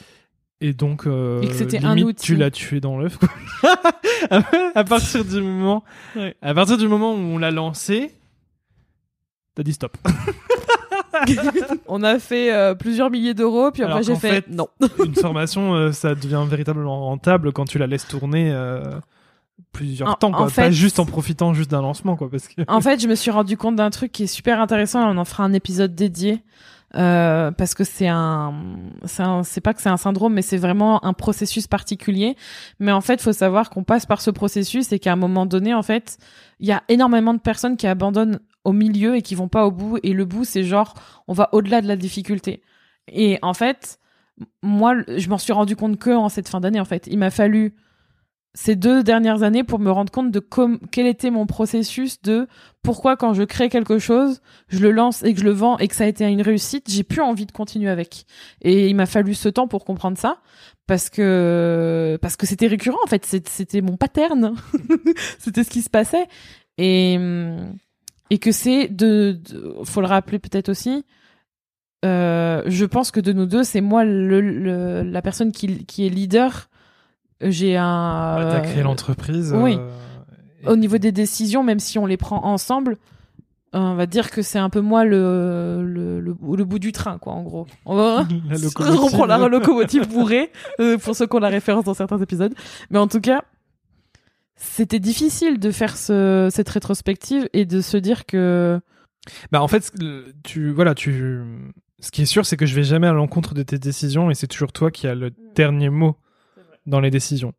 Et 0.61 0.75
donc, 0.75 1.07
euh, 1.07 1.41
Et 1.41 1.51
c'était 1.55 1.83
un 1.83 1.95
limite, 1.95 2.19
outil. 2.19 2.27
tu 2.27 2.37
l'as 2.37 2.51
tué 2.51 2.79
dans 2.81 2.99
l'œuf. 2.99 3.19
à 4.75 4.85
partir 4.85 5.25
du 5.25 5.41
moment, 5.41 5.83
Ouais. 6.15 6.37
à 6.43 6.53
partir 6.55 6.77
du 6.77 6.87
moment 6.89 7.15
où 7.15 7.17
on 7.17 7.39
l'a 7.39 7.51
lancé, 7.51 8.13
t'as 9.55 9.63
dit 9.63 9.73
stop. 9.73 9.97
On 11.87 12.03
a 12.03 12.19
fait 12.19 12.53
euh, 12.53 12.75
plusieurs 12.75 13.11
milliers 13.11 13.35
d'euros, 13.35 13.71
puis 13.71 13.83
après 13.83 14.03
j'ai 14.03 14.17
fait, 14.17 14.43
fait- 14.43 14.49
non. 14.51 14.69
Une 15.05 15.15
formation, 15.15 15.75
euh, 15.75 15.93
ça 15.93 16.15
devient 16.15 16.45
véritablement 16.49 17.01
rentable 17.07 17.53
quand 17.53 17.65
tu 17.67 17.79
la 17.79 17.87
laisses 17.87 18.07
tourner 18.09 18.51
euh, 18.53 18.83
plusieurs 19.73 20.09
En- 20.11 20.15
temps, 20.15 20.29
en 20.29 20.33
quoi. 20.33 20.49
fait- 20.49 20.63
Pas 20.63 20.71
juste 20.71 20.99
en 20.99 21.07
profitant 21.07 21.55
juste 21.55 21.71
d'un 21.71 21.83
lancement, 21.83 22.17
quoi. 22.17 22.31
Parce 22.31 22.49
que 22.49 22.63
En 22.69 22.81
fait, 22.83 23.01
je 23.01 23.09
me 23.09 23.15
suis 23.15 23.31
rendu 23.31 23.57
compte 23.57 23.77
d'un 23.77 23.91
truc 23.91 24.13
qui 24.13 24.25
est 24.25 24.27
super 24.27 24.61
intéressant. 24.61 25.09
On 25.11 25.17
en 25.19 25.25
fera 25.25 25.45
un 25.45 25.53
épisode 25.53 25.95
dédié. 25.95 26.43
euh, 26.95 27.51
parce 27.53 27.73
que 27.73 27.85
c'est 27.85 28.07
un, 28.09 28.53
c'est 29.07 29.23
un- 29.23 29.43
c'est 29.45 29.63
pas 29.63 29.73
que 29.73 29.81
c'est 29.81 29.89
un 29.89 29.97
syndrome, 29.97 30.35
mais 30.35 30.43
c'est 30.43 30.59
vraiment 30.59 31.03
un 31.07 31.15
processus 31.15 31.67
particulier. 31.67 32.37
Mais 32.81 32.93
en 32.93 33.01
fait, 33.01 33.23
faut 33.23 33.33
savoir 33.33 33.71
qu'on 33.71 33.83
passe 33.83 34.05
par 34.05 34.21
ce 34.21 34.31
processus 34.31 34.93
et 34.93 34.99
qu'à 34.99 35.15
un 35.15 35.17
moment 35.17 35.47
donné, 35.47 35.73
en 35.73 35.83
fait, 35.83 36.19
il 36.61 36.67
y 36.69 36.73
a 36.73 36.83
énormément 36.91 37.33
de 37.33 37.39
personnes 37.41 37.79
qui 37.79 37.87
abandonnent 37.87 38.41
au 38.65 38.73
milieu 38.75 39.17
et 39.17 39.23
qui 39.23 39.35
vont 39.35 39.49
pas 39.49 39.65
au 39.65 39.71
bout. 39.71 40.01
Et 40.03 40.13
le 40.13 40.27
bout, 40.27 40.45
c'est 40.45 40.65
genre, 40.65 40.93
on 41.29 41.33
va 41.33 41.49
au-delà 41.53 41.81
de 41.81 41.89
la 41.89 41.97
difficulté. 41.97 42.61
Et 43.11 43.39
en 43.41 43.55
fait, 43.55 43.99
moi, 44.63 44.95
je 45.17 45.31
m'en 45.31 45.39
suis 45.39 45.55
rendu 45.55 45.77
compte 45.77 45.99
que 45.99 46.11
en 46.11 46.29
cette 46.29 46.51
fin 46.51 46.61
d'année, 46.61 46.79
en 46.81 46.85
fait, 46.85 47.07
il 47.11 47.17
m'a 47.19 47.31
fallu 47.31 47.75
ces 48.55 48.77
deux 48.77 49.03
dernières 49.03 49.43
années 49.43 49.65
pour 49.65 49.79
me 49.79 49.91
rendre 49.91 50.12
compte 50.12 50.31
de 50.31 50.45
quel 50.91 51.07
était 51.07 51.31
mon 51.31 51.47
processus 51.47 52.21
de 52.21 52.47
pourquoi 52.83 53.17
quand 53.17 53.33
je 53.33 53.45
crée 53.45 53.69
quelque 53.71 53.99
chose, 53.99 54.41
je 54.69 54.81
le 54.81 54.91
lance 54.91 55.23
et 55.23 55.33
que 55.33 55.41
je 55.41 55.45
le 55.45 55.53
vends 55.53 55.79
et 55.79 55.88
que 55.88 55.95
ça 55.95 56.05
a 56.05 56.07
été 56.07 56.27
une 56.27 56.43
réussite, 56.43 56.91
j'ai 56.91 57.03
plus 57.03 57.23
envie 57.23 57.47
de 57.47 57.53
continuer 57.53 57.88
avec. 57.88 58.27
Et 58.61 58.88
il 58.88 58.95
m'a 58.97 59.07
fallu 59.07 59.35
ce 59.35 59.49
temps 59.49 59.69
pour 59.69 59.85
comprendre 59.87 60.19
ça 60.19 60.38
parce 60.87 61.09
que 61.09 62.19
parce 62.21 62.37
que 62.37 62.47
c'était 62.47 62.67
récurrent 62.67 62.99
en 63.05 63.07
fait, 63.07 63.25
c'était 63.25 63.81
mon 63.81 63.97
pattern. 63.97 64.55
c'était 65.38 65.65
ce 65.65 65.71
qui 65.71 65.81
se 65.81 65.91
passait 65.91 66.27
et 66.77 67.19
et 68.31 68.38
que 68.38 68.53
c'est 68.53 68.88
de, 68.88 69.38
de- 69.51 69.75
faut 69.85 70.01
le 70.01 70.07
rappeler 70.07 70.38
peut-être 70.38 70.69
aussi 70.69 71.05
euh, 72.05 72.62
je 72.67 72.85
pense 72.85 73.11
que 73.12 73.21
de 73.21 73.33
nous 73.33 73.47
deux, 73.47 73.62
c'est 73.62 73.81
moi 73.81 74.05
le, 74.05 74.41
le- 74.41 75.03
la 75.03 75.23
personne 75.23 75.53
qui, 75.53 75.85
qui 75.87 76.05
est 76.07 76.09
leader. 76.09 76.69
J'ai 77.43 77.77
un. 77.77 78.37
t'as 78.51 78.61
créé 78.61 78.81
euh, 78.81 78.85
l'entreprise. 78.85 79.53
oui. 79.57 79.77
euh, 79.79 79.89
et- 80.65 80.69
au 80.69 80.77
niveau 80.77 80.99
des 80.99 81.11
décisions, 81.13 81.63
même 81.65 81.81
si 81.81 81.99
on 81.99 82.07
les 82.07 82.17
prend 82.17 82.45
ensemble, 82.45 82.93
euh, 83.75 83.79
on 83.79 83.95
va 83.95 84.07
dire 84.07 84.31
que 84.31 84.43
c'est 84.43 84.59
un 84.61 84.71
peu 84.71 84.81
moi 84.81 85.05
le, 85.05 85.83
le, 85.85 86.21
le, 86.21 86.37
le 86.57 86.65
bout 86.65 86.79
du 86.79 86.93
train, 86.93 87.19
quoi, 87.19 87.33
en 87.33 87.43
gros. 87.43 87.67
On 87.85 87.97
va 87.97 88.27
La 88.49 88.57
on 88.57 88.63
locomotive. 88.63 89.01
reprend 89.01 89.27
la 89.27 89.49
locomotive 89.49 90.09
bourrée, 90.09 90.53
euh, 90.81 90.99
pour 90.99 91.17
ceux 91.17 91.27
qui 91.27 91.35
ont 91.37 91.41
la 91.41 91.49
référence 91.49 91.85
dans 91.85 91.95
certains 91.95 92.21
épisodes. 92.23 92.55
Mais 92.91 92.99
en 92.99 93.09
tout 93.09 93.21
cas, 93.21 93.43
c'était 94.57 95.01
difficile 95.01 95.59
de 95.59 95.71
faire 95.71 95.97
ce, 95.97 96.49
cette 96.53 96.69
rétrospective 96.69 97.49
et 97.53 97.65
de 97.65 97.81
se 97.81 97.97
dire 97.97 98.25
que. 98.27 98.81
Bah 99.51 99.63
en 99.63 99.69
fait, 99.69 99.93
tu 100.45 100.71
voilà, 100.73 100.95
tu 100.95 101.41
ce 102.01 102.11
qui 102.11 102.23
est 102.23 102.27
sûr 102.27 102.45
c'est 102.45 102.57
que 102.57 102.67
je 102.67 102.75
vais 102.75 102.83
jamais 102.83 103.07
à 103.07 103.13
l'encontre 103.13 103.55
de 103.55 103.63
tes 103.63 103.79
décisions 103.79 104.31
et 104.31 104.35
c'est 104.35 104.49
toujours 104.49 104.73
toi 104.73 104.91
qui 104.91 105.07
as 105.07 105.15
le 105.15 105.31
dernier 105.55 105.89
mot 105.91 106.17
dans 106.87 107.01
les 107.01 107.11
décisions. 107.11 107.53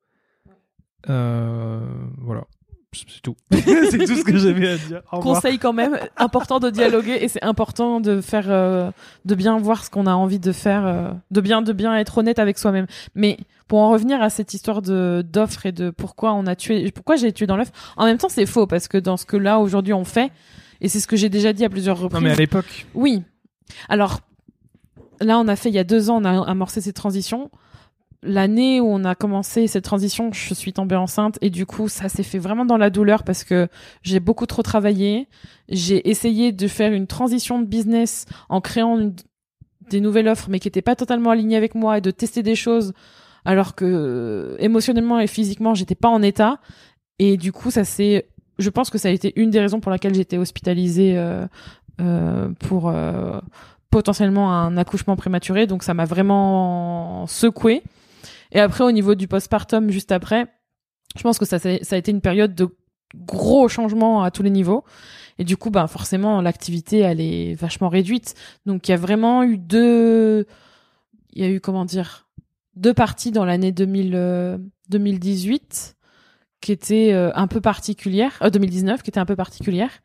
Euh, 1.10 1.80
voilà. 2.20 2.46
C'est 2.94 3.22
tout. 3.24 3.36
c'est 3.52 3.98
tout 3.98 4.16
ce 4.16 4.24
que 4.24 4.38
j'avais 4.38 4.70
à 4.70 4.78
dire. 4.78 5.02
Au 5.12 5.20
conseil 5.20 5.58
quand 5.58 5.74
même 5.74 5.98
important 6.16 6.60
de 6.60 6.70
dialoguer 6.70 7.18
et 7.22 7.28
c'est 7.28 7.44
important 7.44 8.00
de 8.00 8.22
faire 8.22 8.52
euh, 8.52 8.92
de 9.26 9.34
bien 9.34 9.58
voir 9.58 9.84
ce 9.84 9.90
qu'on 9.90 10.06
a 10.06 10.14
envie 10.14 10.38
de 10.38 10.52
faire 10.52 10.86
euh, 10.86 11.12
de 11.32 11.42
bien 11.42 11.64
de 11.64 11.74
bien 11.74 11.98
être 11.98 12.20
honnête 12.20 12.38
avec 12.38 12.60
soi-même 12.60 12.86
mais 13.16 13.40
pour 13.68 13.80
en 13.80 13.90
revenir 13.90 14.22
à 14.22 14.30
cette 14.30 14.54
histoire 14.54 14.84
de 14.84 15.26
d'offre 15.28 15.66
et 15.66 15.72
de 15.72 15.90
pourquoi 15.90 16.34
on 16.34 16.46
a 16.46 16.56
tué 16.56 16.92
pourquoi 16.92 17.16
j'ai 17.16 17.34
tué 17.34 17.48
dans 17.48 17.58
l'œuf 17.58 17.72
en 17.98 18.06
même 18.06 18.20
temps 18.20 18.30
c'est 18.30 18.46
faux 18.46 18.68
parce 18.68 18.88
que 18.88 19.00
dans 19.00 19.18
ce 19.18 19.26
que 19.26 19.38
là 19.38 19.58
aujourd'hui 19.58 19.94
on 19.94 20.06
fait 20.06 20.32
et 20.84 20.90
c'est 20.90 21.00
ce 21.00 21.08
que 21.08 21.16
j'ai 21.16 21.30
déjà 21.30 21.54
dit 21.54 21.66
à 21.66 21.70
plusieurs 21.70 21.98
reprises 21.98 22.22
Non 22.22 22.28
mais 22.28 22.34
à 22.34 22.36
l'époque, 22.36 22.86
oui. 22.94 23.24
Alors, 23.88 24.20
là, 25.22 25.40
on 25.40 25.48
a 25.48 25.56
fait, 25.56 25.70
il 25.70 25.76
y 25.76 25.80
a 25.80 25.86
deux 25.86 26.10
ans, 26.10 26.22
on 26.22 26.26
a 26.26 26.44
amorcé 26.44 26.82
cette 26.82 26.98
transition. 26.98 27.50
L'année 28.26 28.80
où 28.80 28.86
on 28.86 29.04
a 29.04 29.16
commencé 29.16 29.68
cette 29.68 29.84
transition, 29.84 30.32
je 30.32 30.54
suis 30.54 30.74
tombée 30.74 30.96
enceinte 30.96 31.38
et 31.42 31.50
du 31.50 31.66
coup, 31.66 31.90
ça 31.90 32.10
s'est 32.10 32.24
fait 32.24 32.40
vraiment 32.40 32.66
dans 32.66 32.78
la 32.78 32.90
douleur 32.90 33.24
parce 33.24 33.44
que 33.44 33.68
j'ai 34.02 34.20
beaucoup 34.20 34.46
trop 34.46 34.62
travaillé. 34.62 35.28
J'ai 35.70 36.10
essayé 36.10 36.52
de 36.52 36.68
faire 36.68 36.94
une 36.94 37.08
transition 37.08 37.60
de 37.60 37.66
business 37.66 38.26
en 38.50 38.62
créant 38.62 39.12
des 39.90 40.00
nouvelles 40.00 40.30
offres, 40.30 40.48
mais 40.50 40.60
qui 40.60 40.68
n'étaient 40.68 40.82
pas 40.82 40.96
totalement 40.96 41.32
alignées 41.32 41.58
avec 41.58 41.76
moi 41.76 41.98
et 41.98 42.02
de 42.02 42.12
tester 42.12 42.44
des 42.44 42.56
choses 42.56 42.94
alors 43.46 43.76
que 43.76 43.84
euh, 43.86 44.56
émotionnellement 44.60 45.20
et 45.20 45.28
physiquement, 45.28 45.74
j'étais 45.74 45.96
pas 45.96 46.08
en 46.10 46.22
état. 46.22 46.60
Et 47.20 47.38
du 47.38 47.52
coup, 47.52 47.72
ça 47.72 47.84
c'est, 47.84 48.28
je 48.58 48.70
pense 48.70 48.90
que 48.90 48.98
ça 48.98 49.10
a 49.10 49.12
été 49.12 49.34
une 49.36 49.50
des 49.50 49.60
raisons 49.60 49.80
pour 49.80 49.92
laquelle 49.92 50.14
j'étais 50.14 50.38
hospitalisée 50.38 51.18
euh, 51.18 51.46
euh, 52.02 52.50
pour 52.60 52.90
euh, 52.90 53.40
potentiellement 53.90 54.54
un 54.54 54.78
accouchement 54.78 55.16
prématuré. 55.16 55.68
Donc 55.68 55.84
ça 55.84 55.94
m'a 55.94 56.06
vraiment 56.06 57.28
secoué. 57.28 57.84
Et 58.54 58.60
après, 58.60 58.84
au 58.84 58.92
niveau 58.92 59.16
du 59.16 59.28
postpartum, 59.28 59.90
juste 59.90 60.12
après, 60.12 60.48
je 61.16 61.22
pense 61.22 61.38
que 61.38 61.46
ça, 61.46 61.60
ça 61.60 61.70
a 61.70 61.98
été 61.98 62.12
une 62.12 62.22
période 62.22 62.56
de 62.56 62.70
gros 63.16 63.68
changements 63.68 64.24
à 64.24 64.32
tous 64.32 64.44
les 64.44 64.50
niveaux. 64.50 64.84
Et 65.40 65.44
du 65.44 65.58
coup, 65.58 65.70
ben 65.70 65.88
forcément, 65.88 66.42
l'activité, 66.42 67.00
elle 67.00 67.20
est 67.20 67.56
vachement 67.56 67.90
réduite. 67.90 68.36
Donc 68.66 68.88
il 68.88 68.92
y 68.92 68.94
a 68.94 68.98
vraiment 68.98 69.44
eu 69.44 69.58
deux, 69.58 70.46
il 71.34 71.44
y 71.44 71.46
a 71.46 71.50
eu 71.50 71.60
comment 71.60 71.86
dire, 71.86 72.28
deux 72.76 72.94
parties 72.94 73.32
dans 73.32 73.46
l'année 73.46 73.72
2000, 73.72 74.12
euh, 74.16 74.58
2018 74.90 75.96
qui 76.62 76.72
étaient 76.72 77.12
euh, 77.14 77.32
un 77.36 77.48
peu 77.48 77.62
particulières, 77.62 78.38
euh, 78.42 78.50
2019 78.50 79.04
qui 79.04 79.10
étaient 79.10 79.20
un 79.20 79.26
peu 79.26 79.36
particulières. 79.36 80.02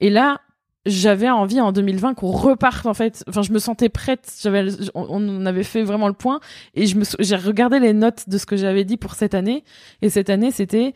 Et 0.00 0.10
là, 0.10 0.40
j'avais 0.86 1.28
envie 1.28 1.60
en 1.60 1.72
2020 1.72 2.14
qu'on 2.14 2.30
reparte 2.30 2.86
en 2.86 2.94
fait. 2.94 3.22
Enfin, 3.28 3.42
je 3.42 3.52
me 3.52 3.58
sentais 3.58 3.88
prête. 3.88 4.32
J'avais, 4.42 4.66
on, 4.94 5.44
avait 5.46 5.62
fait 5.62 5.82
vraiment 5.82 6.08
le 6.08 6.14
point 6.14 6.40
et 6.74 6.86
je 6.86 6.96
me, 6.96 7.04
j'ai 7.18 7.36
regardé 7.36 7.78
les 7.78 7.92
notes 7.92 8.28
de 8.28 8.38
ce 8.38 8.46
que 8.46 8.56
j'avais 8.56 8.84
dit 8.84 8.96
pour 8.96 9.14
cette 9.14 9.34
année. 9.34 9.64
Et 10.00 10.08
cette 10.08 10.30
année, 10.30 10.50
c'était 10.50 10.94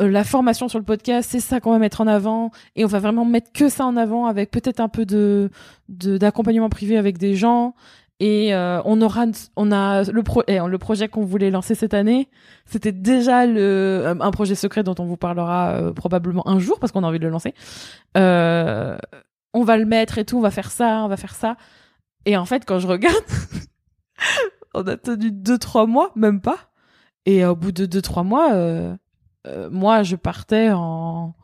euh, 0.00 0.08
la 0.08 0.24
formation 0.24 0.68
sur 0.68 0.78
le 0.78 0.84
podcast, 0.84 1.30
c'est 1.32 1.40
ça 1.40 1.60
qu'on 1.60 1.70
va 1.70 1.78
mettre 1.78 2.00
en 2.00 2.06
avant 2.06 2.50
et 2.76 2.84
on 2.84 2.88
va 2.88 2.98
vraiment 2.98 3.24
mettre 3.24 3.52
que 3.52 3.68
ça 3.68 3.86
en 3.86 3.96
avant 3.96 4.26
avec 4.26 4.50
peut-être 4.50 4.80
un 4.80 4.88
peu 4.88 5.06
de 5.06 5.50
d'accompagnement 5.88 6.70
privé 6.70 6.96
avec 6.96 7.18
des 7.18 7.34
gens 7.34 7.74
et 8.24 8.54
euh, 8.54 8.80
on 8.84 9.02
aura 9.02 9.24
on 9.56 9.72
a 9.72 10.04
le 10.04 10.22
pro 10.22 10.44
et 10.46 10.60
le 10.60 10.78
projet 10.78 11.08
qu'on 11.08 11.24
voulait 11.24 11.50
lancer 11.50 11.74
cette 11.74 11.92
année 11.92 12.28
c'était 12.66 12.92
déjà 12.92 13.46
le 13.46 14.14
un 14.20 14.30
projet 14.30 14.54
secret 14.54 14.84
dont 14.84 14.94
on 15.00 15.06
vous 15.06 15.16
parlera 15.16 15.72
euh, 15.72 15.92
probablement 15.92 16.46
un 16.46 16.60
jour 16.60 16.78
parce 16.78 16.92
qu'on 16.92 17.02
a 17.02 17.08
envie 17.08 17.18
de 17.18 17.24
le 17.24 17.30
lancer. 17.30 17.52
Euh, 18.16 18.96
on 19.52 19.64
va 19.64 19.76
le 19.76 19.86
mettre 19.86 20.18
et 20.18 20.24
tout 20.24 20.38
on 20.38 20.40
va 20.40 20.52
faire 20.52 20.70
ça 20.70 21.02
on 21.04 21.08
va 21.08 21.16
faire 21.16 21.34
ça. 21.34 21.56
Et 22.24 22.36
en 22.36 22.44
fait 22.44 22.64
quand 22.64 22.78
je 22.78 22.86
regarde 22.86 23.24
on 24.74 24.86
a 24.86 24.96
tenu 24.96 25.32
deux 25.32 25.58
trois 25.58 25.88
mois 25.88 26.12
même 26.14 26.40
pas. 26.40 26.70
Et 27.26 27.44
au 27.44 27.56
bout 27.56 27.72
de 27.72 27.86
deux 27.86 28.02
trois 28.02 28.22
mois 28.22 28.52
euh, 28.52 28.94
euh, 29.48 29.68
moi 29.68 30.04
je 30.04 30.14
partais 30.14 30.70
en 30.70 31.34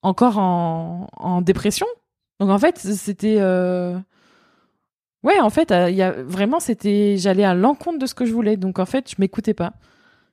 encore 0.00 0.38
en, 0.38 1.42
dépression. 1.42 1.86
Donc 2.40 2.48
en 2.48 2.58
fait 2.58 2.78
c'était 2.78 3.36
euh, 3.38 3.98
ouais 5.22 5.38
en 5.40 5.50
fait 5.50 5.70
euh, 5.72 5.90
il 5.90 5.96
y 5.96 6.02
a 6.02 6.12
vraiment 6.12 6.60
c'était 6.60 7.16
j'allais 7.16 7.44
à 7.44 7.54
l'encontre 7.54 7.98
de 7.98 8.06
ce 8.06 8.14
que 8.14 8.24
je 8.24 8.32
voulais. 8.32 8.56
Donc 8.56 8.78
en 8.78 8.86
fait 8.86 9.10
je 9.10 9.16
m'écoutais 9.18 9.54
pas. 9.54 9.74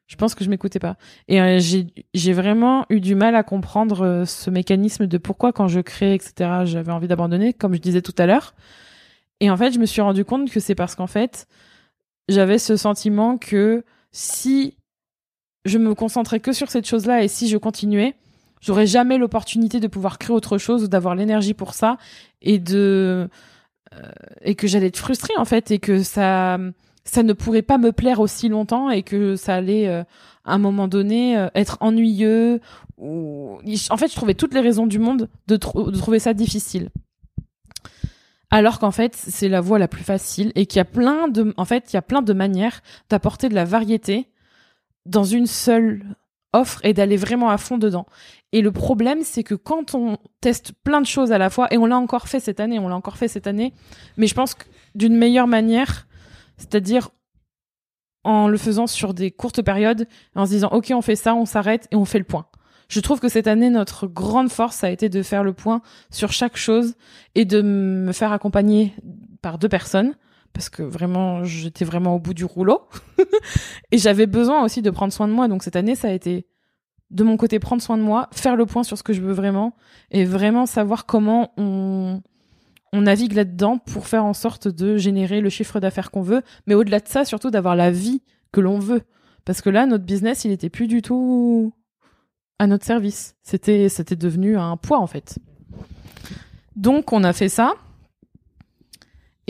Je 0.08 0.16
pense 0.16 0.34
que 0.34 0.44
je 0.44 0.50
m'écoutais 0.50 0.80
pas. 0.80 0.96
Et 1.28 1.40
euh, 1.40 1.60
j'ai 1.60 2.34
vraiment 2.34 2.86
eu 2.90 3.00
du 3.00 3.14
mal 3.14 3.36
à 3.36 3.44
comprendre 3.44 4.04
euh, 4.04 4.26
ce 4.26 4.50
mécanisme 4.50 5.06
de 5.06 5.18
pourquoi 5.20 5.54
quand 5.54 5.68
je 5.68 5.82
crée 5.82 6.16
etc 6.16 6.62
j'avais 6.66 6.92
envie 6.92 7.08
d'abandonner 7.08 7.54
comme 7.54 7.74
je 7.76 7.80
disais 7.80 8.02
tout 8.02 8.16
à 8.18 8.26
l'heure. 8.26 8.54
Et 9.40 9.50
en 9.50 9.58
fait 9.58 9.72
je 9.72 9.80
me 9.80 9.86
suis 9.86 10.02
rendu 10.02 10.26
compte 10.26 10.50
que 10.50 10.60
c'est 10.60 10.76
parce 10.76 10.96
qu'en 10.96 11.08
fait 11.08 11.48
j'avais 12.28 12.58
ce 12.60 12.76
sentiment 12.76 13.38
que 13.38 13.84
si 14.12 14.78
je 15.66 15.78
me 15.78 15.94
concentrais 15.94 16.40
que 16.40 16.54
sur 16.54 16.70
cette 16.72 16.88
chose-là 16.88 17.24
et 17.24 17.28
si 17.28 17.48
je 17.48 17.58
continuais, 17.58 18.16
j'aurais 18.62 18.88
jamais 18.88 19.18
l'opportunité 19.18 19.80
de 19.80 19.88
pouvoir 19.88 20.18
créer 20.18 20.36
autre 20.36 20.58
chose 20.58 20.84
ou 20.84 20.88
d'avoir 20.88 21.16
l'énergie 21.16 21.54
pour 21.54 21.74
ça 21.74 21.98
et 22.42 22.60
de 22.60 23.30
et 24.42 24.56
que 24.56 24.68
j'allais 24.68 24.88
être 24.88 24.98
frustrée 24.98 25.34
en 25.38 25.46
fait 25.46 25.72
et 25.72 25.80
que 25.80 26.04
ça 26.04 26.58
ça 27.10 27.24
ne 27.24 27.34
pourrait 27.34 27.64
pas 27.64 27.78
me 27.78 27.92
plaire 27.92 28.20
aussi 28.20 28.50
longtemps 28.50 28.90
et 28.90 29.04
que 29.04 29.36
ça 29.36 29.56
allait 29.56 29.88
euh, 29.88 30.04
à 30.46 30.54
un 30.54 30.58
moment 30.58 30.88
donné 30.88 31.38
euh, 31.38 31.50
être 31.56 31.78
ennuyeux 31.82 32.62
ou 32.98 33.60
en 33.90 33.98
fait 33.98 34.10
je 34.10 34.16
trouvais 34.16 34.36
toutes 34.36 34.54
les 34.54 34.60
raisons 34.60 34.86
du 34.86 35.00
monde 35.00 35.30
de, 35.48 35.56
de 35.56 35.98
trouver 35.98 36.20
ça 36.20 36.34
difficile. 36.34 36.90
Alors 38.52 38.80
qu'en 38.80 38.92
fait 38.92 39.16
c'est 39.16 39.50
la 39.50 39.62
voie 39.62 39.80
la 39.80 39.88
plus 39.88 40.04
facile 40.04 40.52
et 40.56 40.66
qu'il 40.66 40.78
y 40.78 40.82
a 40.82 40.86
plein 40.86 41.28
de 41.28 41.54
en 41.58 41.66
fait 41.66 41.92
il 41.92 41.96
y 41.96 41.98
a 41.98 42.02
plein 42.02 42.22
de 42.22 42.34
manières 42.34 42.82
d'apporter 43.10 43.50
de 43.50 43.56
la 43.56 43.66
variété 43.66 44.28
dans 45.06 45.24
une 45.24 45.48
seule 45.48 46.04
offre 46.54 46.80
et 46.84 46.94
d'aller 46.94 47.18
vraiment 47.18 47.50
à 47.50 47.58
fond 47.58 47.78
dedans. 47.78 48.06
Et 48.52 48.62
le 48.62 48.72
problème, 48.72 49.20
c'est 49.24 49.44
que 49.44 49.56
quand 49.56 49.94
on 49.94 50.18
teste 50.42 50.74
plein 50.84 51.02
de 51.02 51.06
choses 51.06 51.32
à 51.32 51.38
la 51.38 51.50
fois, 51.50 51.68
et 51.72 51.78
on 51.78 51.86
l'a 51.86 51.98
encore 51.98 52.28
fait 52.28 52.40
cette 52.40 52.60
année, 52.60 52.80
on 52.80 52.88
l'a 52.88 52.96
encore 52.96 53.18
fait 53.18 53.28
cette 53.28 53.48
année, 53.48 53.74
mais 54.18 54.28
je 54.28 54.34
pense 54.34 54.56
que 54.56 54.66
d'une 54.96 55.16
meilleure 55.16 55.48
manière, 55.48 56.08
c'est-à-dire 56.58 57.10
en 58.24 58.48
le 58.48 58.58
faisant 58.58 58.88
sur 58.88 59.14
des 59.14 59.32
courtes 59.32 59.62
périodes, 59.62 60.08
en 60.36 60.46
se 60.46 60.52
disant, 60.52 60.70
OK, 60.72 60.92
on 60.94 61.02
fait 61.02 61.16
ça, 61.16 61.36
on 61.36 61.46
s'arrête 61.46 61.88
et 61.92 61.96
on 61.96 62.06
fait 62.06 62.20
le 62.20 62.26
point. 62.26 62.48
Je 62.90 63.00
trouve 63.00 63.20
que 63.20 63.30
cette 63.30 63.48
année, 63.48 63.70
notre 63.70 64.08
grande 64.08 64.50
force 64.50 64.84
a 64.84 64.90
été 64.90 65.10
de 65.10 65.22
faire 65.22 65.44
le 65.44 65.54
point 65.54 65.82
sur 66.10 66.32
chaque 66.32 66.58
chose 66.58 66.96
et 67.36 67.46
de 67.46 67.62
me 67.62 68.12
faire 68.12 68.32
accompagner 68.32 68.94
par 69.42 69.60
deux 69.60 69.70
personnes 69.70 70.16
parce 70.54 70.70
que 70.70 70.84
vraiment 70.84 71.44
j'étais 71.44 71.86
vraiment 71.86 72.16
au 72.16 72.20
bout 72.20 72.34
du 72.34 72.46
rouleau. 72.46 72.82
Et 73.92 73.98
j'avais 73.98 74.26
besoin 74.26 74.64
aussi 74.64 74.82
de 74.82 74.90
prendre 74.90 75.14
soin 75.14 75.28
de 75.28 75.34
moi. 75.34 75.48
Donc 75.48 75.64
cette 75.64 75.76
année 75.76 75.96
ça 75.96 76.10
a 76.10 76.12
été 76.12 76.48
de 77.12 77.24
mon 77.24 77.38
côté 77.38 77.60
prendre 77.60 77.82
soin 77.82 77.98
de 77.98 78.04
moi 78.04 78.30
faire 78.32 78.56
le 78.56 78.66
point 78.66 78.84
sur 78.84 78.98
ce 78.98 79.04
que 79.04 79.14
je 79.14 79.22
veux 79.22 79.34
vraiment 79.34 79.76
et 80.12 80.26
vraiment 80.26 80.66
savoir 80.66 81.06
comment 81.06 81.54
on 81.58 82.22
on 82.92 83.02
navigue 83.02 83.34
là-dedans 83.34 83.78
pour 83.78 84.08
faire 84.08 84.26
en 84.26 84.34
sorte 84.34 84.68
de 84.68 84.98
générer 84.98 85.42
le 85.42 85.50
chiffre 85.50 85.80
d'affaires 85.80 86.12
qu'on 86.12 86.22
veut 86.22 86.44
mais 86.68 86.76
au-delà 86.76 87.00
de 87.00 87.08
ça 87.08 87.26
surtout 87.26 87.50
d'avoir 87.50 87.76
la 87.76 87.92
vie 87.92 88.22
que 88.52 88.62
l'on 88.62 88.80
veut. 88.80 89.02
Parce 89.46 89.62
que 89.62 89.70
là 89.70 89.86
notre 89.86 90.06
business 90.06 90.46
il 90.46 90.52
était 90.52 90.70
plus 90.70 90.88
du 90.88 91.02
tout 91.02 91.74
à 92.60 92.68
notre 92.68 92.86
service. 92.86 93.36
C'était 93.42 93.90
c'était 93.90 94.16
devenu 94.16 94.58
un 94.58 94.78
poids 94.78 95.00
en 95.00 95.08
fait. 95.08 95.40
Donc 96.76 97.12
on 97.12 97.24
a 97.24 97.34
fait 97.34 97.50
ça 97.50 97.74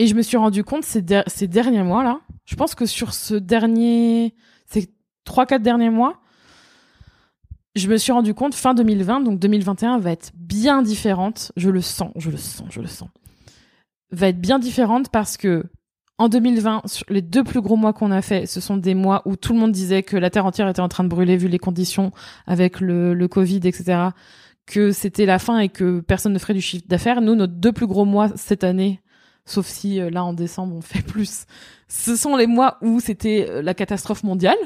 et 0.00 0.06
je 0.06 0.14
me 0.14 0.22
suis 0.22 0.38
rendu 0.38 0.64
compte 0.64 0.82
ces, 0.82 1.02
derniers 1.02 1.82
mois 1.82 2.02
là, 2.02 2.20
je 2.46 2.56
pense 2.56 2.74
que 2.74 2.86
sur 2.86 3.12
ce 3.12 3.34
dernier, 3.34 4.34
ces 4.64 4.88
trois 5.24 5.44
quatre 5.44 5.60
derniers 5.60 5.90
mois, 5.90 6.22
je 7.76 7.86
me 7.86 7.98
suis 7.98 8.10
rendu 8.10 8.32
compte 8.32 8.54
fin 8.54 8.72
2020, 8.72 9.20
donc 9.20 9.38
2021 9.38 9.98
va 9.98 10.12
être 10.12 10.32
bien 10.34 10.80
différente. 10.80 11.52
Je 11.54 11.68
le 11.68 11.82
sens, 11.82 12.12
je 12.16 12.30
le 12.30 12.38
sens, 12.38 12.66
je 12.70 12.80
le 12.80 12.86
sens. 12.86 13.10
Va 14.10 14.28
être 14.28 14.40
bien 14.40 14.58
différente 14.58 15.10
parce 15.10 15.36
que 15.36 15.64
en 16.16 16.30
2020, 16.30 16.80
sur 16.86 17.04
les 17.10 17.20
deux 17.20 17.44
plus 17.44 17.60
gros 17.60 17.76
mois 17.76 17.92
qu'on 17.92 18.10
a 18.10 18.22
fait, 18.22 18.46
ce 18.46 18.62
sont 18.62 18.78
des 18.78 18.94
mois 18.94 19.20
où 19.26 19.36
tout 19.36 19.52
le 19.52 19.58
monde 19.58 19.72
disait 19.72 20.02
que 20.02 20.16
la 20.16 20.30
terre 20.30 20.46
entière 20.46 20.68
était 20.68 20.80
en 20.80 20.88
train 20.88 21.04
de 21.04 21.10
brûler 21.10 21.36
vu 21.36 21.48
les 21.48 21.58
conditions 21.58 22.10
avec 22.46 22.80
le 22.80 23.26
Covid, 23.26 23.60
etc. 23.64 24.08
Que 24.64 24.92
c'était 24.92 25.26
la 25.26 25.38
fin 25.38 25.58
et 25.58 25.68
que 25.68 26.00
personne 26.00 26.32
ne 26.32 26.38
ferait 26.38 26.54
du 26.54 26.62
chiffre 26.62 26.86
d'affaires. 26.88 27.20
Nous, 27.20 27.34
nos 27.34 27.46
deux 27.46 27.72
plus 27.72 27.86
gros 27.86 28.06
mois 28.06 28.30
cette 28.36 28.64
année, 28.64 29.02
sauf 29.44 29.66
si 29.66 30.00
euh, 30.00 30.10
là 30.10 30.24
en 30.24 30.32
décembre 30.32 30.74
on 30.76 30.80
fait 30.80 31.02
plus. 31.02 31.46
Ce 31.88 32.16
sont 32.16 32.36
les 32.36 32.46
mois 32.46 32.78
où 32.82 33.00
c'était 33.00 33.46
euh, 33.48 33.62
la 33.62 33.74
catastrophe 33.74 34.22
mondiale. 34.22 34.58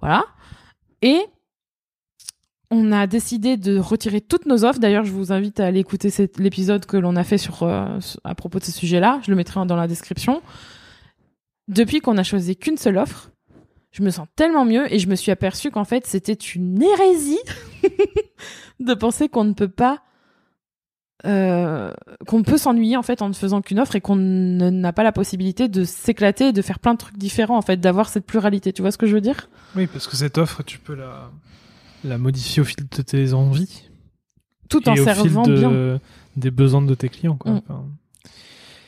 Voilà. 0.00 0.24
Et 1.02 1.20
on 2.70 2.92
a 2.92 3.06
décidé 3.06 3.56
de 3.56 3.78
retirer 3.78 4.20
toutes 4.20 4.46
nos 4.46 4.64
offres. 4.64 4.78
D'ailleurs, 4.78 5.04
je 5.04 5.12
vous 5.12 5.32
invite 5.32 5.58
à 5.58 5.66
aller 5.66 5.80
écouter 5.80 6.10
l'épisode 6.38 6.84
que 6.86 6.96
l'on 6.96 7.16
a 7.16 7.24
fait 7.24 7.38
sur 7.38 7.62
euh, 7.62 7.98
à 8.24 8.34
propos 8.34 8.58
de 8.58 8.64
ce 8.64 8.72
sujet-là. 8.72 9.20
Je 9.24 9.30
le 9.30 9.36
mettrai 9.36 9.64
dans 9.66 9.76
la 9.76 9.88
description. 9.88 10.42
Depuis 11.66 12.00
qu'on 12.00 12.18
a 12.18 12.22
choisi 12.22 12.56
qu'une 12.56 12.76
seule 12.76 12.98
offre, 12.98 13.30
je 13.90 14.02
me 14.02 14.10
sens 14.10 14.26
tellement 14.36 14.64
mieux 14.64 14.92
et 14.92 14.98
je 14.98 15.08
me 15.08 15.16
suis 15.16 15.32
aperçu 15.32 15.70
qu'en 15.70 15.84
fait, 15.84 16.06
c'était 16.06 16.32
une 16.32 16.82
hérésie 16.82 17.40
de 18.80 18.94
penser 18.94 19.28
qu'on 19.28 19.44
ne 19.44 19.54
peut 19.54 19.68
pas 19.68 20.02
euh, 21.26 21.92
qu'on 22.26 22.42
peut 22.42 22.58
s'ennuyer 22.58 22.96
en 22.96 23.02
fait 23.02 23.22
en 23.22 23.28
ne 23.28 23.34
faisant 23.34 23.60
qu'une 23.60 23.80
offre 23.80 23.96
et 23.96 24.00
qu'on 24.00 24.16
n'a 24.16 24.92
pas 24.92 25.02
la 25.02 25.12
possibilité 25.12 25.68
de 25.68 25.84
s'éclater, 25.84 26.52
de 26.52 26.62
faire 26.62 26.78
plein 26.78 26.94
de 26.94 26.98
trucs 26.98 27.18
différents 27.18 27.58
en 27.58 27.62
fait, 27.62 27.78
d'avoir 27.78 28.08
cette 28.08 28.26
pluralité. 28.26 28.72
Tu 28.72 28.82
vois 28.82 28.92
ce 28.92 28.98
que 28.98 29.06
je 29.06 29.14
veux 29.14 29.20
dire? 29.20 29.48
Oui, 29.76 29.86
parce 29.86 30.06
que 30.06 30.16
cette 30.16 30.38
offre, 30.38 30.62
tu 30.62 30.78
peux 30.78 30.94
la, 30.94 31.30
la 32.04 32.18
modifier 32.18 32.62
au 32.62 32.64
fil 32.64 32.88
de 32.88 33.02
tes 33.02 33.32
envies, 33.32 33.88
tout 34.68 34.88
en 34.88 34.96
servant 34.96 35.42
bien 35.42 35.98
des 36.38 36.50
besoins 36.50 36.82
de 36.82 36.94
tes 36.94 37.08
clients. 37.08 37.36
Quoi. 37.36 37.52
Mm. 37.52 37.62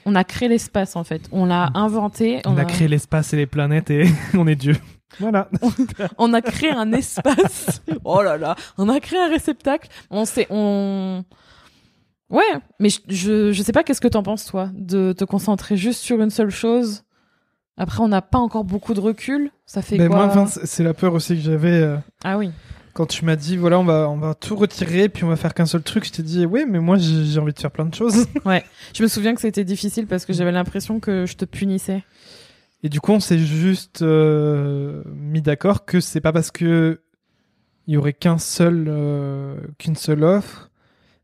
On 0.07 0.14
a 0.14 0.24
créé 0.24 0.49
l'espace 0.49 0.97
en 0.97 1.05
fait, 1.05 1.28
on 1.33 1.47
l'a 1.47 1.70
mm. 1.70 1.76
inventé. 1.76 2.41
On, 2.47 2.57
a... 2.57 2.64
créé 2.64 2.89
l'espace 2.89 3.33
et 3.33 3.37
les 3.37 3.47
planètes 3.47 3.91
et 3.91 4.07
on 4.35 4.47
est 4.47 4.57
Dieu. 4.57 4.76
Voilà. 5.18 5.49
on 6.18 6.33
a 6.33 6.41
créé 6.41 6.70
un 6.70 6.93
espace. 6.93 7.83
oh 8.05 8.22
là 8.22 8.37
là, 8.37 8.55
on 8.78 8.89
a 8.89 9.01
créé 9.01 9.18
un 9.18 9.28
réceptacle. 9.28 9.89
On 10.11 10.24
sait, 10.24 10.47
on 10.51 11.24
Ouais, 12.31 12.43
mais 12.78 12.89
je, 13.09 13.53
je 13.53 13.62
sais 13.62 13.72
pas 13.72 13.83
qu'est-ce 13.83 14.01
que 14.01 14.09
t'en 14.09 14.22
penses 14.22 14.47
toi, 14.47 14.70
de 14.74 15.12
te 15.12 15.24
concentrer 15.24 15.76
juste 15.76 16.01
sur 16.01 16.20
une 16.20 16.31
seule 16.31 16.51
chose. 16.51 17.03
Après, 17.76 18.03
on 18.03 18.09
n'a 18.09 18.22
pas 18.22 18.39
encore 18.39 18.64
beaucoup 18.64 18.95
de 18.95 19.01
recul. 19.01 19.51
Ça 19.66 19.83
fait 19.83 19.99
mais 19.99 20.07
quoi 20.07 20.26
Moi, 20.26 20.47
c'est 20.47 20.85
la 20.85 20.95
peur 20.95 21.14
aussi 21.14 21.35
que 21.35 21.41
j'avais. 21.41 21.81
Euh, 21.81 21.97
ah 22.24 22.39
oui. 22.39 22.51
Quand 22.93 23.07
tu 23.07 23.24
m'as 23.24 23.37
dit 23.37 23.57
voilà, 23.57 23.78
on 23.78 23.85
va 23.85 24.11
on 24.11 24.16
va 24.16 24.35
tout 24.35 24.57
retirer 24.57 25.09
puis 25.09 25.22
on 25.22 25.28
va 25.28 25.37
faire 25.37 25.55
qu'un 25.55 25.64
seul 25.64 25.83
truc, 25.83 26.05
je 26.05 26.11
t'ai 26.11 26.24
dit 26.24 26.45
oui, 26.45 26.64
mais 26.68 26.81
moi 26.81 26.97
j'ai 26.99 27.39
envie 27.39 27.53
de 27.53 27.59
faire 27.59 27.70
plein 27.70 27.87
de 27.87 27.95
choses. 27.95 28.26
ouais. 28.45 28.64
Je 28.95 29.03
me 29.03 29.09
souviens 29.09 29.35
que 29.35 29.41
c'était 29.41 29.64
difficile 29.64 30.07
parce 30.07 30.26
que 30.26 30.33
j'avais 30.33 30.51
l'impression 30.53 30.99
que 30.99 31.24
je 31.24 31.37
te 31.37 31.45
punissais. 31.45 32.03
Et 32.83 32.89
du 32.89 33.01
coup, 33.01 33.12
on 33.12 33.20
s'est 33.20 33.39
juste 33.39 34.03
euh, 34.03 35.03
mis 35.07 35.41
d'accord 35.41 35.85
que 35.85 36.01
c'est 36.01 36.20
pas 36.20 36.33
parce 36.33 36.51
que 36.51 37.01
il 37.87 37.95
y 37.95 37.97
aurait 37.97 38.12
qu'un 38.12 38.39
seul 38.39 38.87
euh, 38.89 39.57
qu'une 39.78 39.97
seule 39.97 40.24
offre 40.24 40.70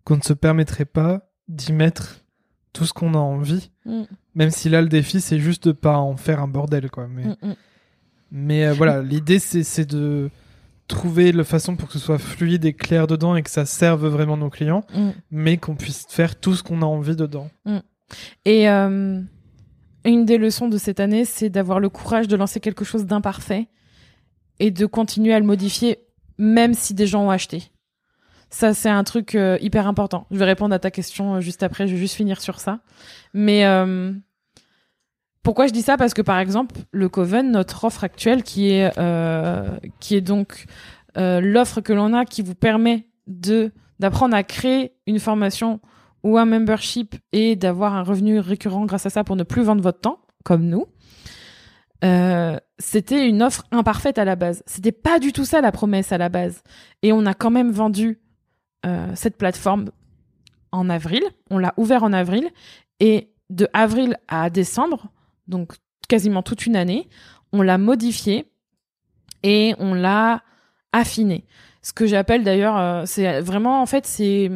qu'on 0.07 0.17
ne 0.17 0.23
se 0.23 0.33
permettrait 0.33 0.85
pas 0.85 1.29
d'y 1.49 1.73
mettre 1.73 2.25
tout 2.73 2.87
ce 2.87 2.93
qu'on 2.93 3.15
a 3.15 3.19
envie. 3.19 3.71
Mm. 3.85 4.03
Même 4.37 4.51
si 4.51 4.69
là, 4.69 4.81
le 4.81 4.89
défi, 4.89 5.21
c'est 5.21 5.41
juste 5.41 5.69
de 5.69 5.73
pas 5.73 5.99
en 5.99 6.17
faire 6.17 6.41
un 6.41 6.49
bordel, 6.49 6.91
quoi. 6.91 7.09
Mais, 7.09 7.25
mm, 7.25 7.37
mm. 7.43 7.55
mais 8.31 8.67
euh, 8.67 8.73
voilà, 8.73 9.03
l'idée, 9.03 9.41
c'est 9.41 9.85
de 9.85 10.31
trouver 10.87 11.33
la 11.33 11.43
façon 11.43 11.75
pour 11.75 11.89
que 11.89 11.95
ce 11.95 11.99
soit 11.99 12.19
fluide 12.19 12.65
et 12.65 12.73
clair 12.73 13.09
dedans 13.09 13.35
et 13.35 13.43
que 13.43 13.51
ça 13.51 13.67
serve 13.67 14.07
vraiment 14.07 14.37
nos 14.37 14.51
clients, 14.51 14.85
mais 15.33 15.57
qu'on 15.57 15.75
puisse 15.75 16.07
faire 16.09 16.39
tout 16.39 16.55
ce 16.55 16.63
qu'on 16.63 16.81
a 16.81 16.87
envie 16.87 17.17
dedans. 17.17 17.51
Et 18.45 18.69
euh, 18.69 19.21
une 20.05 20.25
des 20.25 20.39
leçons 20.39 20.69
de 20.69 20.79
cette 20.79 21.01
année, 21.01 21.25
c'est 21.25 21.51
d'avoir 21.51 21.81
le 21.81 21.89
courage 21.89 22.29
de 22.29 22.37
lancer 22.37 22.61
quelque 22.61 22.85
chose 22.85 23.05
d'imparfait 23.05 23.67
et 24.61 24.71
de 24.71 24.87
continuer 24.87 25.35
à 25.35 25.41
le 25.41 25.47
modifier, 25.47 25.99
même 26.39 26.73
si 26.73 26.95
des 26.95 27.09
gens 27.09 27.25
ont 27.25 27.31
acheté. 27.31 27.73
Ça, 28.51 28.75
c'est 28.75 28.89
un 28.89 29.05
truc 29.05 29.35
euh, 29.35 29.59
hyper 29.61 29.87
important. 29.87 30.27
Je 30.31 30.39
vais 30.39 30.45
répondre 30.45 30.75
à 30.75 30.79
ta 30.79 30.91
question 30.91 31.37
euh, 31.37 31.41
juste 31.41 31.63
après. 31.63 31.87
Je 31.87 31.95
vais 31.95 31.99
juste 31.99 32.15
finir 32.15 32.41
sur 32.41 32.61
ça. 32.61 32.79
Mais 33.35 33.65
euh, 33.67 34.13
pourquoi 35.43 35.67
je 35.67 35.73
dis 35.73 35.83
ça? 35.83 35.97
Parce 35.97 36.15
que 36.15 36.23
par 36.23 36.39
exemple, 36.39 36.77
le 36.93 37.09
Coven, 37.09 37.51
notre 37.51 37.85
offre 37.85 38.05
actuelle, 38.05 38.43
qui 38.43 38.71
est 38.71 38.93
qui 40.01 40.17
est 40.17 40.21
donc 40.21 40.67
l'offre 41.17 41.81
que 41.81 41.93
l'on 41.93 42.13
a, 42.13 42.25
qui 42.25 42.43
vous 42.43 42.55
permet 42.55 43.09
d'apprendre 43.27 44.37
à 44.37 44.43
créer 44.43 44.93
une 45.07 45.19
formation 45.19 45.81
ou 46.23 46.39
un 46.39 46.45
membership 46.45 47.15
et 47.33 47.57
d'avoir 47.57 47.95
un 47.95 48.03
revenu 48.03 48.39
récurrent 48.41 48.85
grâce 48.87 49.07
à 49.07 49.11
ça 49.11 49.23
pour 49.23 49.37
ne 49.37 49.45
plus 49.45 49.63
vendre 49.63 49.83
votre 49.83 50.01
temps, 50.01 50.21
comme 50.45 50.67
nous. 50.67 50.87
c'était 52.79 53.29
une 53.29 53.43
offre 53.43 53.65
imparfaite 53.71 54.19
à 54.19 54.25
la 54.25 54.37
base. 54.37 54.63
C'était 54.67 54.93
pas 54.93 55.19
du 55.19 55.33
tout 55.33 55.45
ça 55.45 55.61
la 55.61 55.73
promesse 55.73 56.13
à 56.13 56.19
la 56.19 56.29
base. 56.29 56.63
Et 57.03 57.13
on 57.13 57.25
a 57.25 57.35
quand 57.35 57.51
même 57.51 57.71
vendu 57.71 58.21
cette 59.15 59.37
plateforme 59.37 59.91
en 60.73 60.89
avril. 60.89 61.23
On 61.51 61.59
l'a 61.59 61.75
ouvert 61.77 62.05
en 62.05 62.13
avril 62.13 62.49
et 63.01 63.31
de 63.51 63.69
avril 63.73 64.17
à 64.29 64.51
décembre, 64.51 65.09
donc 65.49 65.73
quasiment 66.09 66.43
toute 66.43 66.67
une 66.67 66.77
année, 66.77 67.09
on 67.53 67.63
l'a 67.63 67.79
modifié 67.79 68.47
et 69.43 69.75
on 69.79 69.95
l'a 69.95 70.43
affiné. 70.93 71.45
Ce 71.83 71.93
que 71.93 72.07
j'appelle 72.07 72.43
d'ailleurs, 72.43 72.77
euh, 72.77 73.03
c'est 73.07 73.41
vraiment 73.41 73.81
en 73.81 73.87
fait 73.87 74.07
c'est 74.07 74.51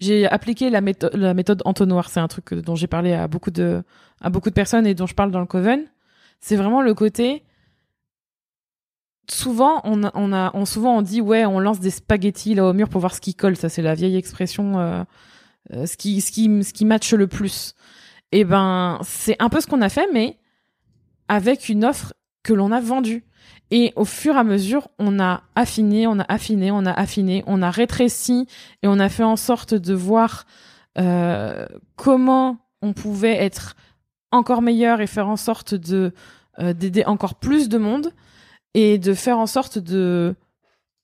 j'ai 0.00 0.26
appliqué 0.26 0.70
la 0.70 0.80
méthode 0.80 1.14
la 1.14 1.34
entonnoir. 1.64 2.10
C'est 2.10 2.20
un 2.20 2.28
truc 2.28 2.52
dont 2.54 2.74
j'ai 2.74 2.88
parlé 2.88 3.12
à 3.12 3.28
beaucoup 3.28 3.50
de 3.50 3.82
à 4.20 4.30
beaucoup 4.30 4.50
de 4.50 4.54
personnes 4.54 4.86
et 4.86 4.94
dont 4.94 5.06
je 5.06 5.14
parle 5.14 5.30
dans 5.30 5.40
le 5.40 5.46
Coven. 5.46 5.84
C'est 6.40 6.56
vraiment 6.56 6.82
le 6.82 6.94
côté 6.94 7.44
souvent 9.30 9.80
on 9.84 10.02
on 10.14 10.32
a 10.32 10.52
souvent 10.66 10.98
on 10.98 11.02
dit 11.02 11.20
ouais 11.20 11.44
on 11.46 11.58
lance 11.58 11.80
des 11.80 11.90
spaghettis 11.90 12.54
là 12.54 12.66
au 12.66 12.72
mur 12.72 12.88
pour 12.88 13.00
voir 13.00 13.14
ce 13.14 13.20
qui 13.20 13.34
colle. 13.34 13.56
Ça 13.56 13.68
c'est 13.68 13.82
la 13.82 13.94
vieille 13.94 14.16
expression 14.16 14.78
euh, 14.78 15.04
euh, 15.72 15.86
ce 15.86 15.96
qui 15.96 16.20
ce 16.20 16.30
qui 16.30 16.62
ce 16.64 16.72
qui 16.72 16.84
matche 16.84 17.12
le 17.12 17.26
plus. 17.26 17.74
Et 18.32 18.40
eh 18.40 18.44
ben 18.44 18.98
c'est 19.02 19.36
un 19.40 19.48
peu 19.48 19.60
ce 19.60 19.66
qu'on 19.66 19.82
a 19.82 19.88
fait 19.88 20.08
mais 20.12 20.38
avec 21.28 21.68
une 21.68 21.84
offre 21.84 22.14
que 22.42 22.52
l'on 22.52 22.72
a 22.72 22.80
vendu. 22.80 23.24
Et 23.70 23.92
au 23.96 24.04
fur 24.04 24.34
et 24.34 24.38
à 24.38 24.44
mesure, 24.44 24.88
on 24.98 25.18
a 25.18 25.42
affiné, 25.54 26.06
on 26.06 26.18
a 26.18 26.24
affiné, 26.24 26.70
on 26.70 26.84
a 26.84 26.92
affiné, 26.92 27.42
on 27.46 27.62
a 27.62 27.70
rétréci 27.70 28.46
et 28.82 28.88
on 28.88 28.98
a 28.98 29.08
fait 29.08 29.24
en 29.24 29.36
sorte 29.36 29.74
de 29.74 29.94
voir 29.94 30.44
euh, 30.98 31.66
comment 31.96 32.58
on 32.82 32.92
pouvait 32.92 33.36
être 33.36 33.74
encore 34.30 34.62
meilleur 34.62 35.00
et 35.00 35.06
faire 35.06 35.28
en 35.28 35.36
sorte 35.36 35.74
de 35.74 36.12
d'aider 36.58 37.04
encore 37.04 37.34
plus 37.34 37.68
de 37.68 37.78
monde 37.78 38.12
et 38.74 38.98
de 38.98 39.14
faire 39.14 39.38
en 39.38 39.46
sorte 39.46 39.78
de 39.78 40.34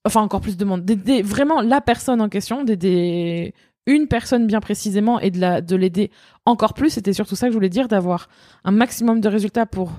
enfin 0.04 0.20
encore 0.20 0.40
plus 0.40 0.56
de 0.56 0.64
monde 0.64 0.84
d'aider 0.84 1.22
vraiment 1.22 1.60
la 1.60 1.80
personne 1.80 2.20
en 2.20 2.28
question 2.28 2.64
d'aider 2.64 3.54
une 3.86 4.08
personne 4.08 4.46
bien 4.46 4.60
précisément 4.60 5.20
et 5.20 5.30
de 5.30 5.40
la 5.40 5.60
de 5.60 5.76
l'aider 5.76 6.10
encore 6.46 6.74
plus 6.74 6.90
c'était 6.90 7.12
surtout 7.12 7.36
ça 7.36 7.46
que 7.46 7.52
je 7.52 7.56
voulais 7.56 7.68
dire 7.68 7.88
d'avoir 7.88 8.28
un 8.64 8.70
maximum 8.70 9.20
de 9.20 9.28
résultats 9.28 9.66
pour 9.66 9.92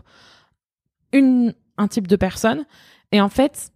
une 1.13 1.53
un 1.77 1.87
type 1.87 2.07
de 2.07 2.15
personne 2.15 2.65
et 3.11 3.21
en 3.21 3.29
fait 3.29 3.71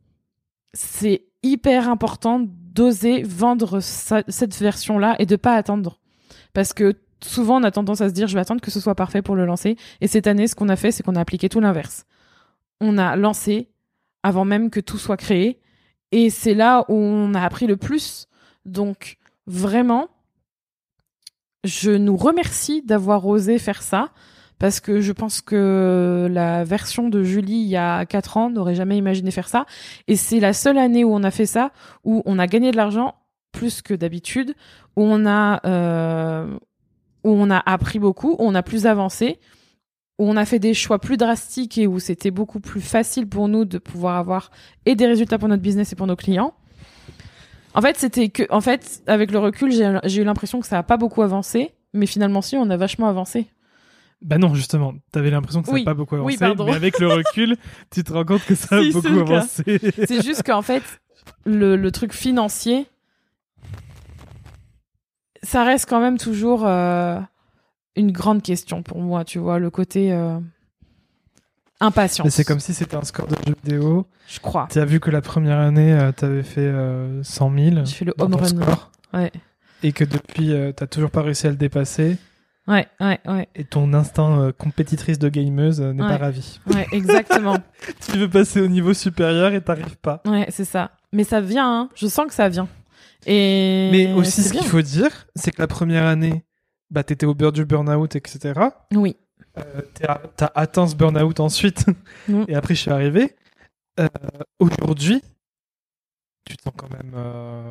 c'est 0.73 1.25
hyper 1.43 1.89
important 1.89 2.41
d'oser 2.43 3.23
vendre 3.23 3.79
cette 3.79 4.55
version 4.55 4.99
là 4.99 5.15
et 5.19 5.25
de 5.25 5.35
pas 5.35 5.55
attendre 5.55 5.99
parce 6.53 6.73
que 6.73 6.95
souvent 7.21 7.59
on 7.59 7.63
a 7.63 7.71
tendance 7.71 8.01
à 8.01 8.09
se 8.09 8.13
dire 8.13 8.27
je 8.27 8.33
vais 8.33 8.39
attendre 8.39 8.61
que 8.61 8.71
ce 8.71 8.79
soit 8.79 8.95
parfait 8.95 9.21
pour 9.21 9.35
le 9.35 9.45
lancer. 9.45 9.77
Et 10.01 10.07
cette 10.07 10.27
année, 10.27 10.47
ce 10.47 10.55
qu'on 10.55 10.69
a 10.69 10.75
fait, 10.75 10.91
c'est 10.91 11.03
qu'on 11.03 11.15
a 11.15 11.21
appliqué 11.21 11.49
tout 11.49 11.59
l'inverse. 11.59 12.05
On 12.81 12.97
a 12.97 13.15
lancé 13.15 13.69
avant 14.25 14.43
même 14.43 14.71
que 14.71 14.79
tout 14.79 14.97
soit 14.97 15.17
créé. 15.17 15.59
Et 16.11 16.31
c'est 16.31 16.55
là 16.55 16.83
où 16.89 16.95
on 16.95 17.35
a 17.35 17.41
appris 17.41 17.67
le 17.67 17.77
plus. 17.77 18.27
Donc 18.65 19.17
vraiment, 19.45 20.07
je 21.63 21.91
nous 21.91 22.17
remercie 22.17 22.81
d'avoir 22.81 23.27
osé 23.27 23.59
faire 23.59 23.83
ça. 23.83 24.09
Parce 24.57 24.79
que 24.79 24.99
je 24.99 25.11
pense 25.11 25.41
que 25.41 26.27
la 26.31 26.63
version 26.63 27.09
de 27.09 27.21
Julie 27.23 27.61
il 27.61 27.67
y 27.67 27.75
a 27.75 28.05
4 28.05 28.37
ans 28.37 28.49
n'aurait 28.49 28.73
jamais 28.73 28.97
imaginé 28.97 29.29
faire 29.29 29.47
ça. 29.47 29.67
Et 30.07 30.15
c'est 30.15 30.39
la 30.39 30.53
seule 30.53 30.79
année 30.79 31.03
où 31.03 31.13
on 31.13 31.23
a 31.23 31.29
fait 31.29 31.45
ça, 31.45 31.71
où 32.03 32.23
on 32.25 32.39
a 32.39 32.47
gagné 32.47 32.71
de 32.71 32.77
l'argent 32.77 33.13
plus 33.51 33.83
que 33.83 33.93
d'habitude, 33.93 34.55
où 34.95 35.03
on 35.03 35.27
a 35.27 35.59
euh, 35.67 36.57
où 37.23 37.29
on 37.29 37.51
a 37.51 37.59
appris 37.59 37.99
beaucoup, 37.99 38.31
où 38.31 38.37
on 38.39 38.55
a 38.55 38.63
plus 38.63 38.87
avancé, 38.87 39.39
où 40.17 40.29
on 40.29 40.37
a 40.37 40.45
fait 40.45 40.59
des 40.59 40.73
choix 40.73 40.99
plus 40.99 41.17
drastiques 41.17 41.77
et 41.77 41.87
où 41.87 41.99
c'était 41.99 42.31
beaucoup 42.31 42.59
plus 42.59 42.81
facile 42.81 43.27
pour 43.27 43.47
nous 43.47 43.65
de 43.65 43.77
pouvoir 43.77 44.17
avoir 44.17 44.51
et 44.85 44.95
des 44.95 45.05
résultats 45.05 45.37
pour 45.37 45.49
notre 45.49 45.61
business 45.61 45.91
et 45.91 45.95
pour 45.95 46.07
nos 46.07 46.15
clients. 46.15 46.53
En 47.73 47.81
fait, 47.81 47.97
c'était 47.97 48.29
que, 48.29 48.43
en 48.49 48.61
fait, 48.61 49.03
avec 49.05 49.31
le 49.31 49.39
recul, 49.39 49.71
j'ai 49.71 50.21
eu 50.21 50.23
l'impression 50.23 50.61
que 50.61 50.67
ça 50.67 50.77
a 50.77 50.83
pas 50.83 50.95
beaucoup 50.95 51.21
avancé, 51.21 51.71
mais 51.93 52.05
finalement, 52.05 52.41
si, 52.41 52.55
on 52.55 52.69
a 52.69 52.77
vachement 52.77 53.07
avancé. 53.07 53.47
Bah 54.21 54.37
non, 54.37 54.55
justement, 54.55 54.93
t'avais 55.11 55.29
l'impression 55.29 55.61
que 55.61 55.67
ça 55.67 55.73
n'a 55.75 55.83
pas 55.83 55.93
beaucoup 55.93 56.15
avancé, 56.15 56.37
mais 56.39 56.73
avec 56.73 56.99
le 56.99 57.07
recul, 57.07 57.57
tu 57.91 58.03
te 58.03 58.13
rends 58.13 58.23
compte 58.23 58.45
que 58.45 58.55
ça 58.55 58.77
a 58.77 58.81
beaucoup 58.93 59.19
avancé. 59.19 59.79
C'est 60.07 60.23
juste 60.23 60.43
qu'en 60.43 60.61
fait, 60.61 60.83
le, 61.45 61.75
le 61.75 61.91
truc 61.91 62.13
financier, 62.13 62.87
ça 65.43 65.65
reste 65.65 65.87
quand 65.89 65.99
même 65.99 66.17
toujours 66.17 66.65
euh, 66.65 67.19
une 67.95 68.11
grande 68.11 68.41
question 68.41 68.83
pour 68.83 68.99
moi, 68.99 69.23
tu 69.23 69.39
vois, 69.39 69.59
le 69.59 69.69
côté 69.69 70.11
euh, 70.11 70.39
impatience. 71.79 72.29
c'est 72.29 72.43
comme 72.43 72.59
si 72.59 72.73
c'était 72.73 72.95
un 72.95 73.03
score 73.03 73.27
de 73.27 73.35
jeu 73.45 73.55
vidéo. 73.63 74.07
Je 74.27 74.39
crois. 74.39 74.67
Tu 74.71 74.79
as 74.79 74.85
vu 74.85 74.99
que 74.99 75.09
la 75.09 75.21
première 75.21 75.59
année, 75.59 75.93
euh, 75.93 76.11
tu 76.15 76.25
avais 76.25 76.43
fait 76.43 76.71
100 77.23 77.53
000. 77.57 77.85
J'ai 77.85 77.95
fait 77.95 78.05
le 78.05 78.13
home 78.17 78.35
run. 78.35 78.45
Score, 78.45 78.91
ouais. 79.13 79.31
Et 79.83 79.91
que 79.91 80.03
depuis, 80.03 80.53
t'as 80.75 80.87
toujours 80.87 81.11
pas 81.11 81.21
réussi 81.21 81.47
à 81.47 81.51
le 81.51 81.57
dépasser. 81.57 82.17
Ouais, 82.67 82.87
ouais, 82.99 83.19
ouais. 83.27 83.47
Et 83.53 83.63
ton 83.63 83.93
instinct 83.93 84.51
compétitrice 84.57 85.19
de 85.19 85.29
gameuse 85.29 85.81
n'est 85.81 86.01
pas 86.01 86.17
ravi. 86.17 86.59
Ouais, 86.73 86.87
exactement. 86.91 87.57
tu 88.11 88.17
veux 88.17 88.29
passer 88.29 88.61
au 88.61 88.67
niveau 88.67 88.93
supérieur 88.93 89.53
et 89.53 89.61
t'arrives 89.61 89.97
pas. 89.97 90.23
Ouais, 90.25 90.47
c'est 90.49 90.65
ça. 90.65 90.91
Mais 91.11 91.23
ça 91.23 91.41
vient, 91.41 91.81
hein. 91.81 91.89
Je 91.95 92.07
sens 92.07 92.25
que 92.25 92.33
ça 92.33 92.49
vient. 92.49 92.67
Et 93.25 93.89
Mais 93.91 94.13
aussi, 94.13 94.43
ce 94.43 94.53
qu'il 94.53 94.65
faut 94.65 94.81
dire, 94.81 95.27
c'est 95.35 95.51
que 95.51 95.61
la 95.61 95.67
première 95.67 96.05
année, 96.05 96.44
bah, 96.89 97.03
t'étais 97.03 97.25
au 97.25 97.33
beurre 97.33 97.51
du 97.51 97.65
burn-out, 97.65 98.15
etc. 98.15 98.59
Oui. 98.93 99.15
Euh, 99.57 99.81
t'as 100.35 100.51
atteint 100.55 100.87
ce 100.87 100.95
burn-out 100.95 101.39
ensuite. 101.39 101.85
Mm. 102.27 102.45
Et 102.47 102.55
après, 102.55 102.73
je 102.73 102.81
suis 102.81 102.89
arrivé. 102.89 103.35
Euh, 103.99 104.07
Aujourd'hui, 104.57 105.21
tu 106.43 106.57
te 106.57 106.63
sens 106.63 106.73
quand 106.75 106.89
même. 106.89 107.11
Euh... 107.13 107.69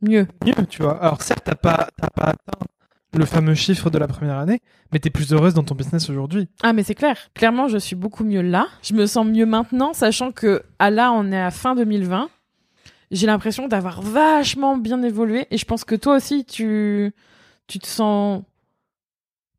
Mieux. 0.00 0.26
Mieux, 0.44 0.66
tu 0.68 0.82
vois. 0.82 1.00
Alors, 1.00 1.22
certes, 1.22 1.42
t'as 1.44 1.54
pas, 1.54 1.88
pas 1.96 2.24
atteint 2.24 2.66
le 3.14 3.24
fameux 3.24 3.54
chiffre 3.54 3.88
de 3.88 3.98
la 3.98 4.08
première 4.08 4.38
année, 4.38 4.60
mais 4.90 4.98
t'es 4.98 5.10
plus 5.10 5.32
heureuse 5.32 5.54
dans 5.54 5.62
ton 5.62 5.76
business 5.76 6.10
aujourd'hui. 6.10 6.48
Ah 6.64 6.72
mais 6.72 6.82
c'est 6.82 6.96
clair. 6.96 7.16
Clairement, 7.34 7.68
je 7.68 7.78
suis 7.78 7.94
beaucoup 7.94 8.24
mieux 8.24 8.42
là. 8.42 8.66
Je 8.82 8.94
me 8.94 9.06
sens 9.06 9.24
mieux 9.26 9.46
maintenant, 9.46 9.92
sachant 9.92 10.32
que 10.32 10.64
à 10.80 10.90
là, 10.90 11.12
on 11.12 11.30
est 11.30 11.40
à 11.40 11.52
fin 11.52 11.76
2020 11.76 12.30
j'ai 13.12 13.26
l'impression 13.26 13.68
d'avoir 13.68 14.00
vachement 14.00 14.76
bien 14.76 15.02
évolué 15.02 15.46
et 15.50 15.58
je 15.58 15.64
pense 15.66 15.84
que 15.84 15.94
toi 15.94 16.16
aussi 16.16 16.44
tu 16.44 17.12
tu 17.66 17.78
te 17.78 17.86
sens 17.86 18.42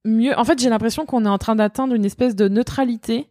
mieux. 0.06 0.38
En 0.38 0.44
fait, 0.44 0.60
j'ai 0.60 0.70
l'impression 0.70 1.06
qu'on 1.06 1.26
est 1.26 1.30
en 1.30 1.38
train 1.38 1.56
d'atteindre 1.56 1.94
une 1.94 2.06
espèce 2.06 2.36
de 2.36 2.48
neutralité. 2.48 3.28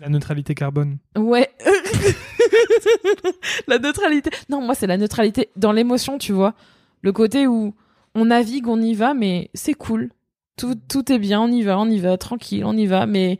La 0.00 0.08
neutralité 0.08 0.54
carbone. 0.54 0.98
Ouais. 1.16 1.50
la 3.68 3.78
neutralité. 3.78 4.30
Non, 4.48 4.60
moi 4.60 4.74
c'est 4.74 4.86
la 4.86 4.96
neutralité 4.96 5.50
dans 5.56 5.72
l'émotion, 5.72 6.18
tu 6.18 6.32
vois. 6.32 6.54
Le 7.02 7.12
côté 7.12 7.46
où 7.46 7.74
on 8.14 8.26
navigue, 8.26 8.68
on 8.68 8.80
y 8.80 8.94
va, 8.94 9.14
mais 9.14 9.50
c'est 9.54 9.74
cool. 9.74 10.10
Tout, 10.56 10.76
tout 10.88 11.12
est 11.12 11.18
bien, 11.18 11.40
on 11.40 11.50
y 11.50 11.62
va, 11.62 11.78
on 11.78 11.86
y 11.86 11.98
va, 11.98 12.16
tranquille, 12.16 12.64
on 12.64 12.76
y 12.76 12.86
va, 12.86 13.06
mais 13.06 13.38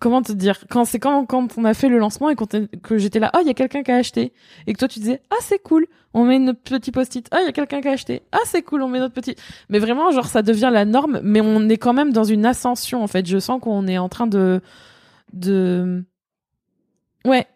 comment 0.00 0.22
te 0.22 0.32
dire 0.32 0.64
quand 0.68 0.84
c'est 0.84 0.98
quand 0.98 1.26
quand 1.26 1.58
on 1.58 1.64
a 1.64 1.74
fait 1.74 1.88
le 1.88 1.98
lancement 1.98 2.30
et 2.30 2.36
que 2.36 2.98
j'étais 2.98 3.18
là 3.18 3.30
oh 3.34 3.38
il 3.42 3.46
y 3.46 3.50
a 3.50 3.54
quelqu'un 3.54 3.82
qui 3.82 3.90
a 3.90 3.96
acheté. 3.96 4.32
Et 4.66 4.72
que 4.72 4.78
toi 4.78 4.88
tu 4.88 4.98
disais 4.98 5.20
ah 5.30 5.36
c'est 5.40 5.58
cool 5.58 5.86
on 6.14 6.24
met 6.24 6.38
notre 6.38 6.60
petit 6.60 6.92
post-it. 6.92 7.28
Ah 7.30 7.38
il 7.40 7.46
y 7.46 7.48
a 7.48 7.52
quelqu'un 7.52 7.80
qui 7.80 7.88
a 7.88 7.92
acheté. 7.92 8.22
Ah 8.32 8.38
c'est 8.44 8.62
cool 8.62 8.82
on 8.82 8.88
met 8.88 8.98
notre 8.98 9.14
petit. 9.14 9.36
Mais 9.68 9.78
vraiment 9.78 10.10
genre 10.10 10.26
ça 10.26 10.42
devient 10.42 10.70
la 10.72 10.84
norme 10.84 11.20
mais 11.22 11.40
on 11.40 11.68
est 11.68 11.78
quand 11.78 11.92
même 11.92 12.12
dans 12.12 12.24
une 12.24 12.46
ascension 12.46 13.02
en 13.02 13.06
fait. 13.06 13.26
Je 13.26 13.38
sens 13.38 13.60
qu'on 13.60 13.86
est 13.86 13.98
en 13.98 14.08
train 14.08 14.26
de 14.26 14.60
de 15.32 16.04
ouais 17.24 17.46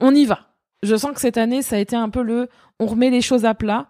on 0.00 0.14
y 0.14 0.24
va. 0.24 0.40
Je 0.82 0.96
sens 0.96 1.12
que 1.12 1.20
cette 1.20 1.38
année 1.38 1.62
ça 1.62 1.76
a 1.76 1.78
été 1.78 1.96
un 1.96 2.08
peu 2.08 2.22
le 2.22 2.48
on 2.78 2.86
remet 2.86 3.10
les 3.10 3.22
choses 3.22 3.44
à 3.44 3.54
plat. 3.54 3.88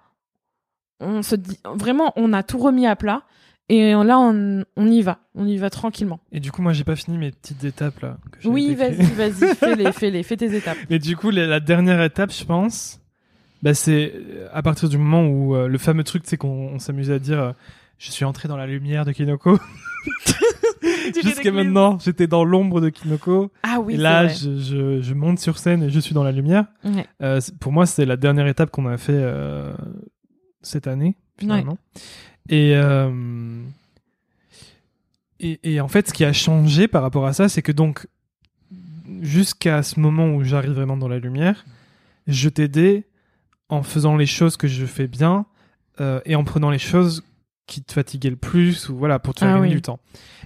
On 1.01 1.23
se 1.23 1.37
dit 1.37 1.59
vraiment 1.65 2.13
on 2.17 2.33
a 2.33 2.43
tout 2.43 2.59
remis 2.59 2.87
à 2.87 2.97
plat 2.97 3.23
et 3.71 3.93
là, 3.93 4.19
on, 4.19 4.65
y 4.87 5.03
va, 5.03 5.19
on 5.35 5.47
y 5.47 5.59
va 5.59 5.69
tranquillement. 5.69 6.21
Et 6.33 6.41
du 6.41 6.51
coup, 6.51 6.63
moi, 6.63 6.73
j'ai 6.73 6.85
pas 6.85 6.97
fini 6.97 7.19
mes 7.19 7.33
petites 7.33 7.65
étapes 7.65 8.01
là. 8.01 8.17
oui, 8.45 8.75
vas-y, 8.75 9.03
vas-y, 9.03 9.55
fais-les, 9.55 9.93
fais-les, 9.93 10.23
fais 10.23 10.37
tes 10.39 10.57
étapes. 10.57 10.79
Et 10.89 10.99
du 10.99 11.17
coup, 11.17 11.31
la, 11.31 11.61
dernière 11.61 12.03
étape, 12.03 12.33
je 12.33 12.45
pense, 12.45 13.01
bah, 13.63 13.75
c'est 13.75 14.15
à 14.55 14.63
partir 14.63 14.89
du 14.89 14.97
moment 14.97 15.27
où 15.27 15.55
euh, 15.55 15.69
le 15.69 15.77
fameux 15.77 16.05
truc, 16.05 16.23
c'est 16.25 16.39
qu'on 16.39 16.79
s'amusait 16.79 17.15
à 17.15 17.19
dire, 17.19 17.41
euh, 17.41 17.53
je 17.99 18.11
suis 18.11 18.25
entré 18.25 18.49
dans 18.49 18.57
la 18.57 18.67
lumière 18.67 19.05
de 19.05 19.13
Kinoko. 19.13 19.59
Jusqu'à 21.23 21.53
maintenant, 21.53 21.99
j'étais 21.99 22.27
dans 22.27 22.45
l'ombre 22.45 22.81
de 22.81 22.89
Kinoko. 22.89 23.53
Ah 23.65 23.81
oui. 23.81 23.95
Et 23.95 23.97
là, 23.99 24.29
je, 24.29 25.01
je, 25.03 25.15
monte 25.15 25.41
sur 25.41 25.59
scène 25.59 25.83
et 25.83 25.91
je 25.91 26.01
suis 26.01 26.15
dans 26.15 26.25
la 26.25 26.33
lumière. 26.33 26.65
Euh, 27.21 27.41
pour 27.61 27.73
moi, 27.73 27.85
c'est 27.85 28.07
la 28.07 28.17
dernière 28.17 28.47
étape 28.47 28.71
qu'on 28.71 28.87
a 28.87 28.97
fait 28.97 29.23
cette 30.63 30.87
année, 30.87 31.17
finalement. 31.39 31.77
Euh, 32.51 33.63
et, 35.41 35.61
et, 35.63 35.81
en 35.81 35.89
fait, 35.89 36.09
ce 36.09 36.13
qui 36.13 36.25
a 36.25 36.33
changé 36.33 36.89
par 36.89 37.03
rapport 37.03 37.27
à 37.27 37.33
ça, 37.33 37.49
c'est 37.49 37.63
que 37.63 37.73
donc, 37.73 38.07
jusqu'à 39.21 39.83
ce 39.83 40.01
moment 40.01 40.29
où 40.35 40.45
j'arrive 40.45 40.73
vraiment 40.73 40.97
dans 40.97 41.09
la 41.09 41.19
lumière, 41.19 41.65
je 42.27 42.49
t'aidais 42.49 43.05
en 43.69 43.83
faisant 43.83 44.17
les 44.17 44.27
choses 44.27 44.57
que 44.57 44.69
je 44.69 44.87
fais 44.87 45.07
bien 45.07 45.47
euh, 46.01 46.21
et 46.25 46.35
en 46.35 46.45
prenant 46.45 46.71
les 46.71 46.79
choses 46.79 47.25
qui 47.67 47.83
te 47.83 47.93
fatiguaient 47.93 48.31
le 48.31 48.37
plus 48.37 48.89
ou 48.89 48.97
voilà 48.97 49.19
pour 49.19 49.35
te 49.35 49.41
faire 49.41 49.55
ah 49.55 49.61
gagner 49.61 49.75
du 49.75 49.83
temps. 49.83 50.01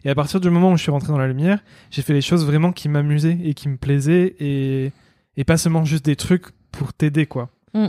Et 0.04 0.10
à 0.10 0.14
partir 0.14 0.40
du 0.40 0.50
moment 0.50 0.72
où 0.72 0.76
je 0.76 0.82
suis 0.82 0.90
rentré 0.90 1.08
dans 1.08 1.18
la 1.18 1.28
lumière, 1.28 1.62
j'ai 1.90 2.02
fait 2.02 2.12
les 2.12 2.20
choses 2.20 2.44
vraiment 2.44 2.72
qui 2.72 2.88
m'amusaient 2.88 3.38
et 3.44 3.54
qui 3.54 3.68
me 3.68 3.76
plaisaient 3.76 4.34
et, 4.40 4.92
et 5.36 5.44
pas 5.44 5.56
seulement 5.56 5.84
juste 5.84 6.04
des 6.04 6.16
trucs 6.16 6.46
pour 6.72 6.92
t'aider 6.92 7.26
quoi. 7.26 7.50
Mm. 7.74 7.88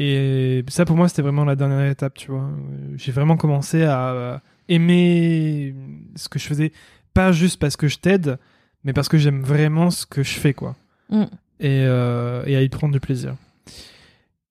Et 0.00 0.64
ça, 0.68 0.84
pour 0.84 0.96
moi, 0.96 1.08
c'était 1.08 1.22
vraiment 1.22 1.44
la 1.44 1.56
dernière 1.56 1.90
étape, 1.90 2.14
tu 2.14 2.30
vois. 2.30 2.48
J'ai 2.94 3.10
vraiment 3.10 3.36
commencé 3.36 3.82
à 3.82 4.40
aimer 4.68 5.74
ce 6.14 6.28
que 6.28 6.38
je 6.38 6.46
faisais, 6.46 6.72
pas 7.14 7.32
juste 7.32 7.58
parce 7.58 7.76
que 7.76 7.88
je 7.88 7.98
t'aide, 7.98 8.38
mais 8.84 8.92
parce 8.92 9.08
que 9.08 9.18
j'aime 9.18 9.42
vraiment 9.42 9.90
ce 9.90 10.06
que 10.06 10.22
je 10.22 10.38
fais, 10.38 10.54
quoi. 10.54 10.76
Mm. 11.10 11.22
Et, 11.58 11.82
euh, 11.84 12.44
et, 12.46 12.54
à 12.54 12.62
y 12.62 12.68
prendre 12.68 12.92
du 12.92 13.00
plaisir. 13.00 13.34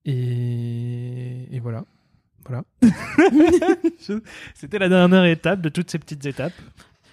Et, 0.03 1.47
et 1.49 1.59
voilà. 1.61 1.85
Voilà. 2.45 2.65
C'était 4.53 4.79
la 4.79 4.89
dernière 4.89 5.23
étape 5.23 5.61
de 5.61 5.69
toutes 5.69 5.89
ces 5.89 5.99
petites 5.99 6.25
étapes. 6.25 6.53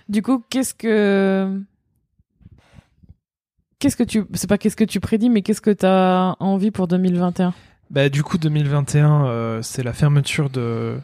Du 0.08 0.22
coup, 0.22 0.42
qu'est-ce 0.50 0.74
que 0.74 1.60
qu'est-ce 3.78 3.96
que 3.96 4.02
tu 4.02 4.24
c'est 4.34 4.48
pas 4.48 4.58
qu'est-ce 4.58 4.76
que 4.76 4.84
tu 4.84 4.98
prédis 4.98 5.30
mais 5.30 5.42
qu'est-ce 5.42 5.60
que 5.60 5.70
tu 5.70 5.86
as 5.86 6.36
envie 6.40 6.70
pour 6.70 6.88
2021 6.88 7.54
bah, 7.94 8.08
du 8.08 8.22
coup, 8.24 8.38
2021, 8.38 9.26
euh, 9.26 9.62
c'est 9.62 9.82
la 9.84 9.92
fermeture 9.92 10.50
de 10.50 10.98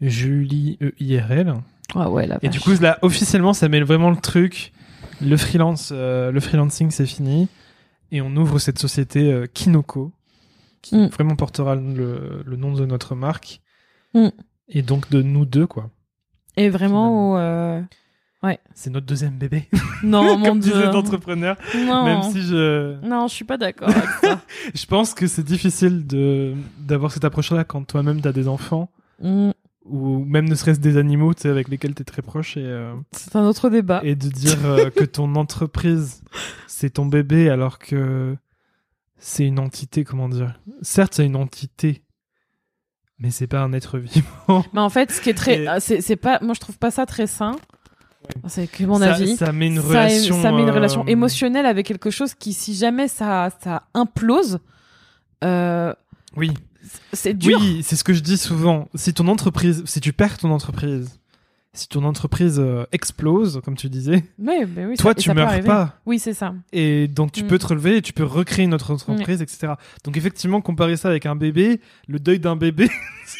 Julie 0.00 0.78
EIRL. 0.98 1.54
Ah 1.94 2.10
ouais, 2.10 2.26
là. 2.26 2.38
Et 2.42 2.48
du 2.48 2.58
coup, 2.60 2.70
là, 2.80 2.98
officiellement, 3.02 3.52
ça 3.52 3.68
met 3.68 3.80
vraiment 3.80 4.10
le 4.10 4.16
truc 4.16 4.72
Le 5.20 5.36
freelance, 5.36 5.90
euh, 5.92 6.30
le 6.32 6.40
freelancing, 6.40 6.90
c'est 6.90 7.04
fini. 7.06 7.48
Et 8.10 8.22
on 8.22 8.34
ouvre 8.36 8.58
cette 8.58 8.78
société 8.78 9.30
euh, 9.30 9.46
Kinoko, 9.52 10.12
qui 10.82 10.96
Mm. 10.96 11.06
vraiment 11.08 11.36
portera 11.36 11.74
le, 11.74 12.42
le 12.44 12.56
nom 12.56 12.72
de 12.72 12.86
notre 12.86 13.14
marque. 13.14 13.60
Mm. 14.14 14.28
Et 14.68 14.82
donc 14.82 15.10
de 15.10 15.20
nous 15.20 15.44
deux, 15.44 15.66
quoi. 15.66 15.90
Et 16.56 16.70
vraiment, 16.70 17.36
euh, 18.44 18.54
C'est 18.74 18.90
notre 18.90 19.06
deuxième 19.06 19.36
bébé, 19.38 19.68
non, 20.02 20.22
mon 20.38 20.44
comme 20.46 20.60
dieu. 20.60 20.72
Non. 21.76 22.04
Même 22.04 22.22
si 22.32 22.42
je, 22.42 22.98
Non, 23.06 23.28
je 23.28 23.34
suis 23.34 23.44
pas 23.44 23.56
d'accord 23.58 23.88
avec 23.90 24.08
ça. 24.22 24.40
je 24.74 24.86
pense 24.86 25.12
que 25.14 25.26
c'est 25.26 25.42
difficile 25.44 26.06
de 26.06 26.54
d'avoir 26.78 27.12
cette 27.12 27.24
approche-là 27.24 27.64
quand 27.64 27.84
toi-même 27.84 28.20
t'as 28.20 28.32
des 28.32 28.48
enfants 28.48 28.90
Mm, 29.22 29.50
ou 29.84 30.24
même 30.24 30.48
ne 30.48 30.54
serait-ce 30.54 30.80
des 30.80 30.96
animaux, 30.96 31.34
tu 31.34 31.42
sais, 31.42 31.48
avec 31.50 31.68
lesquels 31.68 31.94
t'es 31.94 32.04
très 32.04 32.22
proche 32.22 32.56
et 32.56 32.64
euh, 32.64 32.94
C'est 33.12 33.36
un 33.36 33.44
autre 33.44 33.68
débat. 33.68 34.00
et 34.02 34.14
de 34.14 34.28
dire 34.28 34.64
euh, 34.64 34.88
que 34.88 35.04
ton 35.04 35.34
entreprise 35.36 36.22
c'est 36.66 36.90
ton 36.94 37.04
bébé 37.04 37.50
alors 37.50 37.78
que 37.78 38.34
c'est 39.18 39.44
une 39.46 39.58
entité, 39.58 40.02
comment 40.04 40.30
dire? 40.30 40.58
Certes, 40.80 41.12
c'est 41.16 41.26
une 41.26 41.36
entité, 41.36 42.02
mais 43.18 43.30
c'est 43.30 43.46
pas 43.46 43.60
un 43.60 43.74
être 43.74 43.98
vivant. 43.98 44.64
Mais 44.72 44.80
en 44.80 44.88
fait, 44.88 45.12
ce 45.12 45.20
qui 45.20 45.28
est 45.28 45.34
très, 45.34 45.64
Et- 45.64 45.66
ah, 45.66 45.78
c'est 45.80 46.00
c'est 46.00 46.16
pas, 46.16 46.38
moi 46.40 46.54
je 46.54 46.60
trouve 46.60 46.78
pas 46.78 46.90
ça 46.90 47.04
très 47.04 47.26
sain. 47.26 47.56
C'est 48.48 48.66
que 48.66 48.84
mon 48.84 48.98
ça, 48.98 49.14
avis. 49.14 49.36
ça 49.36 49.52
met 49.52 49.66
une 49.68 49.76
ça, 49.76 49.88
relation. 49.88 50.42
ça 50.42 50.52
met 50.52 50.62
une 50.62 50.68
euh, 50.68 50.72
relation 50.72 51.06
émotionnelle 51.06 51.66
avec 51.66 51.86
quelque 51.86 52.10
chose 52.10 52.34
qui, 52.34 52.52
si 52.52 52.74
jamais 52.74 53.08
ça, 53.08 53.50
ça 53.62 53.82
implose, 53.94 54.58
euh, 55.44 55.92
Oui, 56.36 56.52
c'est 57.12 57.34
dur. 57.34 57.58
oui, 57.60 57.82
c'est 57.82 57.96
ce 57.96 58.04
que 58.04 58.12
je 58.12 58.20
dis 58.20 58.38
souvent. 58.38 58.88
Si 58.94 59.12
ton 59.14 59.28
entreprise, 59.28 59.82
si 59.86 60.00
tu 60.00 60.12
perds 60.12 60.38
ton 60.38 60.50
entreprise, 60.50 61.18
si 61.72 61.86
ton 61.88 62.02
entreprise 62.04 62.58
euh, 62.58 62.84
explose, 62.90 63.60
comme 63.64 63.76
tu 63.76 63.88
disais, 63.88 64.24
mais 64.38 64.64
oui, 64.64 64.96
toi 64.96 65.12
ça- 65.12 65.14
tu 65.14 65.32
meurs 65.32 65.60
pas. 65.62 65.94
Oui, 66.04 66.18
c'est 66.18 66.34
ça. 66.34 66.52
Et 66.72 67.06
donc 67.06 67.30
tu 67.30 67.44
Mm. 67.44 67.46
peux 67.46 67.58
te 67.60 67.66
relever 67.68 67.96
et 67.98 68.02
tu 68.02 68.12
peux 68.12 68.24
recréer 68.24 68.64
une 68.64 68.74
autre 68.74 68.90
entreprise, 68.92 69.40
etc. 69.40 69.74
Donc 70.04 70.16
effectivement, 70.16 70.60
comparer 70.60 70.96
ça 70.96 71.08
avec 71.10 71.26
un 71.26 71.36
bébé, 71.36 71.80
le 72.08 72.18
deuil 72.18 72.40
d'un 72.40 72.56
bébé, 72.56 72.90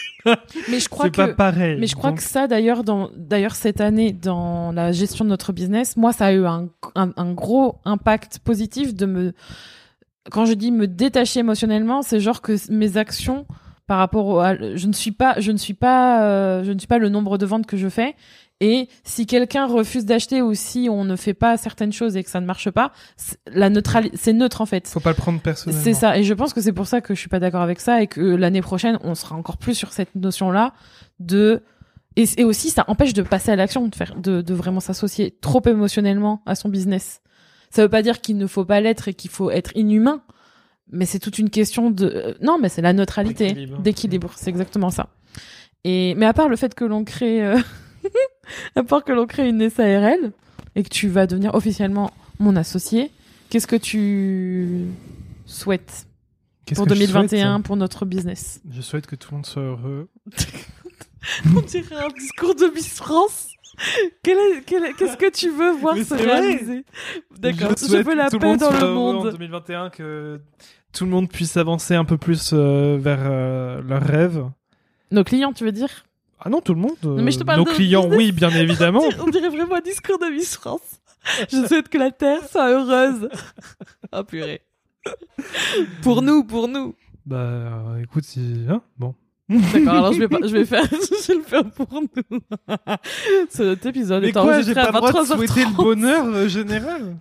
Mais 0.69 0.81
je 0.81 0.89
crois 0.89 1.11
que, 1.11 1.17
pas 1.17 1.29
pareil. 1.29 1.77
mais 1.81 1.87
je 1.87 1.95
crois 1.97 2.11
Donc, 2.11 2.19
que 2.19 2.25
ça, 2.25 2.47
d'ailleurs, 2.47 2.85
dans, 2.85 3.11
d'ailleurs 3.17 3.55
cette 3.55 3.81
année, 3.81 4.13
dans 4.13 4.73
la 4.73 4.93
gestion 4.93 5.25
de 5.25 5.31
notre 5.31 5.53
business, 5.53 5.97
moi, 5.97 6.13
ça 6.13 6.27
a 6.27 6.33
eu 6.33 6.45
un, 6.47 6.69
un, 6.95 7.11
un 7.17 7.33
gros 7.33 7.77
impact 7.85 8.41
positif 8.41 8.95
de 8.95 9.07
me, 9.07 9.33
quand 10.31 10.45
je 10.47 10.53
dis 10.55 10.71
me 10.73 10.87
détacher 10.87 11.41
émotionnellement, 11.41 12.03
c'est 12.03 12.21
genre 12.21 12.43
que 12.43 12.55
mes 12.71 12.97
actions 12.97 13.47
par 13.87 13.99
rapport 13.99 14.27
au, 14.27 14.39
à- 14.39 14.55
je 14.77 14.87
ne 14.87 14.93
suis 14.93 15.13
pas, 15.13 15.35
je 15.41 15.51
ne 15.53 15.57
suis 15.57 15.75
pas, 15.75 16.23
euh, 16.25 16.65
je 16.65 16.73
ne 16.73 16.79
suis 16.79 16.87
pas 16.89 16.99
le 16.99 17.09
nombre 17.09 17.39
de 17.39 17.47
ventes 17.47 17.67
que 17.67 17.77
je 17.77 17.89
fais. 17.89 18.15
Et 18.63 18.89
si 19.05 19.25
quelqu'un 19.27 19.67
refuse 19.67 20.05
d'acheter 20.05 20.43
ou 20.43 20.53
si 20.55 20.89
on 20.91 21.05
ne 21.05 21.17
fait 21.17 21.33
pas 21.33 21.57
certaines 21.57 21.93
choses 21.95 22.17
et 22.17 22.23
que 22.23 22.29
ça 22.29 22.41
ne 22.41 22.47
marche 22.47 22.71
pas, 22.71 22.93
c'est- 23.17 23.39
la 23.47 23.71
neutrali- 23.71 24.11
c'est 24.15 24.35
neutre 24.35 24.61
en 24.61 24.67
fait. 24.67 24.87
faut 24.87 25.01
pas 25.01 25.11
le 25.11 25.17
prendre 25.17 25.41
personnellement. 25.41 25.83
C'est 25.83 25.95
ça, 25.95 26.19
et 26.19 26.25
je 26.25 26.35
pense 26.35 26.53
que 26.53 26.61
c'est 26.61 26.73
pour 26.75 26.87
ça 26.87 27.01
que 27.01 27.15
je 27.15 27.21
suis 27.21 27.31
pas 27.31 27.39
d'accord 27.41 27.63
avec 27.63 27.81
ça 27.81 28.03
et 28.03 28.07
que 28.07 28.21
l'année 28.21 28.61
prochaine, 28.61 28.99
on 29.03 29.15
sera 29.15 29.35
encore 29.35 29.57
plus 29.57 29.75
sur 29.75 29.93
cette 29.95 30.15
notion-là 30.15 30.75
de 31.21 31.63
et, 32.17 32.25
et 32.39 32.45
aussi 32.45 32.71
ça 32.71 32.85
empêche 32.89 33.15
de 33.15 33.23
passer 33.23 33.51
à 33.53 33.57
l'action, 33.57 33.87
de 33.89 33.95
faire, 33.95 34.15
de, 34.17 34.43
de 34.43 34.55
vraiment 34.55 34.81
s'associer 34.81 35.39
trop 35.41 35.63
émotionnellement 35.67 36.43
à 36.45 36.55
son 36.55 36.69
business. 36.69 37.23
Ça 37.71 37.83
veut 37.83 37.89
pas 37.89 38.03
dire 38.03 38.21
qu'il 38.21 38.37
ne 38.37 38.47
faut 38.47 38.65
pas 38.65 38.81
l'être 38.81 39.09
et 39.09 39.15
qu'il 39.15 39.31
faut 39.31 39.51
être 39.51 39.71
inhumain, 39.77 40.21
mais 40.93 41.07
c'est 41.07 41.21
toute 41.21 41.39
une 41.39 41.49
question 41.51 41.91
de 41.91 42.07
euh, 42.15 42.35
non, 42.43 42.59
mais 42.61 42.69
c'est 42.69 42.83
la 42.83 42.93
neutralité, 42.93 43.47
D'équilibre. 43.47 43.79
d'équilibre, 43.81 44.33
c'est 44.37 44.51
exactement 44.51 44.91
ça. 44.91 45.09
Et 45.85 46.15
mais 46.17 46.27
à 46.27 46.35
part 46.35 46.49
le 46.51 46.57
fait 46.57 46.75
que 46.75 46.85
l'on 46.85 47.05
crée, 47.05 47.43
euh, 47.47 47.57
à 48.77 48.83
part 48.83 49.05
que 49.05 49.13
l'on 49.13 49.27
crée 49.27 49.49
une 49.49 49.69
SARL 49.69 50.33
et 50.75 50.83
que 50.83 50.89
tu 50.89 51.09
vas 51.09 51.27
devenir 51.27 51.55
officiellement 51.55 52.13
mon 52.39 52.57
associé, 52.57 53.11
qu'est-ce 53.51 53.67
que 53.67 53.77
tu 53.77 54.87
souhaites 55.47 56.07
pour 56.75 56.85
que 56.87 56.95
je 56.95 57.01
2021 57.01 57.55
souhaite 57.55 57.67
pour 57.67 57.77
notre 57.77 58.05
business? 58.05 58.61
Je 58.71 58.81
souhaite 58.81 59.07
que 59.07 59.17
tout 59.17 59.29
le 59.33 59.37
monde 59.39 59.47
soit 59.47 59.63
heureux. 59.63 60.09
On 61.57 61.61
dirait 61.61 61.97
un 61.97 62.09
discours 62.09 62.55
de 62.55 62.67
Miss 62.75 62.95
France. 62.95 63.49
Qu'est-ce 64.23 65.17
que 65.17 65.31
tu 65.31 65.51
veux 65.51 65.73
voir 65.73 65.97
se 65.97 66.15
réaliser? 66.15 66.85
D'accord, 67.39 67.73
je, 67.77 67.97
veux 67.97 68.15
la 68.15 68.31
paix 68.31 68.39
monde 68.39 68.59
dans 68.59 68.71
le 68.71 68.79
heureux 68.79 68.91
En 68.91 69.13
monde. 69.13 69.31
2021, 69.33 69.91
que 69.91 70.41
tout 70.93 71.05
le 71.05 71.11
monde 71.11 71.29
puisse 71.29 71.57
avancer 71.57 71.95
un 71.95 72.05
peu 72.05 72.19
plus 72.19 72.51
euh, 72.53 72.99
vers 72.99 73.21
euh, 73.23 73.83
leurs 73.83 74.03
rêves. 74.03 74.45
Nos 75.11 75.25
clients, 75.25 75.53
tu 75.53 75.65
veux 75.65 75.73
dire? 75.73 76.05
Ah 76.43 76.49
non, 76.49 76.61
tout 76.61 76.75
le 76.75 76.81
monde. 76.81 76.97
euh, 77.05 77.21
mais 77.23 77.31
je 77.33 77.39
te 77.39 77.45
parle 77.45 77.59
Nos 77.61 77.65
de 77.67 77.71
clients, 77.71 78.03
business. 78.03 78.19
oui, 78.19 78.33
bien 78.33 78.51
évidemment. 78.57 79.03
On 79.21 79.29
dirait 79.29 79.49
vraiment 79.51 79.77
un 79.77 79.81
discours 79.81 80.19
de 80.19 80.27
Miss 80.27 80.57
France. 80.57 81.01
Je 81.51 81.67
souhaite 81.67 81.89
que 81.91 81.99
la 81.99 82.11
Terre 82.11 82.47
soit 82.49 82.69
heureuse. 82.71 83.29
Oh 84.13 84.25
purée. 84.25 84.63
Pour 86.03 86.21
nous, 86.23 86.43
pour 86.45 86.67
nous. 86.67 86.95
bah, 87.25 87.37
euh, 87.37 88.03
écoute, 88.03 88.25
si... 88.25 88.65
hein, 88.69 88.83
bon. 88.99 89.15
D'accord, 89.51 89.95
alors 89.95 90.13
je 90.13 90.21
vais, 90.21 90.29
pas, 90.29 90.39
je 90.45 90.53
vais 90.53 90.65
faire, 90.65 90.85
je 90.91 91.27
vais 91.27 91.39
le 91.39 91.43
faire 91.43 91.65
pour 91.73 91.89
nous. 91.93 92.39
Cet 93.49 93.85
épisode 93.85 94.23
Mais 94.23 94.29
est 94.29 94.33
quoi, 94.33 94.63
j'ai 94.63 94.75
pas 94.75 94.83
à 94.83 94.87
le 94.87 94.93
droit 94.93 95.13
de 95.13 95.19
23h30. 95.19 95.37
souhaiter 95.37 95.65
le 95.65 95.77
bonheur 95.77 96.25
euh, 96.27 96.47
général 96.49 97.17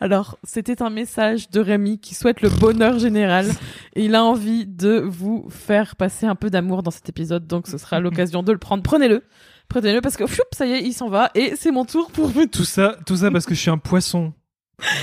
Alors, 0.00 0.38
c'était 0.42 0.82
un 0.82 0.88
message 0.88 1.50
de 1.50 1.60
Rémi 1.60 1.98
qui 1.98 2.14
souhaite 2.14 2.40
le 2.40 2.48
bonheur 2.48 2.98
général 2.98 3.50
et 3.94 4.06
il 4.06 4.14
a 4.14 4.24
envie 4.24 4.64
de 4.66 5.00
vous 5.06 5.46
faire 5.50 5.96
passer 5.96 6.24
un 6.24 6.34
peu 6.34 6.48
d'amour 6.48 6.82
dans 6.82 6.90
cet 6.90 7.08
épisode, 7.10 7.46
donc 7.46 7.66
ce 7.68 7.76
sera 7.76 8.00
l'occasion 8.00 8.42
de 8.42 8.52
le 8.52 8.58
prendre. 8.58 8.82
Prenez-le, 8.82 9.22
prenez-le 9.68 10.00
parce 10.00 10.16
que 10.16 10.26
choup, 10.26 10.42
ça 10.52 10.66
y 10.66 10.72
est, 10.72 10.82
il 10.82 10.94
s'en 10.94 11.10
va 11.10 11.30
et 11.34 11.54
c'est 11.56 11.72
mon 11.72 11.84
tour 11.84 12.10
pour 12.10 12.28
vous. 12.28 12.46
Tout 12.46 12.64
ça, 12.64 12.96
tout 13.06 13.16
ça 13.16 13.30
parce 13.30 13.44
que 13.44 13.54
je 13.54 13.60
suis 13.60 13.70
un 13.70 13.78
poisson. 13.78 14.32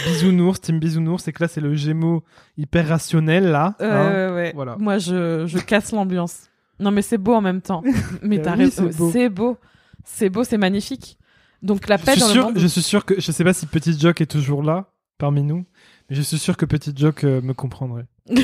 Bisounours, 0.06 0.62
team 0.62 0.80
bisounours, 0.80 1.28
et 1.28 1.34
que 1.34 1.44
là, 1.44 1.48
c'est 1.50 1.62
le 1.62 1.74
gémeau 1.76 2.24
hyper 2.58 2.88
rationnel, 2.88 3.46
là. 3.52 3.76
hein. 3.80 3.84
Euh, 3.86 4.36
ouais. 4.36 4.52
voilà. 4.56 4.78
Moi, 4.80 4.98
je, 5.00 5.46
je 5.48 5.58
casse 5.60 5.92
l'ambiance. 5.92 6.50
Non, 6.80 6.92
mais 6.92 7.02
c'est 7.02 7.18
beau 7.18 7.34
en 7.34 7.42
même 7.42 7.62
temps. 7.62 7.84
Mais 8.22 8.38
Bah 8.38 8.44
t'as 8.46 8.52
oui, 8.58 8.64
raison, 8.66 8.90
c'est 8.92 8.98
beau. 8.98 9.12
c'est 9.12 9.30
beau, 9.30 9.58
c'est 10.04 10.44
c'est 10.46 10.58
magnifique. 10.58 11.18
Donc 11.62 11.88
la 11.88 11.98
Je 11.98 12.04
paix 12.06 12.12
suis, 12.14 12.22
dans 12.22 12.28
sûr, 12.28 12.42
le 12.42 12.54
monde. 12.54 12.60
je 12.60 12.68
suis 12.68 12.82
sûr 12.82 13.06
que, 13.06 13.20
je 13.20 13.32
sais 13.32 13.44
pas 13.44 13.54
si 13.54 13.66
Petit 13.66 13.98
Jock 13.98 14.20
est 14.22 14.26
toujours 14.26 14.62
là, 14.62 14.92
parmi 15.18 15.42
nous, 15.42 15.66
mais 16.10 16.16
je 16.16 16.22
suis 16.22 16.38
sûr 16.38 16.58
que 16.58 16.66
Petit 16.66 16.92
Jock 16.96 17.24
euh, 17.24 17.42
me 17.42 17.54
comprendrait. 17.54 18.06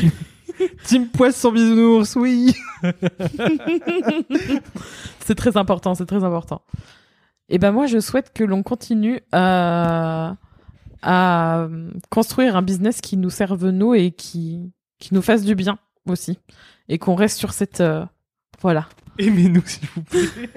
Team 0.86 1.08
Poisson 1.10 1.52
Bisounours, 1.52 2.16
oui 2.16 2.54
c'est 5.20 5.36
très 5.36 5.58
important, 5.58 5.96
c'est 5.96 6.06
très 6.06 6.24
important. 6.24 6.62
Et 7.50 7.58
ben 7.58 7.72
moi, 7.72 7.86
je 7.86 8.00
souhaite 8.00 8.32
que 8.34 8.44
l'on 8.44 8.64
continue 8.64 9.20
à, 9.32 10.36
à 11.02 11.68
construire 12.10 12.56
un 12.56 12.62
business 12.62 13.02
qui 13.02 13.18
nous 13.18 13.30
serve 13.30 13.70
nous 13.70 13.94
et 13.94 14.12
qui, 14.12 14.72
qui 15.00 15.14
nous 15.14 15.22
fasse 15.22 15.44
du 15.44 15.56
bien 15.56 15.80
aussi. 16.08 16.40
Et 16.90 16.98
qu'on 16.98 17.16
reste 17.16 17.38
sur 17.38 17.54
cette... 17.54 17.82
euh, 17.82 18.06
voilà. 18.62 18.88
Aimez-nous, 19.18 19.64
s'il 19.66 19.88
vous 19.96 20.04
plaît. 20.04 20.50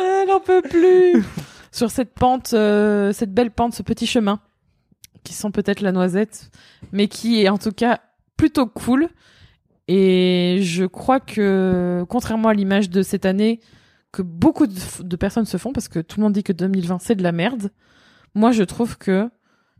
Elle 0.00 0.30
en 0.30 0.40
peut 0.40 0.62
plus 0.62 1.24
Sur 1.70 1.90
cette 1.90 2.14
pente, 2.14 2.52
euh, 2.54 3.12
cette 3.12 3.32
belle 3.32 3.50
pente, 3.50 3.74
ce 3.74 3.82
petit 3.82 4.06
chemin, 4.06 4.40
qui 5.24 5.34
sent 5.34 5.50
peut-être 5.50 5.80
la 5.80 5.92
noisette, 5.92 6.50
mais 6.92 7.08
qui 7.08 7.42
est 7.42 7.48
en 7.48 7.58
tout 7.58 7.72
cas 7.72 8.00
plutôt 8.36 8.66
cool. 8.66 9.08
Et 9.88 10.58
je 10.62 10.84
crois 10.84 11.20
que, 11.20 12.04
contrairement 12.08 12.48
à 12.48 12.54
l'image 12.54 12.90
de 12.90 13.02
cette 13.02 13.26
année, 13.26 13.60
que 14.12 14.22
beaucoup 14.22 14.66
de, 14.66 14.74
de 15.00 15.16
personnes 15.16 15.46
se 15.46 15.56
font, 15.56 15.72
parce 15.72 15.88
que 15.88 15.98
tout 15.98 16.20
le 16.20 16.24
monde 16.24 16.32
dit 16.34 16.42
que 16.44 16.52
2020 16.52 16.98
c'est 17.00 17.14
de 17.14 17.22
la 17.22 17.32
merde, 17.32 17.70
moi 18.34 18.52
je 18.52 18.62
trouve 18.62 18.98
que 18.98 19.30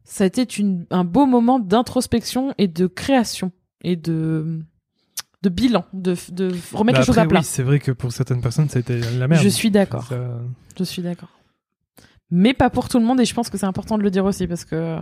ça 0.04 0.24
a 0.24 0.26
été 0.26 0.42
une, 0.58 0.86
un 0.90 1.04
beau 1.04 1.26
moment 1.26 1.58
d'introspection 1.58 2.54
et 2.58 2.68
de 2.68 2.86
création 2.86 3.52
et 3.82 3.96
de, 3.96 4.60
de 5.42 5.48
bilan, 5.48 5.84
de, 5.92 6.16
de 6.30 6.52
remettre 6.72 6.98
Bah 6.98 7.00
les 7.00 7.06
choses 7.06 7.18
à 7.18 7.26
plat. 7.26 7.40
Oui, 7.40 7.44
c'est 7.44 7.62
vrai 7.62 7.78
que 7.78 7.92
pour 7.92 8.12
certaines 8.12 8.40
personnes, 8.40 8.68
ça 8.68 8.78
a 8.78 8.80
été 8.80 8.98
la 9.00 9.28
merde. 9.28 9.42
Je 9.42 9.48
suis 9.48 9.70
d'accord. 9.70 10.06
Ça- 10.08 10.40
Je 10.78 10.84
suis 10.84 11.02
d'accord. 11.02 11.30
Mais 12.30 12.54
pas 12.54 12.70
pour 12.70 12.88
tout 12.88 12.98
le 12.98 13.04
monde 13.04 13.20
et 13.20 13.24
je 13.24 13.34
pense 13.34 13.50
que 13.50 13.58
c'est 13.58 13.66
important 13.66 13.98
de 13.98 14.02
le 14.02 14.10
dire 14.10 14.24
aussi 14.24 14.46
parce 14.46 14.64
que 14.64 14.98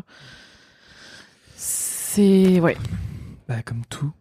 c'est 1.57 2.61
ouais. 2.61 2.77
Bah, 3.49 3.63
comme 3.63 3.85
tout. 3.87 4.13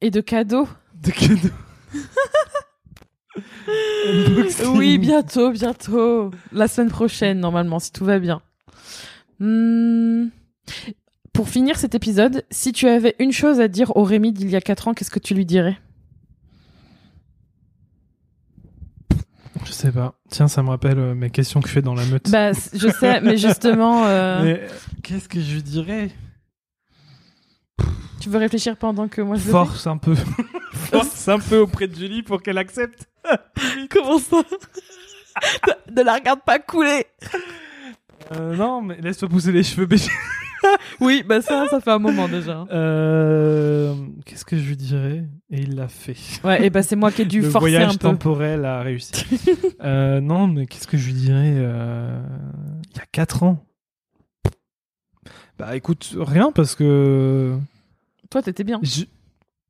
Et 0.00 0.10
de 0.10 0.20
cadeaux. 0.20 0.68
De 0.94 1.10
cadeaux. 1.10 1.54
Oui, 4.74 4.98
bientôt, 4.98 5.50
bientôt. 5.50 6.30
La 6.52 6.68
semaine 6.68 6.90
prochaine 6.90 7.40
normalement 7.40 7.78
si 7.78 7.92
tout 7.92 8.04
va 8.04 8.18
bien. 8.18 8.40
Hmm. 9.38 10.28
Pour 11.32 11.48
finir 11.48 11.78
cet 11.78 11.94
épisode, 11.94 12.44
si 12.50 12.72
tu 12.72 12.88
avais 12.88 13.14
une 13.18 13.32
chose 13.32 13.60
à 13.60 13.68
dire 13.68 13.96
au 13.96 14.04
Rémi 14.04 14.32
d'il 14.32 14.50
y 14.50 14.56
a 14.56 14.60
4 14.60 14.88
ans, 14.88 14.94
qu'est-ce 14.94 15.10
que 15.10 15.18
tu 15.18 15.34
lui 15.34 15.46
dirais? 15.46 15.78
Je 19.64 19.72
sais 19.72 19.92
pas. 19.92 20.14
Tiens, 20.30 20.48
ça 20.48 20.62
me 20.62 20.68
rappelle 20.68 20.98
euh, 20.98 21.14
mes 21.14 21.30
questions 21.30 21.60
que 21.60 21.68
je 21.68 21.74
fais 21.74 21.82
dans 21.82 21.94
la 21.94 22.04
meute. 22.06 22.30
Bah, 22.30 22.52
je 22.52 22.88
sais, 22.88 23.20
mais 23.20 23.36
justement, 23.36 24.06
euh, 24.06 24.42
Mais, 24.44 24.66
qu'est-ce 25.02 25.28
que 25.28 25.40
je 25.40 25.54
lui 25.54 25.62
dirais? 25.62 26.10
Tu 28.20 28.28
veux 28.28 28.38
réfléchir 28.38 28.76
pendant 28.76 29.08
que 29.08 29.22
moi 29.22 29.36
je 29.36 29.42
Force 29.42 29.86
un 29.86 29.96
peu. 29.96 30.14
Force 30.90 31.28
un 31.28 31.38
peu 31.38 31.58
auprès 31.58 31.88
de 31.88 31.94
Julie 31.94 32.22
pour 32.22 32.42
qu'elle 32.42 32.58
accepte. 32.58 33.08
Comment 33.90 34.18
ça 34.18 34.36
Ne 35.96 36.02
la 36.02 36.14
regarde 36.14 36.40
pas 36.44 36.58
couler 36.58 37.06
Euh, 38.32 38.54
non, 38.56 38.82
mais 38.82 38.96
laisse-toi 39.00 39.28
pousser 39.28 39.52
les 39.52 39.62
cheveux, 39.62 39.86
bébé. 39.86 40.02
Oui, 41.00 41.24
bah 41.26 41.40
ça, 41.40 41.66
ça 41.68 41.80
fait 41.80 41.90
un 41.90 41.98
moment 41.98 42.28
déjà. 42.28 42.66
Euh, 42.70 43.94
Qu'est-ce 44.26 44.44
que 44.44 44.58
je 44.58 44.68
lui 44.68 44.76
dirais? 44.76 45.24
Et 45.50 45.62
il 45.62 45.74
l'a 45.74 45.88
fait. 45.88 46.16
Ouais, 46.44 46.64
et 46.66 46.70
bah 46.70 46.82
c'est 46.82 46.96
moi 46.96 47.10
qui 47.10 47.22
ai 47.22 47.24
dû 47.24 47.40
Le 47.40 47.48
forcer 47.50 47.70
voyage 47.70 47.88
un 47.88 47.92
peu. 47.92 47.98
temporel 48.08 48.64
a 48.66 48.82
réussi. 48.82 49.12
Euh, 49.82 50.20
non, 50.20 50.46
mais 50.46 50.66
qu'est-ce 50.66 50.86
que 50.86 50.98
je 50.98 51.06
lui 51.06 51.14
dirais 51.14 51.48
Il 51.52 52.96
y 52.96 53.00
a 53.00 53.06
4 53.10 53.42
ans? 53.42 53.64
Bah 55.58 55.76
écoute, 55.76 56.14
rien 56.18 56.52
parce 56.52 56.74
que 56.74 57.56
Toi, 58.30 58.42
t'étais 58.42 58.64
bien. 58.64 58.78
je- 58.82 59.04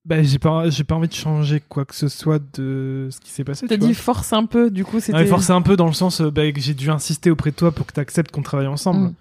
bah, 0.04 0.22
j'ai 0.22 0.38
pas, 0.38 0.70
j'ai 0.70 0.84
pas 0.84 0.94
envie 0.94 1.08
de 1.08 1.12
changer 1.14 1.60
quoi 1.68 1.84
que 1.84 1.94
ce 1.94 2.08
soit 2.08 2.40
de 2.54 3.08
ce 3.10 3.20
qui 3.20 3.30
s'est 3.30 3.44
passé. 3.44 3.66
T'as 3.66 3.76
dit 3.76 3.94
force 3.94 4.32
un 4.32 4.46
peu, 4.46 4.70
du 4.70 4.84
coup, 4.84 4.98
c'était. 5.00 5.18
Ouais, 5.18 5.26
forcer 5.26 5.52
un 5.52 5.62
peu 5.62 5.76
dans 5.76 5.86
le 5.86 5.92
sens 5.92 6.20
euh, 6.20 6.30
bah, 6.30 6.50
que 6.52 6.60
j'ai 6.60 6.74
dû 6.74 6.90
insister 6.90 7.30
auprès 7.30 7.50
de 7.50 7.56
toi 7.56 7.70
pour 7.72 7.86
que 7.86 7.92
tu 7.92 8.00
acceptes 8.00 8.30
qu'on 8.30 8.42
travaille 8.42 8.66
ensemble. 8.66 9.08
Mm. 9.08 9.14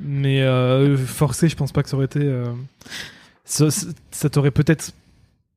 Mais 0.00 0.42
euh, 0.42 0.96
forcer, 0.96 1.48
je 1.48 1.54
pense 1.56 1.70
pas 1.72 1.82
que 1.82 1.88
ça 1.88 1.96
aurait 1.96 2.06
été. 2.06 2.20
euh, 2.22 2.46
Ça, 3.44 3.70
ça- 3.70 3.86
ça 4.10 4.28
t'aurait 4.30 4.50
peut-être. 4.50 4.92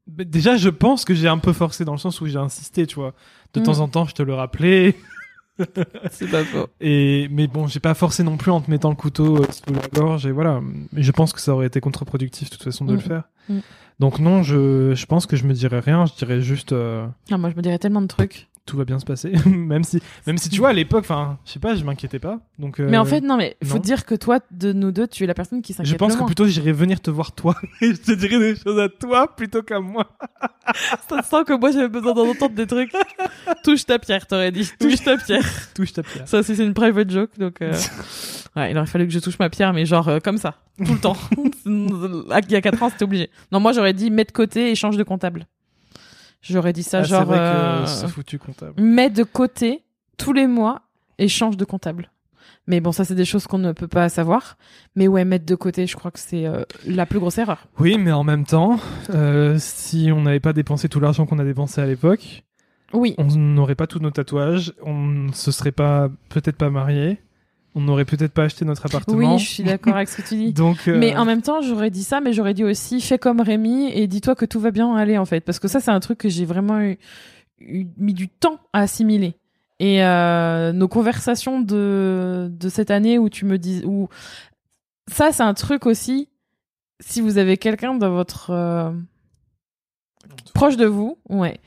Bah, 0.07 0.23
Déjà, 0.23 0.55
je 0.57 0.69
pense 0.69 1.05
que 1.05 1.13
j'ai 1.15 1.27
un 1.27 1.39
peu 1.39 1.53
forcé 1.53 1.83
dans 1.85 1.93
le 1.93 1.97
sens 1.97 2.21
où 2.21 2.27
j'ai 2.27 2.37
insisté, 2.37 2.85
tu 2.85 2.95
vois. 2.95 3.13
De 3.53 3.59
Mm. 3.61 3.63
temps 3.63 3.79
en 3.79 3.87
temps, 3.87 4.05
je 4.05 4.13
te 4.13 4.21
le 4.23 4.33
rappelais. 4.35 4.95
C'est 6.12 6.30
pas 6.30 6.43
faux. 6.43 6.68
Et 6.82 7.28
mais 7.32 7.47
bon, 7.47 7.68
j'ai 7.68 7.80
pas 7.80 7.93
forcé 7.93 8.24
non 8.24 8.38
plus 8.38 8.51
en 8.51 8.62
te 8.62 8.70
mettant 8.70 8.89
le 8.89 8.95
couteau 8.95 9.38
euh, 9.38 9.45
sous 9.51 9.74
la 9.74 9.88
gorge. 9.88 10.26
Et 10.26 10.32
voilà. 10.32 10.62
Je 10.93 11.12
pense 11.12 11.32
que 11.34 11.39
ça 11.41 11.53
aurait 11.53 11.68
été 11.68 11.80
contre-productif 11.80 12.49
de 12.49 12.56
toute 12.56 12.64
façon 12.64 12.86
de 12.86 12.91
Mm. 12.91 12.95
le 12.95 13.01
faire. 13.01 13.24
Mm. 13.49 13.60
Donc 13.99 14.20
non, 14.20 14.43
je, 14.43 14.93
je 14.95 15.06
pense 15.06 15.26
que 15.26 15.36
je 15.38 15.45
me 15.45 15.53
dirais 15.53 15.80
rien. 15.80 16.06
Je 16.06 16.14
dirais 16.16 16.41
juste. 16.41 16.74
euh, 16.74 17.08
Ah, 17.32 17.38
moi, 17.38 17.49
je 17.49 17.56
me 17.56 17.62
dirais 17.62 17.80
tellement 17.80 18.01
de 18.01 18.08
trucs. 18.08 18.47
Tout 18.66 18.78
va 18.78 18.86
bien 18.86 18.97
se 18.99 19.05
passer 19.05 19.32
même 19.45 19.84
si 19.84 20.01
même 20.26 20.38
si 20.38 20.49
tu 20.49 20.59
vois 20.59 20.70
à 20.70 20.74
l'époque 20.74 21.03
enfin 21.03 21.38
je 21.45 21.51
sais 21.51 21.59
pas 21.59 21.76
je 21.76 21.84
m'inquiétais 21.84 22.20
pas 22.20 22.39
donc 22.57 22.80
euh, 22.80 22.88
Mais 22.89 22.97
en 22.97 23.05
fait, 23.05 23.22
non, 23.22 23.38
mais 23.38 23.57
faut 23.63 23.76
non. 23.76 23.82
dire 23.82 24.05
que 24.05 24.16
toi, 24.16 24.39
de 24.51 24.74
nous 24.74 24.91
deux, 24.91 25.07
tu 25.07 25.24
es 25.24 25.28
la 25.28 25.34
personne 25.34 25.61
qui 25.61 25.74
s'inquiète 25.74 25.91
je 25.91 25.97
pense 25.97 26.13
le 26.13 26.20
que 26.22 26.26
plutôt 26.26 26.47
j'irais 26.47 26.72
venir 26.72 26.99
te 26.99 27.11
voir 27.11 27.32
toi 27.34 27.55
et 27.82 27.93
je 27.93 28.01
te 28.01 28.11
dirais 28.13 28.39
des 28.39 28.55
choses 28.55 28.80
à 28.80 28.89
toi 28.89 29.36
plutôt 29.36 29.61
qu'à 29.61 29.80
moi 29.80 30.07
Ça 31.09 31.22
sent 31.22 31.43
que 31.45 31.53
moi, 31.53 31.72
j'avais 31.72 31.88
besoin 31.89 32.13
d'entendre 32.13 32.55
des 32.55 32.66
trucs. 32.66 32.91
Touche 33.63 33.86
ta 33.86 33.99
pierre, 33.99 34.26
t'aurais 34.26 34.51
dit. 34.51 34.68
Touche 34.80 35.03
ta 35.03 35.16
pierre. 35.16 35.45
touche 35.76 35.93
ta 35.93 36.01
pierre 36.01 36.28
Ça 36.28 36.41
c'est 36.41 36.57
une 36.57 36.74
private 36.74 37.09
joke, 37.11 37.38
donc. 37.38 37.61
euh, 37.61 37.72
Ouais, 38.55 38.72
il 38.72 38.78
aurait 38.78 38.88
fallu 38.88 39.05
que 39.05 39.13
je 39.13 39.20
touche 39.20 39.38
ma 39.38 39.49
pierre, 39.49 39.74
mais 39.74 39.86
genre 39.86 40.07
euh, 40.07 40.20
comme 40.20 40.38
ça, 40.38 40.55
tout 40.84 40.93
le 40.93 40.99
temps. 40.99 41.18
Il 41.66 42.51
y 42.51 42.55
a 42.55 42.61
4 42.61 42.82
ans, 42.84 42.89
c'était 42.89 43.03
obligé. 43.03 43.30
Non, 43.51 43.59
moi, 43.59 43.74
j'aurais 43.74 43.93
dit 43.93 44.09
mets 44.09 44.24
de 44.24 44.32
côté 44.32 44.72
et 44.72 44.76
change 44.76 44.97
de 44.97 45.03
comptable. 45.03 45.45
J'aurais 46.47 46.73
dit 46.73 46.83
ça, 46.83 46.99
Ah, 46.99 47.03
c'est 47.03 47.09
genre. 47.09 47.25
vrai 47.25 47.37
euh, 47.39 47.85
c'est 47.85 48.07
foutu 48.07 48.37
comptable 48.39 48.73
mets 48.81 49.09
de 49.09 49.23
côté 49.23 49.83
tous 50.17 50.31
les 50.33 50.47
mois 50.47 50.81
et 51.17 51.27
change 51.27 51.57
de 51.57 51.65
comptable. 51.65 52.11
Mais 52.67 52.79
bon, 52.79 52.91
ça, 52.91 53.05
c'est 53.05 53.15
des 53.15 53.25
choses 53.25 53.45
qu'on 53.47 53.57
ne 53.59 53.71
peut 53.73 53.87
pas 53.87 54.09
savoir. 54.09 54.57
Mais 54.95 55.07
ouais, 55.07 55.23
mettre 55.25 55.45
de 55.45 55.53
côté, 55.55 55.85
je 55.87 55.95
crois 55.95 56.09
que 56.11 56.19
c'est 56.19 56.45
euh, 56.47 56.63
la 56.87 57.05
plus 57.05 57.19
grosse 57.19 57.37
erreur. 57.37 57.67
oui 57.79 57.97
mais 57.99 58.11
en 58.11 58.23
même 58.23 58.45
temps 58.45 58.79
euh, 59.11 59.55
si 59.59 60.09
on 60.13 60.21
n'avait 60.21 60.39
pas 60.39 60.53
dépensé 60.53 60.89
tout 60.89 60.99
l'argent 60.99 61.25
qu'on 61.25 61.37
a 61.39 61.43
dépensé 61.43 61.81
à 61.81 61.85
l'époque 61.85 62.43
Oui. 62.93 63.13
on 63.17 63.25
n'aurait 63.25 63.75
pas 63.75 63.87
tous 63.87 63.99
nos 63.99 64.11
tatouages 64.11 64.73
on 64.83 64.93
ne 65.05 65.31
se 65.31 65.51
serait 65.51 65.71
pas 65.71 66.09
peut-être 66.29 66.57
pas 66.57 66.69
marié 66.69 67.19
on 67.78 67.82
n'aurait 67.82 68.05
peut-être 68.05 68.32
pas 68.32 68.43
acheté 68.43 68.63
notre 68.65 68.86
appartement 68.86 69.34
Oui, 69.34 69.39
je 69.39 69.49
suis 69.49 69.63
d'accord 69.63 69.95
avec 69.95 70.07
ce 70.09 70.21
que 70.21 70.28
tu 70.28 70.36
dis. 70.36 70.53
donc 70.53 70.88
euh, 70.88 70.97
Mais 70.97 71.15
en 71.15 71.26
même 71.26 71.41
temps, 71.41 71.61
j'aurais 71.61 71.89
dit 71.91 72.03
ça, 72.03 72.21
mais 72.21 72.32
j'aurais 72.34 72.53
dit 72.53 72.63
aussi 72.63 73.01
fais 73.01 73.17
comme 73.19 73.41
Rémi 73.41 73.91
et 73.93 74.07
dis-toi 74.07 74.34
que 74.36 74.45
tout 74.45 74.59
va 74.59 74.71
bien 74.71 74.95
aller 74.95 75.17
en 75.17 75.26
fait, 75.26 75.41
parce 75.41 75.59
que 75.59 75.67
ça 75.67 75.80
c'est 75.82 75.91
un 75.91 75.99
truc 75.99 76.17
que 76.17 76.30
j'ai 76.30 76.45
vraiment 76.45 76.80
eu, 76.82 76.97
eu- 77.59 77.88
mis 77.97 78.13
du 78.13 78.30
temps 78.30 78.59
à 78.73 78.80
assimiler. 78.82 79.36
Et 79.80 80.03
euh, 80.05 80.71
nos 80.71 80.88
conversations 80.88 81.59
de 81.59 82.47
de 82.49 82.69
cette 82.69 82.91
année 82.91 83.19
où 83.19 83.28
tu 83.30 83.43
me 83.43 83.57
dis 83.57 83.82
où 83.86 84.07
ça 85.11 85.34
c'est 85.34 85.43
un 85.43 85.53
truc 85.53 85.86
aussi. 85.86 86.30
Si 87.01 87.19
vous 87.19 87.38
avez 87.38 87.57
quelqu'un 87.57 87.93
dans 87.95 88.09
votre 88.11 88.51
euh, 88.51 88.91
proche 90.53 90.78
de 90.78 90.86
vous, 90.86 91.17
ouais, 91.30 91.59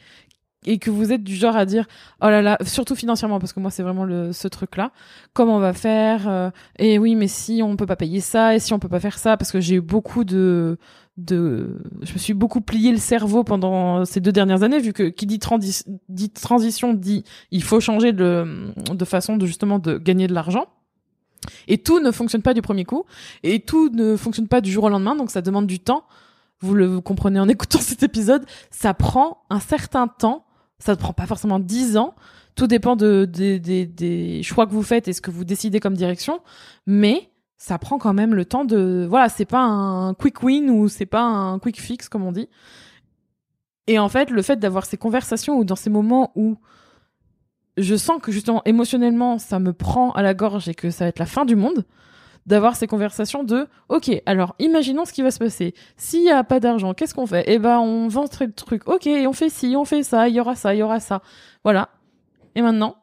et 0.67 0.79
que 0.79 0.91
vous 0.91 1.13
êtes 1.13 1.23
du 1.23 1.35
genre 1.35 1.57
à 1.57 1.65
dire 1.67 1.87
oh 2.21 2.27
là 2.29 2.43
là, 2.43 2.59
surtout 2.65 2.95
financièrement 2.95 3.39
parce 3.39 3.53
que 3.53 3.61
moi 3.61 3.71
c'est 3.71 3.83
vraiment 3.83 4.05
le 4.05 4.33
ce 4.33 4.49
truc 4.49 4.77
là. 4.77 4.93
Comment 5.33 5.57
on 5.57 5.61
va 5.61 5.73
faire 5.73 6.29
euh, 6.29 6.51
Et 6.79 6.99
oui, 6.99 7.15
mais 7.15 7.29
si 7.29 7.61
on 7.63 7.77
peut 7.77 7.87
pas 7.87 7.97
payer 7.97 8.21
ça 8.21 8.55
et 8.55 8.59
si 8.59 8.73
on 8.75 8.79
peut 8.79 8.89
pas 8.89 9.01
faire 9.01 9.19
ça 9.19 9.37
parce 9.37 9.53
que 9.53 9.61
j'ai 9.61 9.77
eu 9.77 9.81
beaucoup 9.81 10.25
de 10.25 10.77
de 11.17 11.81
je 12.03 12.13
me 12.13 12.19
suis 12.19 12.35
beaucoup 12.35 12.61
plié 12.61 12.93
le 12.93 12.99
cerveau 12.99 13.43
pendant 13.45 14.05
ces 14.05 14.21
deux 14.21 14.31
dernières 14.33 14.63
années 14.63 14.79
vu 14.79 14.93
que 14.93 15.05
qui 15.05 15.27
dit, 15.27 15.39
transi- 15.39 15.85
dit 16.09 16.31
transition 16.31 16.93
dit 16.95 17.25
il 17.51 17.63
faut 17.63 17.81
changer 17.81 18.13
de 18.13 18.73
de 18.93 19.05
façon 19.05 19.37
de 19.37 19.47
justement 19.47 19.79
de 19.79 19.99
gagner 19.99 20.27
de 20.27 20.35
l'argent. 20.35 20.67
Et 21.69 21.79
tout 21.79 22.01
ne 22.01 22.11
fonctionne 22.11 22.43
pas 22.43 22.53
du 22.53 22.63
premier 22.63 22.85
coup 22.85 23.05
et 23.45 23.61
tout 23.61 23.91
ne 23.91 24.17
fonctionne 24.17 24.49
pas 24.49 24.61
du 24.61 24.71
jour 24.73 24.85
au 24.85 24.89
lendemain 24.89 25.15
donc 25.15 25.31
ça 25.31 25.41
demande 25.41 25.67
du 25.67 25.79
temps. 25.79 26.05
Vous 26.61 26.75
le 26.75 26.87
vous 26.87 27.01
comprenez 27.03 27.39
en 27.39 27.49
écoutant 27.55 27.79
cet 27.79 28.03
épisode, 28.03 28.45
ça 28.71 28.93
prend 28.93 29.45
un 29.49 29.61
certain 29.61 30.09
temps, 30.09 30.45
ça 30.79 30.93
ne 30.93 30.97
prend 30.97 31.13
pas 31.13 31.27
forcément 31.27 31.59
dix 31.59 31.97
ans, 31.97 32.15
tout 32.55 32.67
dépend 32.67 32.97
de, 32.97 33.25
des- 33.25 33.59
des- 33.61 33.87
des 33.87 34.43
choix 34.43 34.67
que 34.67 34.73
vous 34.73 34.83
faites 34.83 35.09
et 35.09 35.13
ce 35.13 35.21
que 35.21 35.31
vous 35.31 35.45
décidez 35.45 35.81
comme 35.81 35.95
direction, 35.95 36.41
mais 36.87 37.31
ça 37.57 37.79
prend 37.79 37.99
quand 37.99 38.15
même 38.15 38.35
le 38.35 38.45
temps 38.45 38.65
de 38.65 39.07
voilà 39.09 39.29
c'est 39.29 39.45
pas 39.45 39.63
un 39.63 40.15
quick 40.15 40.43
win 40.43 40.71
ou 40.71 40.89
c'est 40.89 41.07
pas 41.07 41.23
un 41.23 41.59
quick 41.59 41.81
fix 41.81 42.09
comme 42.09 42.23
on 42.25 42.33
dit. 42.33 42.49
Et 43.89 43.99
en 43.99 44.09
fait 44.09 44.31
le 44.31 44.43
fait 44.43 44.57
d'avoir 44.57 44.85
ces 44.87 44.97
conversations 44.97 45.59
ou 45.59 45.65
dans 45.65 45.75
ces 45.77 45.91
moments 45.91 46.31
où 46.37 46.57
je 47.77 47.95
sens 47.97 48.21
que 48.23 48.31
justement 48.33 48.63
émotionnellement 48.65 49.39
ça 49.39 49.59
me 49.59 49.73
prend 49.73 50.13
à 50.13 50.23
la 50.23 50.35
gorge 50.35 50.69
et 50.69 50.75
que 50.75 50.91
ça 50.91 51.05
va 51.05 51.09
être 51.09 51.19
la 51.19 51.27
fin 51.27 51.45
du 51.45 51.57
monde 51.57 51.85
d'avoir 52.49 52.75
ces 52.77 52.87
conversations 52.89 53.45
de 53.45 53.69
ok 53.91 54.11
alors 54.27 54.55
imaginons 54.59 55.05
ce 55.05 55.13
qui 55.13 55.23
va 55.23 55.31
se 55.31 55.39
passer. 55.39 55.75
S'il 55.97 56.25
y 56.25 56.31
a 56.31 56.43
pas 56.43 56.59
d'argent 56.61 56.95
qu'est-ce 56.95 57.15
qu'on 57.15 57.27
fait? 57.27 57.45
Eh 57.47 57.59
ben 57.59 57.79
on 57.79 58.09
vend 58.09 58.25
le 58.41 58.51
truc. 58.53 58.89
Ok 58.89 59.07
on 59.07 59.33
fait 59.33 59.51
ci 59.51 59.75
on 59.77 59.85
fait 59.85 60.03
ça 60.03 60.29
il 60.29 60.35
y 60.35 60.41
aura 60.41 60.57
ça 60.57 60.75
il 60.75 60.79
y 60.79 60.83
aura 60.83 60.99
ça. 60.99 61.23
Voilà. 61.63 61.91
Et 62.55 62.63
maintenant? 62.63 62.97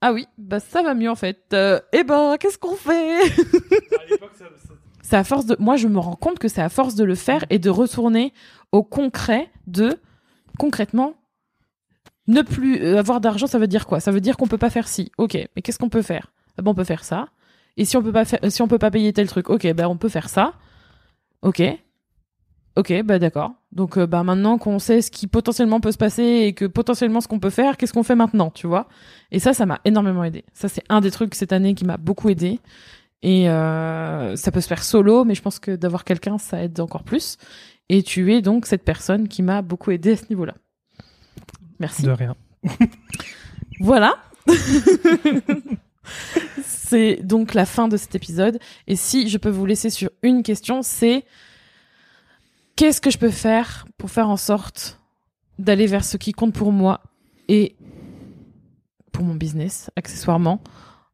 Ah 0.00 0.12
oui 0.12 0.26
bah 0.38 0.60
ça 0.60 0.82
va 0.82 0.94
mieux 0.94 1.10
en 1.10 1.14
fait. 1.16 1.42
Euh, 1.52 1.80
eh 1.92 2.04
ben 2.04 2.36
qu'est-ce 2.38 2.58
qu'on 2.58 2.76
fait? 2.76 3.20
À 3.22 3.26
ça- 3.28 4.44
c'est 5.02 5.16
à 5.16 5.24
force 5.24 5.46
de 5.46 5.56
moi 5.58 5.76
je 5.76 5.88
me 5.88 5.98
rends 5.98 6.16
compte 6.16 6.38
que 6.38 6.48
c'est 6.48 6.62
à 6.62 6.68
force 6.68 6.94
de 6.94 7.04
le 7.04 7.14
faire 7.16 7.44
et 7.50 7.58
de 7.58 7.70
retourner 7.70 8.32
au 8.70 8.82
concret 8.84 9.50
de 9.66 9.98
concrètement 10.58 11.14
ne 12.28 12.42
plus 12.42 12.80
euh, 12.82 12.98
avoir 12.98 13.20
d'argent 13.20 13.46
ça 13.48 13.58
veut 13.58 13.66
dire 13.66 13.86
quoi? 13.86 13.98
Ça 14.00 14.12
veut 14.12 14.20
dire 14.20 14.36
qu'on 14.36 14.46
peut 14.46 14.58
pas 14.58 14.70
faire 14.70 14.86
ci. 14.86 15.10
Ok 15.18 15.34
mais 15.56 15.62
qu'est-ce 15.62 15.78
qu'on 15.80 15.88
peut 15.88 16.02
faire? 16.02 16.32
Ah 16.56 16.62
ben, 16.62 16.70
on 16.70 16.74
peut 16.74 16.84
faire 16.84 17.02
ça 17.04 17.26
et 17.76 17.84
si 17.84 17.96
on 17.96 18.02
peut 18.02 18.12
pas 18.12 18.24
faire 18.24 18.40
si 18.48 18.62
on 18.62 18.68
peut 18.68 18.78
pas 18.78 18.90
payer 18.90 19.12
tel 19.12 19.26
truc 19.26 19.50
ok 19.50 19.72
ben 19.74 19.86
on 19.86 19.96
peut 19.96 20.08
faire 20.08 20.28
ça 20.28 20.54
ok 21.42 21.62
ok 22.76 23.02
bah 23.02 23.18
d'accord 23.18 23.52
donc 23.72 23.98
euh, 23.98 24.06
bah 24.06 24.22
maintenant 24.22 24.58
qu'on 24.58 24.78
sait 24.78 25.02
ce 25.02 25.10
qui 25.10 25.26
potentiellement 25.26 25.80
peut 25.80 25.92
se 25.92 25.98
passer 25.98 26.22
et 26.22 26.52
que 26.52 26.64
potentiellement 26.64 27.20
ce 27.20 27.28
qu'on 27.28 27.40
peut 27.40 27.50
faire 27.50 27.76
qu'est-ce 27.76 27.92
qu'on 27.92 28.02
fait 28.02 28.14
maintenant 28.14 28.50
tu 28.50 28.66
vois? 28.66 28.88
Et 29.30 29.38
ça 29.38 29.54
ça 29.54 29.66
m'a 29.66 29.80
énormément 29.84 30.24
aidé 30.24 30.44
ça 30.52 30.68
c'est 30.68 30.84
un 30.88 31.00
des 31.00 31.10
trucs 31.10 31.34
cette 31.34 31.52
année 31.52 31.74
qui 31.74 31.84
m'a 31.84 31.96
beaucoup 31.96 32.28
aidé 32.28 32.60
et 33.22 33.48
euh, 33.48 34.34
ça 34.36 34.50
peut 34.50 34.60
se 34.60 34.66
faire 34.66 34.82
solo, 34.82 35.24
mais 35.24 35.34
je 35.34 35.42
pense 35.42 35.60
que 35.60 35.76
d'avoir 35.76 36.04
quelqu'un, 36.04 36.38
ça 36.38 36.62
aide 36.62 36.80
encore 36.80 37.04
plus. 37.04 37.38
Et 37.88 38.02
tu 38.02 38.34
es 38.34 38.42
donc 38.42 38.66
cette 38.66 38.84
personne 38.84 39.28
qui 39.28 39.42
m'a 39.42 39.62
beaucoup 39.62 39.92
aidé 39.92 40.12
à 40.12 40.16
ce 40.16 40.24
niveau-là. 40.28 40.54
Merci. 41.78 42.02
de 42.02 42.10
rien 42.10 42.34
Voilà. 43.80 44.16
c'est 46.64 47.16
donc 47.22 47.54
la 47.54 47.66
fin 47.66 47.88
de 47.88 47.96
cet 47.96 48.14
épisode. 48.14 48.58
Et 48.86 48.96
si 48.96 49.28
je 49.28 49.38
peux 49.38 49.50
vous 49.50 49.66
laisser 49.66 49.90
sur 49.90 50.10
une 50.22 50.42
question, 50.42 50.82
c'est 50.82 51.24
qu'est-ce 52.76 53.00
que 53.00 53.10
je 53.10 53.18
peux 53.18 53.30
faire 53.30 53.86
pour 53.98 54.10
faire 54.10 54.28
en 54.28 54.36
sorte 54.36 55.00
d'aller 55.58 55.86
vers 55.86 56.04
ce 56.04 56.16
qui 56.16 56.32
compte 56.32 56.54
pour 56.54 56.72
moi 56.72 57.00
et 57.48 57.76
pour 59.12 59.24
mon 59.24 59.34
business, 59.34 59.90
accessoirement, 59.96 60.60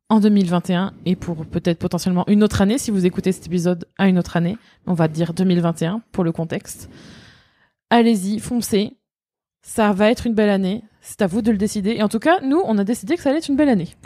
en 0.09 0.21
2021 0.21 0.95
et 1.05 1.17
pour 1.17 1.45
peut-être 1.45 1.79
potentiellement 1.79 2.25
une 2.29 2.43
autre 2.43 2.63
année, 2.63 2.79
si 2.79 2.91
vous 2.91 3.05
écoutez 3.05 3.33
cet 3.33 3.47
épisode 3.47 3.87
à 3.99 4.09
une 4.09 4.19
autre 4.19 4.37
année, 4.37 4.57
on 4.87 4.95
va 4.95 5.09
dire 5.09 5.35
2021 5.35 6.03
pour 6.13 6.25
le 6.25 6.33
contexte. 6.33 6.89
Allez-y, 7.91 8.39
foncez. 8.39 8.97
Ça 9.63 9.93
va 9.93 10.11
être 10.11 10.27
une 10.27 10.35
belle 10.35 10.51
année. 10.51 10.83
C'est 11.01 11.23
à 11.23 11.27
vous 11.27 11.43
de 11.43 11.51
le 11.51 11.59
décider. 11.59 11.91
Et 11.91 12.03
en 12.03 12.09
tout 12.09 12.21
cas, 12.21 12.41
nous, 12.41 12.61
on 12.65 12.79
a 12.79 12.85
décidé 12.85 13.17
que 13.17 13.23
ça 13.23 13.31
allait 13.31 13.39
être 13.39 13.49
une 13.49 13.57
belle 13.57 13.69
année. 13.69 13.97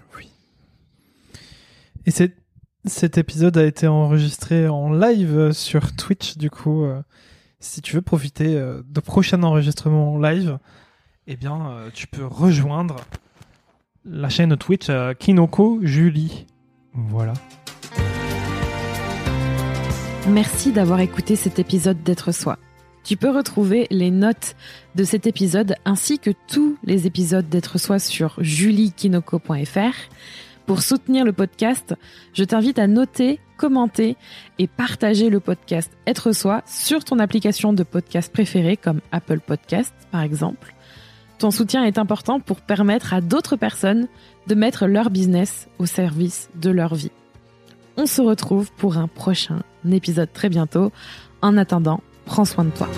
Et 2.06 2.10
cet, 2.84 3.18
épisode 3.18 3.56
a 3.56 3.64
été 3.64 3.86
enregistré 3.86 4.68
en 4.68 4.92
live 4.92 5.38
euh, 5.38 5.52
sur 5.52 5.94
Twitch, 5.94 6.36
du 6.36 6.50
coup, 6.50 6.84
euh, 6.84 7.00
si 7.60 7.80
tu 7.80 7.94
veux 7.94 8.02
profiter 8.02 8.56
euh, 8.56 8.82
de 8.88 9.00
prochains 9.00 9.42
enregistrements 9.44 10.14
en 10.14 10.18
live, 10.18 10.58
eh 11.28 11.36
bien, 11.36 11.76
tu 11.94 12.08
peux 12.08 12.26
rejoindre 12.26 12.96
la 14.04 14.28
chaîne 14.28 14.56
Twitch 14.56 14.90
Kinoko 15.20 15.78
Julie. 15.82 16.46
Voilà. 16.94 17.34
Merci 20.28 20.72
d'avoir 20.72 20.98
écouté 20.98 21.36
cet 21.36 21.60
épisode 21.60 22.02
d'être 22.02 22.32
soi. 22.32 22.58
Tu 23.04 23.16
peux 23.16 23.30
retrouver 23.30 23.86
les 23.90 24.10
notes 24.10 24.56
de 24.96 25.04
cet 25.04 25.28
épisode 25.28 25.76
ainsi 25.84 26.18
que 26.18 26.30
tous 26.48 26.76
les 26.82 27.06
épisodes 27.06 27.48
d'être 27.48 27.78
soi 27.78 28.00
sur 28.00 28.34
juliekinoko.fr. 28.38 29.94
Pour 30.66 30.82
soutenir 30.82 31.24
le 31.24 31.32
podcast, 31.32 31.94
je 32.34 32.44
t'invite 32.44 32.78
à 32.78 32.86
noter, 32.86 33.40
commenter 33.56 34.16
et 34.58 34.66
partager 34.66 35.28
le 35.28 35.40
podcast 35.40 35.90
Être 36.06 36.32
Soi 36.32 36.62
sur 36.66 37.04
ton 37.04 37.18
application 37.18 37.72
de 37.72 37.82
podcast 37.82 38.32
préférée 38.32 38.76
comme 38.76 39.00
Apple 39.10 39.40
Podcast 39.40 39.94
par 40.10 40.22
exemple. 40.22 40.74
Ton 41.38 41.50
soutien 41.50 41.84
est 41.84 41.98
important 41.98 42.38
pour 42.38 42.60
permettre 42.60 43.14
à 43.14 43.20
d'autres 43.20 43.56
personnes 43.56 44.06
de 44.46 44.54
mettre 44.54 44.86
leur 44.86 45.10
business 45.10 45.68
au 45.78 45.86
service 45.86 46.48
de 46.54 46.70
leur 46.70 46.94
vie. 46.94 47.10
On 47.96 48.06
se 48.06 48.22
retrouve 48.22 48.70
pour 48.72 48.96
un 48.96 49.08
prochain 49.08 49.62
épisode 49.90 50.32
très 50.32 50.48
bientôt. 50.48 50.92
En 51.42 51.56
attendant, 51.56 52.00
prends 52.24 52.44
soin 52.44 52.64
de 52.64 52.70
toi. 52.70 52.88